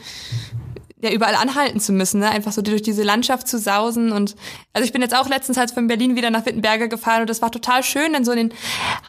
ja 1.02 1.12
überall 1.12 1.36
anhalten 1.36 1.80
zu 1.80 1.94
müssen, 1.94 2.20
ne? 2.20 2.30
Einfach 2.30 2.52
so 2.52 2.62
durch 2.62 2.82
diese 2.82 3.04
Landschaft 3.04 3.48
zu 3.48 3.58
sausen 3.58 4.12
und 4.12 4.36
also 4.74 4.86
ich 4.86 4.94
bin 4.94 5.02
jetzt 5.02 5.16
auch 5.16 5.28
letztens 5.28 5.58
halt 5.58 5.72
von 5.72 5.88
Berlin 5.88 6.16
wieder 6.16 6.30
nach 6.30 6.46
Wittenberge 6.46 6.90
gefahren 6.90 7.22
und 7.22 7.30
das 7.30 7.42
war 7.42 7.52
total 7.52 7.84
schön, 7.84 8.14
dann 8.14 8.24
so 8.24 8.32
in 8.32 8.50
den 8.50 8.54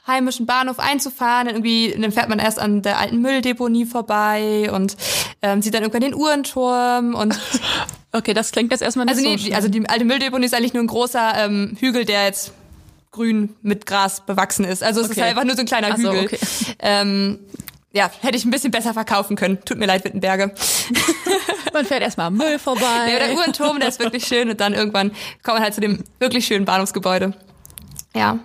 heimischen 0.07 0.47
Bahnhof 0.47 0.79
einzufahren, 0.79 1.47
dann 1.47 1.57
irgendwie 1.57 1.95
dann 1.99 2.13
fährt 2.13 2.29
man 2.29 2.39
erst 2.39 2.59
an 2.59 2.83
der 2.83 2.99
alten 2.99 3.21
Mülldeponie 3.21 3.85
vorbei 3.85 4.71
und 4.73 4.97
ähm, 5.43 5.61
sieht 5.61 5.75
dann 5.75 5.83
irgendwann 5.83 6.03
den 6.03 6.15
Uhrenturm 6.15 7.15
und 7.15 7.39
Okay, 8.15 8.35
das 8.35 8.53
klingt 8.53 8.71
jetzt 8.73 8.83
erstmal 8.83 9.07
nicht 9.07 9.17
also 9.17 9.25
so 9.25 9.31
nee, 9.31 9.39
schlimm. 9.39 9.55
also 9.55 9.69
die 9.69 9.89
alte 9.89 10.05
Mülldeponie 10.05 10.45
ist 10.45 10.55
eigentlich 10.55 10.75
nur 10.75 10.83
ein 10.83 10.89
großer 10.89 11.33
ähm, 11.37 11.77
Hügel, 11.81 12.05
der 12.05 12.27
jetzt 12.27 12.53
grün 13.13 13.55
mit 13.63 13.87
Gras 13.87 14.25
bewachsen 14.27 14.65
ist. 14.65 14.83
Also 14.83 15.01
es 15.01 15.07
ist 15.07 15.13
Okay. 15.13 15.21
halt 15.21 15.31
einfach 15.31 15.45
nur 15.45 15.55
so 15.55 15.61
ein 15.61 15.67
kleiner 15.67 15.91
Ach 15.93 15.97
so, 15.99 16.13
Hügel. 16.13 16.25
okay. 16.25 16.39
Ähm, 16.81 17.39
ja, 17.93 18.11
hätte 18.23 18.37
ich 18.39 18.45
ein 18.45 18.51
bisschen 18.51 18.71
besser 18.71 18.95
verkaufen 18.95 19.37
können. 19.37 19.59
Tut 19.65 19.77
mir 19.79 19.85
leid, 19.87 20.03
Wittenberge. 20.05 20.55
man 21.75 21.85
fährt 21.85 22.03
erstmal 22.03 22.29
am 22.29 22.35
Müll 22.39 22.59
vorbei. 22.59 23.11
Ja, 23.11 23.19
der 23.19 23.35
Uhrenturm, 23.37 23.79
der 23.81 23.89
ist 23.91 24.01
wirklich 24.01 24.27
schön 24.27 24.49
und 24.51 24.61
dann 24.61 24.73
irgendwann 24.75 25.11
kommt 25.43 25.57
man 25.57 25.63
halt 25.63 25.75
zu 25.75 25.81
dem 25.83 26.03
wirklich 26.19 26.47
schönen 26.47 26.65
Bahnhofsgebäude. 26.65 27.35
Ja. 28.17 28.39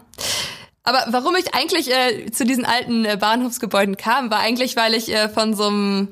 Aber 0.83 1.03
warum 1.09 1.35
ich 1.35 1.53
eigentlich 1.53 1.91
äh, 1.93 2.31
zu 2.31 2.45
diesen 2.45 2.63
alten 2.65 3.03
äh, 3.05 3.17
Bahnhofsgebäuden 3.17 3.97
kam, 3.97 4.31
war 4.31 4.39
eigentlich, 4.39 4.75
weil 4.77 4.93
ich 4.93 5.13
äh, 5.13 5.27
von 5.29 5.53
so 5.53 5.67
einem, 5.67 6.07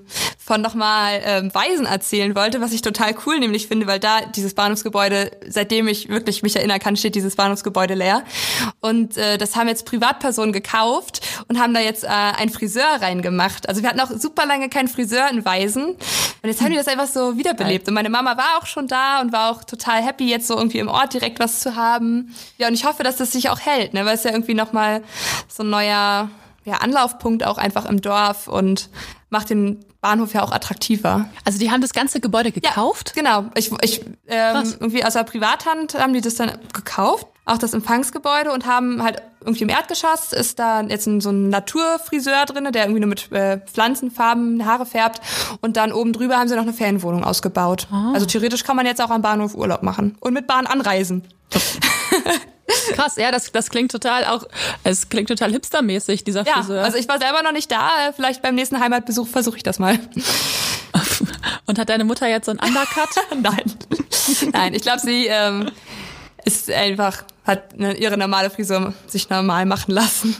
von 0.46 0.62
nochmal 0.62 1.22
ähm, 1.24 1.56
Weisen 1.56 1.88
erzählen 1.88 2.36
wollte, 2.36 2.62
was 2.62 2.72
ich 2.72 2.84
total 2.84 3.16
cool 3.26 3.40
nämlich 3.40 3.68
finde, 3.68 3.88
weil 3.88 4.00
da 4.00 4.22
dieses 4.22 4.54
Bahnhofsgebäude, 4.54 5.32
seitdem 5.48 5.88
ich 5.88 6.08
wirklich 6.08 6.44
mich 6.44 6.56
erinnern 6.56 6.78
kann, 6.78 6.96
steht 6.96 7.16
dieses 7.16 7.36
Bahnhofsgebäude 7.36 7.96
leer. 7.96 8.24
Und 8.80 9.18
äh, 9.18 9.40
das 9.40 9.56
haben 9.56 9.68
jetzt 9.68 9.88
Privatpersonen 9.88 10.54
gekauft 10.54 11.22
und 11.48 11.60
haben 11.60 11.74
da 11.74 11.80
jetzt 11.80 12.04
äh, 12.04 12.10
einen 12.10 12.52
Friseur 12.52 12.86
reingemacht. 13.02 13.68
Also 13.68 13.82
wir 13.82 13.90
hatten 13.90 14.00
auch 14.00 14.12
super 14.12 14.46
lange 14.46 14.70
keinen 14.70 14.88
Friseur 14.88 15.32
in 15.32 15.44
Weisen. 15.46 15.86
Und 15.86 15.98
jetzt 16.44 16.62
haben 16.62 16.70
die 16.70 16.78
das 16.78 16.88
einfach 16.88 17.08
so 17.08 17.40
wiederbelebt. 17.40 17.88
Und 17.88 17.96
meine 17.96 18.12
Mama 18.12 18.38
war 18.38 18.60
auch 18.62 18.68
schon 18.68 18.88
da 18.88 19.22
und 19.22 19.32
war 19.32 19.50
auch 19.50 19.64
total 19.64 20.04
happy, 20.04 20.30
jetzt 20.30 20.46
so 20.46 20.56
irgendwie 20.56 20.78
im 20.78 20.90
Ort 20.90 21.16
direkt 21.16 21.40
was 21.40 21.60
zu 21.60 21.76
haben. 21.76 22.36
Ja, 22.60 22.68
und 22.68 22.76
ich 22.76 22.86
hoffe, 22.86 23.02
dass 23.02 23.16
das 23.16 23.32
sich 23.32 23.50
auch 23.50 23.62
hält, 23.62 23.96
ne? 23.96 24.06
weil 24.06 24.14
es 24.14 24.24
ja 24.24 24.32
irgendwie 24.32 24.54
nochmal 24.54 25.02
so 25.48 25.64
ein 25.64 25.72
neuer 25.72 26.30
ja, 26.66 26.76
Anlaufpunkt 26.82 27.44
auch 27.44 27.58
einfach 27.58 27.86
im 27.86 28.00
Dorf 28.00 28.48
und 28.48 28.90
macht 29.32 29.50
den 29.50 29.84
Bahnhof 30.06 30.34
ja 30.34 30.44
auch 30.44 30.52
attraktiver. 30.52 31.28
Also 31.46 31.58
die 31.58 31.72
haben 31.72 31.82
das 31.82 31.92
ganze 31.92 32.20
Gebäude 32.20 32.52
gekauft? 32.52 33.14
Ja, 33.16 33.24
genau. 33.24 33.50
Ich, 33.56 33.72
ich 33.82 34.02
ähm, 34.28 34.76
irgendwie 34.80 35.04
aus 35.04 35.14
der 35.14 35.24
Privathand 35.24 35.96
haben 35.96 36.14
die 36.14 36.22
das 36.22 36.36
dann 36.36 36.52
gekauft, 36.74 37.26
auch 37.46 37.58
das 37.58 37.74
Empfangsgebäude 37.74 38.52
und 38.52 38.68
haben 38.68 39.02
halt 39.02 39.24
irgendwie 39.44 39.64
im 39.64 39.70
Erdgeschoss 39.70 40.32
ist 40.32 40.60
da 40.60 40.82
jetzt 40.82 41.08
ein, 41.08 41.22
so 41.22 41.32
ein 41.32 41.50
Naturfriseur 41.50 42.46
drinne, 42.46 42.72
der 42.72 42.84
irgendwie 42.84 43.00
nur 43.00 43.10
mit 43.10 43.32
äh, 43.32 43.58
Pflanzenfarben 43.66 44.64
Haare 44.64 44.86
färbt 44.86 45.22
und 45.62 45.76
dann 45.76 45.92
oben 45.92 46.14
drüber 46.14 46.38
haben 46.38 46.48
sie 46.48 46.56
noch 46.56 46.62
eine 46.62 46.74
Ferienwohnung 46.74 47.24
ausgebaut. 47.24 47.88
Ah. 47.92 48.12
Also 48.14 48.28
theoretisch 48.28 48.64
kann 48.64 48.76
man 48.76 48.86
jetzt 48.86 49.02
auch 49.02 49.10
am 49.10 49.24
Bahnhof 49.24 49.56
Urlaub 49.56 49.82
machen 49.82 50.18
und 50.20 50.34
mit 50.34 50.46
Bahn 50.46 50.68
anreisen. 50.68 51.24
Krass, 52.94 53.16
ja, 53.18 53.32
das, 53.32 53.52
das 53.52 53.70
klingt 53.70 53.92
total 53.92 54.26
auch, 54.26 54.44
es 54.84 55.10
klingt 55.10 55.30
total 55.30 55.52
hipstermäßig, 55.52 56.24
dieser 56.24 56.46
Ja, 56.46 56.54
Friseur. 56.56 56.84
also 56.84 56.98
ich 56.98 57.08
war 57.08 57.20
selber 57.20 57.44
noch 57.44 57.52
nicht 57.52 57.72
da, 57.72 58.08
äh, 58.08 58.14
vielleicht 58.14 58.42
beim 58.42 58.56
nächsten 58.56 58.80
Heimatbesuch 58.80 59.28
versuche 59.28 59.58
ich 59.58 59.64
das 59.64 59.80
mal. 59.80 60.00
Und 61.68 61.80
hat 61.80 61.90
deine 61.90 62.04
Mutter 62.06 62.28
jetzt 62.28 62.46
so 62.46 62.52
einen 62.52 62.60
Undercut? 62.60 63.10
Nein. 63.42 63.64
Nein, 64.52 64.74
ich 64.74 64.82
glaube, 64.82 65.00
sie 65.00 65.28
ähm, 65.28 65.72
ist 66.44 66.72
einfach, 66.72 67.24
hat 67.46 67.74
eine, 67.74 67.96
ihre 67.98 68.18
normale 68.18 68.50
Frisur 68.50 68.94
sich 69.08 69.30
normal 69.30 69.66
machen 69.66 69.92
lassen. 69.92 70.36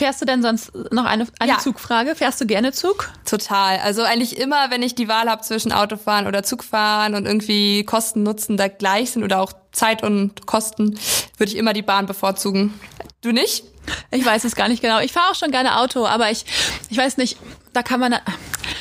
Fährst 0.00 0.22
du 0.22 0.24
denn 0.24 0.40
sonst 0.40 0.72
noch 0.92 1.04
eine, 1.04 1.26
eine 1.40 1.52
Ja. 1.52 1.58
Zugfrage? 1.58 2.14
Fährst 2.14 2.40
du 2.40 2.46
gerne 2.46 2.72
Zug? 2.72 3.10
Total. 3.26 3.80
Also 3.80 4.00
eigentlich 4.02 4.38
immer, 4.38 4.70
wenn 4.70 4.82
ich 4.82 4.94
die 4.94 5.08
Wahl 5.08 5.28
habe 5.28 5.42
zwischen 5.42 5.72
Autofahren 5.72 6.26
oder 6.26 6.42
Zugfahren 6.42 7.14
und 7.14 7.26
irgendwie 7.26 7.84
Kosten 7.84 8.22
Nutzen 8.22 8.56
da 8.56 8.68
gleich 8.68 9.10
sind 9.10 9.24
oder 9.24 9.42
auch 9.42 9.52
Zeit 9.72 10.02
und 10.02 10.46
Kosten, 10.46 10.98
würde 11.36 11.52
ich 11.52 11.56
immer 11.58 11.74
die 11.74 11.82
Bahn 11.82 12.06
bevorzugen. 12.06 12.72
Du 13.20 13.30
nicht? 13.30 13.64
Ich 14.10 14.24
weiß 14.24 14.44
es 14.44 14.56
gar 14.56 14.68
nicht 14.68 14.80
genau. 14.80 15.00
Ich 15.00 15.12
fahre 15.12 15.32
auch 15.32 15.34
schon 15.34 15.50
gerne 15.50 15.78
Auto, 15.78 16.06
aber 16.06 16.30
ich, 16.30 16.46
ich 16.88 16.96
weiß 16.96 17.18
nicht, 17.18 17.36
da 17.72 17.82
kann 17.82 18.00
man, 18.00 18.16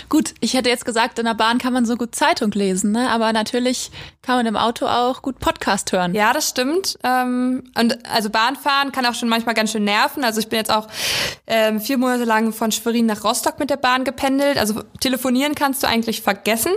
gut, 0.10 0.34
ich 0.40 0.54
hätte 0.54 0.70
jetzt 0.70 0.86
gesagt, 0.86 1.20
in 1.20 1.26
der 1.26 1.34
Bahn 1.34 1.58
kann 1.58 1.74
man 1.74 1.86
so 1.86 1.96
gut 1.96 2.16
Zeitung 2.16 2.52
lesen, 2.52 2.92
ne? 2.92 3.10
aber 3.10 3.32
natürlich 3.34 3.92
kann 4.22 4.38
man 4.38 4.46
im 4.46 4.56
Auto 4.56 4.88
auch 4.88 5.22
gut 5.22 5.40
Podcast 5.40 5.92
hören. 5.92 6.14
Ja, 6.14 6.34
das 6.34 6.50
stimmt. 6.50 6.98
Ähm, 7.04 7.64
und 7.78 8.06
also 8.10 8.30
Bahnfahren 8.30 8.92
kann 8.92 9.06
auch 9.06 9.14
schon 9.14 9.30
manchmal 9.30 9.56
ganz 9.56 9.72
schön 9.72 9.84
nerven. 9.84 10.24
Also 10.24 10.40
ich 10.40 10.50
bin 10.50 10.58
jetzt 10.58 10.72
auch 10.72 10.88
ähm, 11.48 11.80
vier 11.80 11.98
Monate 11.98 12.26
lang 12.26 12.54
von 12.54 12.72
Schwerin 12.72 13.06
nach 13.06 13.24
Rostock 13.24 13.60
mit 13.60 13.70
der 13.70 13.78
Bahn 13.78 14.04
gependelt. 14.04 14.58
Also 14.58 14.84
telefonieren 15.00 15.56
kannst 15.56 15.84
du 15.84 15.88
eigentlich 15.88 16.22
vergessen, 16.22 16.74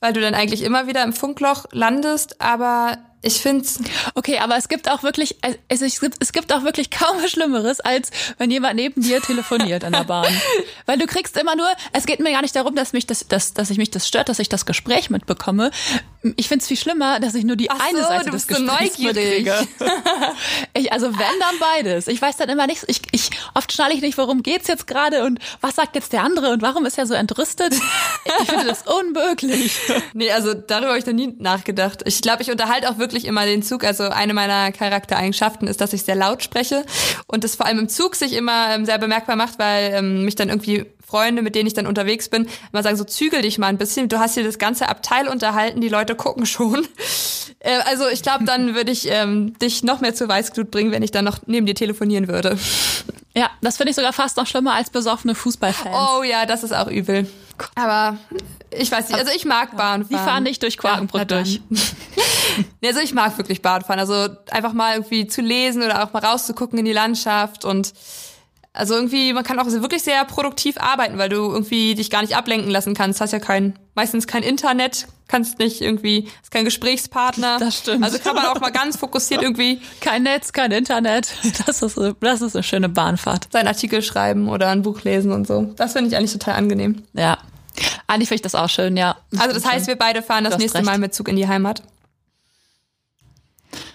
weil 0.00 0.12
du 0.12 0.20
dann 0.20 0.34
eigentlich 0.34 0.62
immer 0.62 0.86
wieder 0.86 1.02
im 1.04 1.12
Funkloch 1.12 1.66
landest. 1.72 2.40
Aber 2.40 2.98
ich 3.22 3.40
finde 3.40 3.66
Okay, 4.14 4.38
aber 4.38 4.56
es 4.56 4.68
gibt 4.68 4.90
auch 4.90 5.02
wirklich, 5.02 5.36
es, 5.68 5.82
es, 5.82 6.00
gibt, 6.00 6.16
es 6.20 6.32
gibt 6.32 6.52
auch 6.52 6.64
wirklich 6.64 6.90
kaum 6.90 7.22
was 7.22 7.30
Schlimmeres, 7.30 7.80
als 7.80 8.10
wenn 8.38 8.50
jemand 8.50 8.76
neben 8.76 9.02
dir 9.02 9.20
telefoniert 9.20 9.84
in 9.84 9.92
der 9.92 10.04
Bahn. 10.04 10.32
Weil 10.86 10.98
du 10.98 11.06
kriegst 11.06 11.36
immer 11.36 11.54
nur, 11.54 11.68
es 11.92 12.06
geht 12.06 12.20
mir 12.20 12.32
gar 12.32 12.42
nicht 12.42 12.56
darum, 12.56 12.74
dass 12.74 12.92
mich 12.92 13.06
das, 13.06 13.28
dass, 13.28 13.52
dass 13.52 13.70
ich 13.70 13.78
mich 13.78 13.90
das 13.90 14.08
stört, 14.08 14.28
dass 14.28 14.38
ich 14.38 14.48
das 14.48 14.64
Gespräch 14.64 15.10
mitbekomme. 15.10 15.70
Ich 16.36 16.48
find's 16.48 16.68
viel 16.68 16.76
schlimmer, 16.76 17.18
dass 17.18 17.34
ich 17.34 17.44
nur 17.44 17.56
die 17.56 17.70
Ach 17.70 17.78
eine 17.80 18.02
so, 18.02 18.08
Seite 18.08 18.24
du 18.26 18.30
des 18.32 18.46
bist 18.46 18.58
so 18.58 18.64
Gesprächs 18.64 18.98
neugierig. 18.98 19.46
ich, 20.74 20.92
also 20.92 21.06
wenn 21.06 21.40
dann 21.40 21.58
beides. 21.58 22.08
Ich 22.08 22.20
weiß 22.20 22.36
dann 22.36 22.50
immer 22.50 22.66
nicht, 22.66 22.84
ich, 22.88 23.00
ich 23.12 23.30
oft 23.54 23.72
schnalle 23.72 23.94
ich 23.94 24.02
nicht, 24.02 24.18
worum 24.18 24.42
geht's 24.42 24.68
jetzt 24.68 24.86
gerade 24.86 25.24
und 25.24 25.38
was 25.62 25.76
sagt 25.76 25.94
jetzt 25.94 26.12
der 26.12 26.22
andere 26.22 26.50
und 26.50 26.60
warum 26.60 26.84
ist 26.84 26.98
er 26.98 27.06
so 27.06 27.14
entrüstet. 27.14 27.74
Ich 28.42 28.50
finde 28.50 28.66
das 28.66 28.82
unmöglich. 28.82 29.78
Nee, 30.12 30.30
also 30.32 30.54
darüber 30.54 30.88
habe 30.88 30.98
ich 30.98 31.06
noch 31.06 31.12
nie 31.12 31.34
nachgedacht. 31.38 32.02
Ich 32.04 32.20
glaube, 32.20 32.42
ich 32.42 32.50
unterhalte 32.50 32.90
auch 32.90 32.98
wirklich 32.98 33.24
immer 33.24 33.46
den 33.46 33.62
Zug. 33.62 33.84
Also 33.84 34.04
eine 34.04 34.34
meiner 34.34 34.72
Charaktereigenschaften 34.72 35.68
ist, 35.68 35.80
dass 35.80 35.92
ich 35.92 36.02
sehr 36.02 36.16
laut 36.16 36.42
spreche 36.42 36.84
und 37.26 37.44
das 37.44 37.54
vor 37.54 37.66
allem 37.66 37.78
im 37.78 37.88
Zug 37.88 38.16
sich 38.16 38.32
immer 38.32 38.74
ähm, 38.74 38.84
sehr 38.84 38.98
bemerkbar 38.98 39.36
macht, 39.36 39.58
weil 39.58 39.92
ähm, 39.94 40.24
mich 40.24 40.34
dann 40.34 40.48
irgendwie 40.48 40.86
Freunde, 41.10 41.42
mit 41.42 41.54
denen 41.54 41.66
ich 41.66 41.74
dann 41.74 41.86
unterwegs 41.86 42.28
bin, 42.28 42.48
immer 42.72 42.82
sagen, 42.82 42.96
so 42.96 43.04
zügel 43.04 43.42
dich 43.42 43.58
mal 43.58 43.66
ein 43.66 43.78
bisschen. 43.78 44.08
Du 44.08 44.18
hast 44.20 44.34
hier 44.34 44.44
das 44.44 44.58
ganze 44.58 44.88
Abteil 44.88 45.26
unterhalten, 45.28 45.80
die 45.80 45.88
Leute 45.88 46.14
gucken 46.14 46.46
schon. 46.46 46.86
Äh, 47.62 47.78
also 47.84 48.08
ich 48.08 48.22
glaube, 48.22 48.44
dann 48.44 48.74
würde 48.74 48.90
ich 48.90 49.06
ähm, 49.10 49.58
dich 49.58 49.82
noch 49.82 50.00
mehr 50.00 50.14
zur 50.14 50.28
Weißglut 50.28 50.70
bringen, 50.70 50.92
wenn 50.92 51.02
ich 51.02 51.10
dann 51.10 51.26
noch 51.26 51.40
neben 51.44 51.66
dir 51.66 51.74
telefonieren 51.74 52.26
würde. 52.26 52.58
Ja, 53.36 53.48
das 53.60 53.76
finde 53.76 53.90
ich 53.90 53.96
sogar 53.96 54.12
fast 54.12 54.36
noch 54.38 54.46
schlimmer 54.46 54.74
als 54.74 54.90
besoffene 54.90 55.36
Fußballfans. 55.36 55.94
Oh 55.94 56.24
ja, 56.24 56.46
das 56.46 56.64
ist 56.64 56.72
auch 56.74 56.88
übel. 56.88 57.30
Aber 57.76 58.16
ich 58.76 58.90
weiß 58.90 59.08
nicht, 59.08 59.18
also 59.18 59.30
ich 59.32 59.44
mag 59.44 59.76
Bahnfahren. 59.76 60.08
Die 60.08 60.14
fahren 60.16 60.42
nicht 60.42 60.62
durch 60.64 60.78
Quakenbrück 60.78 61.20
Ja, 61.20 61.24
durch. 61.26 61.60
Also 62.84 63.00
ich 63.00 63.14
mag 63.14 63.38
wirklich 63.38 63.62
Bahnfahren. 63.62 64.00
Also 64.00 64.28
einfach 64.50 64.72
mal 64.72 64.94
irgendwie 64.94 65.28
zu 65.28 65.40
lesen 65.42 65.82
oder 65.82 66.02
auch 66.02 66.12
mal 66.12 66.24
rauszugucken 66.24 66.78
in 66.80 66.84
die 66.84 66.92
Landschaft 66.92 67.64
und 67.64 67.92
also 68.72 68.94
irgendwie, 68.94 69.32
man 69.32 69.42
kann 69.42 69.58
auch 69.58 69.66
wirklich 69.66 70.02
sehr 70.02 70.24
produktiv 70.24 70.76
arbeiten, 70.78 71.18
weil 71.18 71.28
du 71.28 71.36
irgendwie 71.50 71.94
dich 71.96 72.08
gar 72.08 72.22
nicht 72.22 72.36
ablenken 72.36 72.70
lassen 72.70 72.94
kannst. 72.94 73.20
Hast 73.20 73.32
ja 73.32 73.40
kein, 73.40 73.76
meistens 73.94 74.28
kein 74.28 74.44
Internet, 74.44 75.08
kannst 75.26 75.58
nicht 75.58 75.80
irgendwie, 75.80 76.28
hast 76.40 76.52
keinen 76.52 76.66
Gesprächspartner. 76.66 77.58
Das 77.58 77.78
stimmt. 77.78 78.04
Also 78.04 78.20
kann 78.20 78.36
man 78.36 78.46
auch 78.46 78.60
mal 78.60 78.70
ganz 78.70 78.96
fokussiert 78.96 79.42
irgendwie 79.42 79.80
Kein 80.00 80.22
Netz, 80.22 80.52
kein 80.52 80.70
Internet. 80.70 81.32
Das 81.66 81.82
ist, 81.82 81.98
das 82.20 82.42
ist 82.42 82.54
eine 82.56 82.62
schöne 82.62 82.88
Bahnfahrt. 82.88 83.48
seinen 83.52 83.66
Artikel 83.66 84.02
schreiben 84.02 84.48
oder 84.48 84.68
ein 84.68 84.82
Buch 84.82 85.02
lesen 85.02 85.32
und 85.32 85.46
so. 85.46 85.62
Das 85.76 85.92
finde 85.92 86.08
ich 86.08 86.16
eigentlich 86.16 86.32
total 86.32 86.54
angenehm. 86.54 87.02
Ja. 87.12 87.38
Eigentlich 88.06 88.28
finde 88.28 88.36
ich 88.36 88.42
das 88.42 88.54
auch 88.54 88.68
schön, 88.68 88.96
ja. 88.96 89.16
Also 89.36 89.54
das 89.54 89.64
heißt, 89.64 89.86
wir 89.88 89.96
beide 89.96 90.22
fahren 90.22 90.44
das 90.44 90.58
nächste 90.58 90.78
recht. 90.78 90.86
Mal 90.86 90.98
mit 90.98 91.12
Zug 91.14 91.28
in 91.28 91.36
die 91.36 91.48
Heimat. 91.48 91.82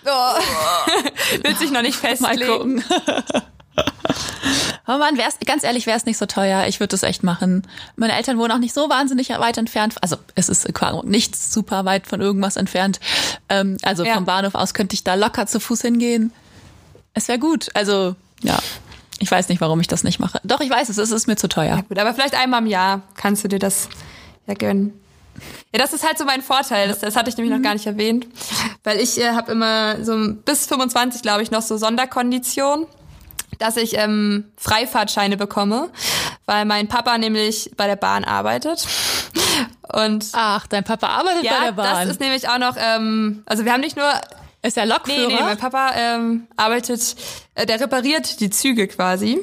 Oh. 0.05 0.09
Will 1.43 1.55
sich 1.55 1.71
noch 1.71 1.81
nicht 1.81 2.01
Mal 2.03 2.15
festlegen. 2.15 2.81
gucken. 2.81 2.83
Aber 4.85 4.99
man, 4.99 5.17
wär's, 5.17 5.37
ganz 5.45 5.63
ehrlich, 5.63 5.87
wäre 5.87 5.97
es 5.97 6.05
nicht 6.05 6.17
so 6.17 6.25
teuer. 6.27 6.67
Ich 6.67 6.79
würde 6.79 6.89
das 6.89 7.03
echt 7.03 7.23
machen. 7.23 7.65
Meine 7.95 8.13
Eltern 8.13 8.37
wohnen 8.37 8.51
auch 8.51 8.59
nicht 8.59 8.73
so 8.73 8.89
wahnsinnig 8.89 9.29
weit 9.29 9.57
entfernt. 9.57 9.95
Also 10.01 10.17
es 10.35 10.47
ist 10.49 10.71
quasi 10.73 11.05
nicht 11.07 11.35
super 11.35 11.85
weit 11.85 12.05
von 12.05 12.21
irgendwas 12.21 12.55
entfernt. 12.55 12.99
Ähm, 13.49 13.77
also 13.81 14.03
Ja. 14.05 14.13
vom 14.13 14.25
Bahnhof 14.25 14.53
aus 14.55 14.73
könnte 14.75 14.93
ich 14.93 15.03
da 15.03 15.15
locker 15.15 15.47
zu 15.47 15.59
Fuß 15.59 15.81
hingehen. 15.81 16.31
Es 17.13 17.27
wäre 17.27 17.39
gut. 17.39 17.69
Also 17.73 18.15
ja, 18.43 18.59
ich 19.19 19.31
weiß 19.31 19.49
nicht, 19.49 19.59
warum 19.61 19.79
ich 19.79 19.87
das 19.87 20.03
nicht 20.03 20.19
mache. 20.19 20.39
Doch, 20.43 20.59
ich 20.61 20.69
weiß 20.69 20.89
es. 20.89 20.97
Es 20.97 21.11
ist 21.11 21.25
mir 21.27 21.35
zu 21.35 21.47
teuer. 21.47 21.83
Gut, 21.87 21.97
aber 21.97 22.13
vielleicht 22.13 22.35
einmal 22.35 22.61
im 22.61 22.67
Jahr 22.67 23.01
kannst 23.15 23.43
du 23.43 23.47
dir 23.47 23.59
das 23.59 23.89
ja 24.45 24.53
gönnen. 24.53 24.93
Ja, 25.73 25.79
das 25.81 25.93
ist 25.93 26.05
halt 26.05 26.17
so 26.17 26.25
mein 26.25 26.41
Vorteil. 26.41 26.87
Das, 26.87 26.99
das 26.99 27.15
hatte 27.15 27.29
ich 27.29 27.37
nämlich 27.37 27.53
noch 27.55 27.61
gar 27.63 27.73
nicht 27.73 27.87
erwähnt. 27.87 28.27
Weil 28.83 28.99
ich 28.99 29.19
äh, 29.19 29.31
habe 29.31 29.51
immer 29.51 30.03
so 30.05 30.15
bis 30.45 30.67
25, 30.67 31.21
glaube 31.23 31.41
ich, 31.43 31.51
noch 31.51 31.61
so 31.61 31.75
Sonderkonditionen, 31.77 32.85
dass 33.59 33.77
ich 33.77 33.97
ähm, 33.97 34.45
Freifahrtscheine 34.57 35.37
bekomme, 35.37 35.89
weil 36.45 36.65
mein 36.65 36.87
Papa 36.87 37.17
nämlich 37.17 37.71
bei 37.77 37.87
der 37.87 37.95
Bahn 37.95 38.23
arbeitet. 38.23 38.85
Und 39.93 40.25
Ach, 40.33 40.67
dein 40.67 40.83
Papa 40.83 41.07
arbeitet 41.07 41.41
bei 41.43 41.47
ja, 41.47 41.63
der 41.65 41.71
Bahn. 41.73 42.01
das 42.07 42.09
ist 42.15 42.19
nämlich 42.19 42.49
auch 42.49 42.57
noch, 42.57 42.75
ähm, 42.77 43.43
also 43.45 43.65
wir 43.65 43.71
haben 43.73 43.81
nicht 43.81 43.95
nur 43.97 44.09
ist 44.61 44.77
er 44.77 44.85
Nee, 44.85 44.91
Lokführer? 44.93 45.27
nee, 45.27 45.39
mein 45.41 45.57
Papa 45.57 45.91
ähm, 45.95 46.47
arbeitet, 46.57 47.15
äh, 47.53 47.67
der 47.67 47.79
repariert 47.79 48.39
die 48.39 48.49
Züge 48.49 48.87
quasi. 48.87 49.39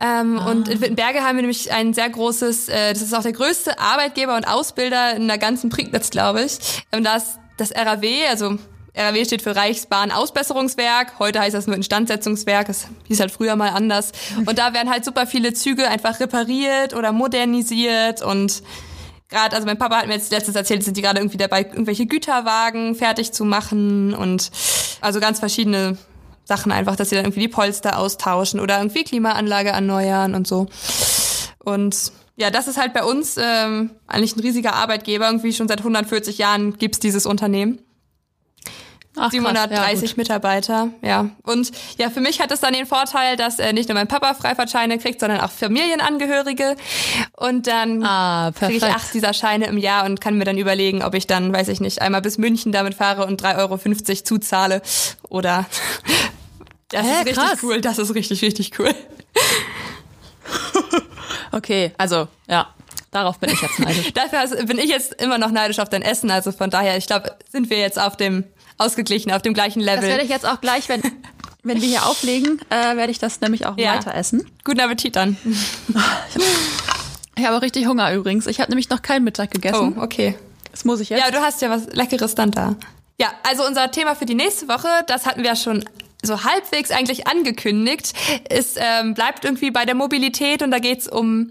Ähm, 0.00 0.38
Und 0.38 0.68
in 0.68 0.80
Wittenberge 0.80 1.20
haben 1.24 1.36
wir 1.36 1.42
nämlich 1.42 1.72
ein 1.72 1.92
sehr 1.92 2.08
großes, 2.08 2.68
äh, 2.68 2.92
das 2.92 3.02
ist 3.02 3.12
auch 3.14 3.22
der 3.22 3.32
größte 3.32 3.80
Arbeitgeber 3.80 4.36
und 4.36 4.46
Ausbilder 4.46 5.16
in 5.16 5.26
der 5.26 5.38
ganzen 5.38 5.70
Prignitz, 5.70 6.10
glaube 6.10 6.44
ich. 6.44 6.58
Ähm, 6.92 7.02
da 7.02 7.16
ist 7.16 7.38
das 7.56 7.72
RAW, 7.74 8.06
also 8.30 8.56
RAW 8.94 9.24
steht 9.24 9.42
für 9.42 9.54
Reichsbahn 9.54 10.10
Ausbesserungswerk. 10.10 11.18
Heute 11.18 11.40
heißt 11.40 11.54
das 11.54 11.66
nur 11.66 11.76
Instandsetzungswerk. 11.76 12.66
Das 12.66 12.88
hieß 13.08 13.20
halt 13.20 13.30
früher 13.30 13.56
mal 13.56 13.70
anders. 13.70 14.12
Und 14.44 14.58
da 14.58 14.72
werden 14.74 14.90
halt 14.90 15.04
super 15.04 15.26
viele 15.26 15.52
Züge 15.52 15.88
einfach 15.88 16.20
repariert 16.20 16.94
oder 16.94 17.12
modernisiert 17.12 18.22
und 18.22 18.62
gerade, 19.28 19.54
also 19.54 19.66
mein 19.66 19.78
Papa 19.78 19.96
hat 19.96 20.06
mir 20.06 20.14
jetzt 20.14 20.32
letztens 20.32 20.56
erzählt, 20.56 20.82
sind 20.82 20.96
die 20.96 21.02
gerade 21.02 21.20
irgendwie 21.20 21.36
dabei, 21.36 21.62
irgendwelche 21.62 22.06
Güterwagen 22.06 22.94
fertig 22.94 23.32
zu 23.32 23.44
machen 23.44 24.14
und 24.14 24.50
also 25.00 25.20
ganz 25.20 25.38
verschiedene 25.38 25.98
Sachen 26.44 26.72
einfach, 26.72 26.96
dass 26.96 27.10
sie 27.10 27.16
dann 27.16 27.26
irgendwie 27.26 27.40
die 27.40 27.48
Polster 27.48 27.98
austauschen 27.98 28.58
oder 28.58 28.78
irgendwie 28.78 29.04
Klimaanlage 29.04 29.68
erneuern 29.70 30.34
und 30.34 30.46
so. 30.46 30.66
Und 31.58 32.12
ja, 32.36 32.50
das 32.50 32.68
ist 32.68 32.78
halt 32.78 32.94
bei 32.94 33.04
uns 33.04 33.36
ähm, 33.36 33.90
eigentlich 34.06 34.34
ein 34.36 34.40
riesiger 34.40 34.74
Arbeitgeber. 34.74 35.26
Irgendwie 35.26 35.52
schon 35.52 35.68
seit 35.68 35.80
140 35.80 36.38
Jahren 36.38 36.78
gibt's 36.78 37.00
dieses 37.00 37.26
Unternehmen. 37.26 37.80
Ach, 39.20 39.30
krass, 39.30 39.34
ja, 39.34 39.40
730 39.40 40.10
gut. 40.10 40.16
Mitarbeiter, 40.18 40.88
ja. 41.02 41.28
Und 41.44 41.70
ja, 41.98 42.10
für 42.10 42.20
mich 42.20 42.40
hat 42.40 42.50
es 42.52 42.60
dann 42.60 42.72
den 42.72 42.86
Vorteil, 42.86 43.36
dass 43.36 43.58
äh, 43.58 43.72
nicht 43.72 43.88
nur 43.88 43.94
mein 43.96 44.08
Papa 44.08 44.34
Freifahrtscheine 44.34 44.98
kriegt, 44.98 45.20
sondern 45.20 45.40
auch 45.40 45.50
Familienangehörige. 45.50 46.76
Und 47.36 47.66
dann 47.66 48.02
Ah, 48.04 48.52
kriege 48.56 48.74
ich 48.74 48.84
acht 48.84 49.12
dieser 49.14 49.32
Scheine 49.34 49.66
im 49.66 49.78
Jahr 49.78 50.04
und 50.04 50.20
kann 50.20 50.36
mir 50.38 50.44
dann 50.44 50.58
überlegen, 50.58 51.02
ob 51.02 51.14
ich 51.14 51.26
dann, 51.26 51.52
weiß 51.52 51.68
ich 51.68 51.80
nicht, 51.80 52.00
einmal 52.02 52.22
bis 52.22 52.38
München 52.38 52.72
damit 52.72 52.94
fahre 52.94 53.26
und 53.26 53.42
3,50 53.42 53.58
Euro 53.58 54.24
zuzahle 54.24 54.82
oder 55.28 55.66
das 56.88 57.02
Hä, 57.04 57.10
ist 57.10 57.26
richtig 57.26 57.34
krass. 57.34 57.58
cool, 57.62 57.80
das 57.80 57.98
ist 57.98 58.14
richtig, 58.14 58.42
richtig 58.42 58.78
cool. 58.78 58.94
Okay, 61.50 61.92
also, 61.96 62.28
ja, 62.46 62.68
darauf 63.22 63.38
bin 63.38 63.50
ich 63.50 63.60
jetzt 63.60 63.78
neidisch. 63.78 64.12
Dafür 64.12 64.64
bin 64.64 64.78
ich 64.78 64.88
jetzt 64.90 65.20
immer 65.20 65.38
noch 65.38 65.50
neidisch 65.50 65.78
auf 65.78 65.88
dein 65.88 66.02
Essen, 66.02 66.30
also 66.30 66.52
von 66.52 66.70
daher, 66.70 66.96
ich 66.96 67.06
glaube, 67.06 67.36
sind 67.50 67.70
wir 67.70 67.78
jetzt 67.78 67.98
auf 67.98 68.16
dem 68.16 68.44
ausgeglichen, 68.78 69.32
auf 69.32 69.42
dem 69.42 69.54
gleichen 69.54 69.80
Das 69.84 69.96
Level. 69.96 70.08
werde 70.08 70.24
ich 70.24 70.30
jetzt 70.30 70.46
auch 70.46 70.60
gleich, 70.60 70.88
wenn, 70.88 71.02
wenn 71.62 71.80
wir 71.80 71.88
hier 71.88 72.06
auflegen, 72.06 72.60
äh, 72.70 72.96
werde 72.96 73.10
ich 73.10 73.18
das 73.18 73.40
nämlich 73.40 73.66
auch 73.66 73.76
Ja. 73.76 73.94
weiter 73.96 74.14
essen. 74.14 74.48
Guten 74.64 74.80
Appetit 74.80 75.16
dann. 75.16 75.36
Ich 77.36 77.46
habe 77.46 77.62
richtig 77.62 77.86
Hunger 77.86 78.12
übrigens. 78.14 78.46
Ich 78.46 78.60
habe 78.60 78.70
nämlich 78.70 78.90
noch 78.90 79.02
keinen 79.02 79.24
Mittag 79.24 79.50
gegessen. 79.50 79.94
Oh, 79.98 80.02
okay. 80.02 80.34
Das 80.72 80.84
muss 80.84 81.00
ich 81.00 81.08
jetzt. 81.10 81.20
Ja, 81.24 81.30
du 81.30 81.38
hast 81.38 81.60
ja 81.62 81.70
was 81.70 81.86
Leckeres 81.92 82.34
dann 82.34 82.50
da. 82.50 82.76
Ja, 83.20 83.28
also 83.48 83.66
unser 83.66 83.90
Thema 83.90 84.14
für 84.14 84.26
die 84.26 84.34
nächste 84.34 84.68
Woche, 84.68 84.88
das 85.06 85.26
hatten 85.26 85.42
wir 85.42 85.50
ja 85.50 85.56
schon 85.56 85.84
so 86.22 86.42
halbwegs 86.44 86.90
eigentlich 86.90 87.26
angekündigt, 87.28 88.12
ist, 88.50 88.76
ähm, 88.80 89.14
bleibt 89.14 89.44
irgendwie 89.44 89.70
bei 89.70 89.84
der 89.84 89.94
Mobilität 89.94 90.62
und 90.62 90.70
da 90.72 90.78
geht's 90.80 91.06
um 91.08 91.50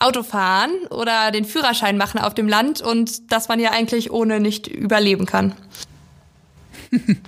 Autofahren 0.00 0.72
oder 0.90 1.30
den 1.30 1.44
Führerschein 1.44 1.96
machen 1.96 2.18
auf 2.20 2.34
dem 2.34 2.48
Land 2.48 2.80
und 2.82 3.30
dass 3.32 3.48
man 3.48 3.60
ja 3.60 3.70
eigentlich 3.70 4.10
ohne 4.10 4.40
nicht 4.40 4.66
überleben 4.66 5.26
kann. 5.26 5.54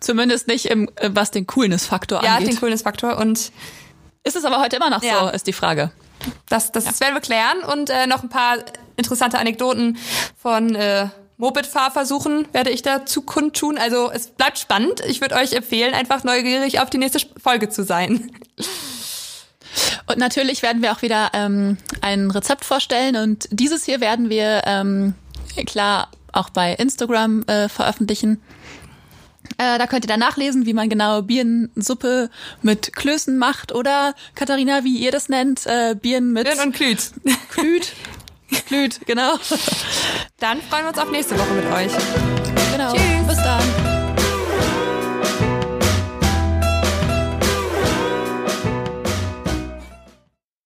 Zumindest 0.00 0.46
nicht 0.48 0.66
im, 0.66 0.88
äh, 0.96 1.10
was 1.12 1.30
den 1.30 1.46
Coolness-Faktor 1.46 2.22
Ja, 2.24 2.36
angeht. 2.36 2.52
den 2.52 2.60
Coolness-Faktor 2.60 3.18
und 3.18 3.50
Ist 4.22 4.36
es 4.36 4.44
aber 4.44 4.60
heute 4.60 4.76
immer 4.76 4.90
noch 4.90 5.02
Ja. 5.02 5.20
so, 5.20 5.28
ist 5.30 5.46
die 5.46 5.52
Frage. 5.52 5.90
das, 6.48 6.72
das 6.72 7.00
werden 7.00 7.14
wir 7.14 7.20
klären 7.20 7.58
und 7.70 7.90
äh, 7.90 8.06
noch 8.06 8.22
ein 8.22 8.28
paar 8.30 8.56
interessante 8.96 9.38
Anekdoten 9.38 9.98
von 10.40 10.74
äh, 10.74 11.08
Moped-Fahrversuchen 11.36 12.46
werde 12.52 12.70
ich 12.70 12.82
dazu 12.82 13.22
kundtun. 13.22 13.78
Also 13.78 14.10
es 14.10 14.28
bleibt 14.28 14.58
spannend. 14.58 15.00
Ich 15.06 15.20
würde 15.20 15.34
euch 15.34 15.52
empfehlen, 15.52 15.94
einfach 15.94 16.24
neugierig 16.24 16.80
auf 16.80 16.90
die 16.90 16.98
nächste 16.98 17.26
Folge 17.42 17.68
zu 17.68 17.84
sein. 17.84 18.30
Und 20.06 20.18
natürlich 20.18 20.62
werden 20.62 20.82
wir 20.82 20.92
auch 20.92 21.02
wieder 21.02 21.30
ähm, 21.32 21.78
ein 22.00 22.30
Rezept 22.30 22.64
vorstellen 22.64 23.16
und 23.16 23.48
dieses 23.50 23.84
hier 23.84 24.00
werden 24.00 24.28
wir 24.28 24.62
ähm, 24.66 25.14
klar 25.66 26.10
auch 26.32 26.50
bei 26.50 26.74
Instagram 26.74 27.42
äh, 27.44 27.68
veröffentlichen. 27.68 28.40
Äh, 29.58 29.78
da 29.78 29.86
könnt 29.86 30.04
ihr 30.04 30.08
dann 30.08 30.20
nachlesen, 30.20 30.66
wie 30.66 30.74
man 30.74 30.88
genau 30.88 31.22
Birnensuppe 31.22 32.30
mit 32.62 32.94
Klößen 32.94 33.36
macht 33.38 33.72
oder 33.72 34.14
Katharina, 34.34 34.84
wie 34.84 34.98
ihr 34.98 35.12
das 35.12 35.28
nennt, 35.28 35.66
äh, 35.66 35.94
Birnen 35.94 36.32
mit 36.32 36.44
Birn 36.44 36.60
und 36.60 36.74
Klüt. 36.74 37.12
Klüt. 37.50 37.92
Klüt, 38.66 39.00
genau. 39.06 39.36
Dann 40.38 40.60
freuen 40.62 40.84
wir 40.84 40.88
uns 40.88 40.98
auf 40.98 41.10
nächste 41.10 41.38
Woche 41.38 41.52
mit 41.52 41.66
euch. 41.72 41.92
genau. 42.72 42.92
Tschüss. 42.92 43.26
Bis 43.26 43.36
dann. 43.36 43.73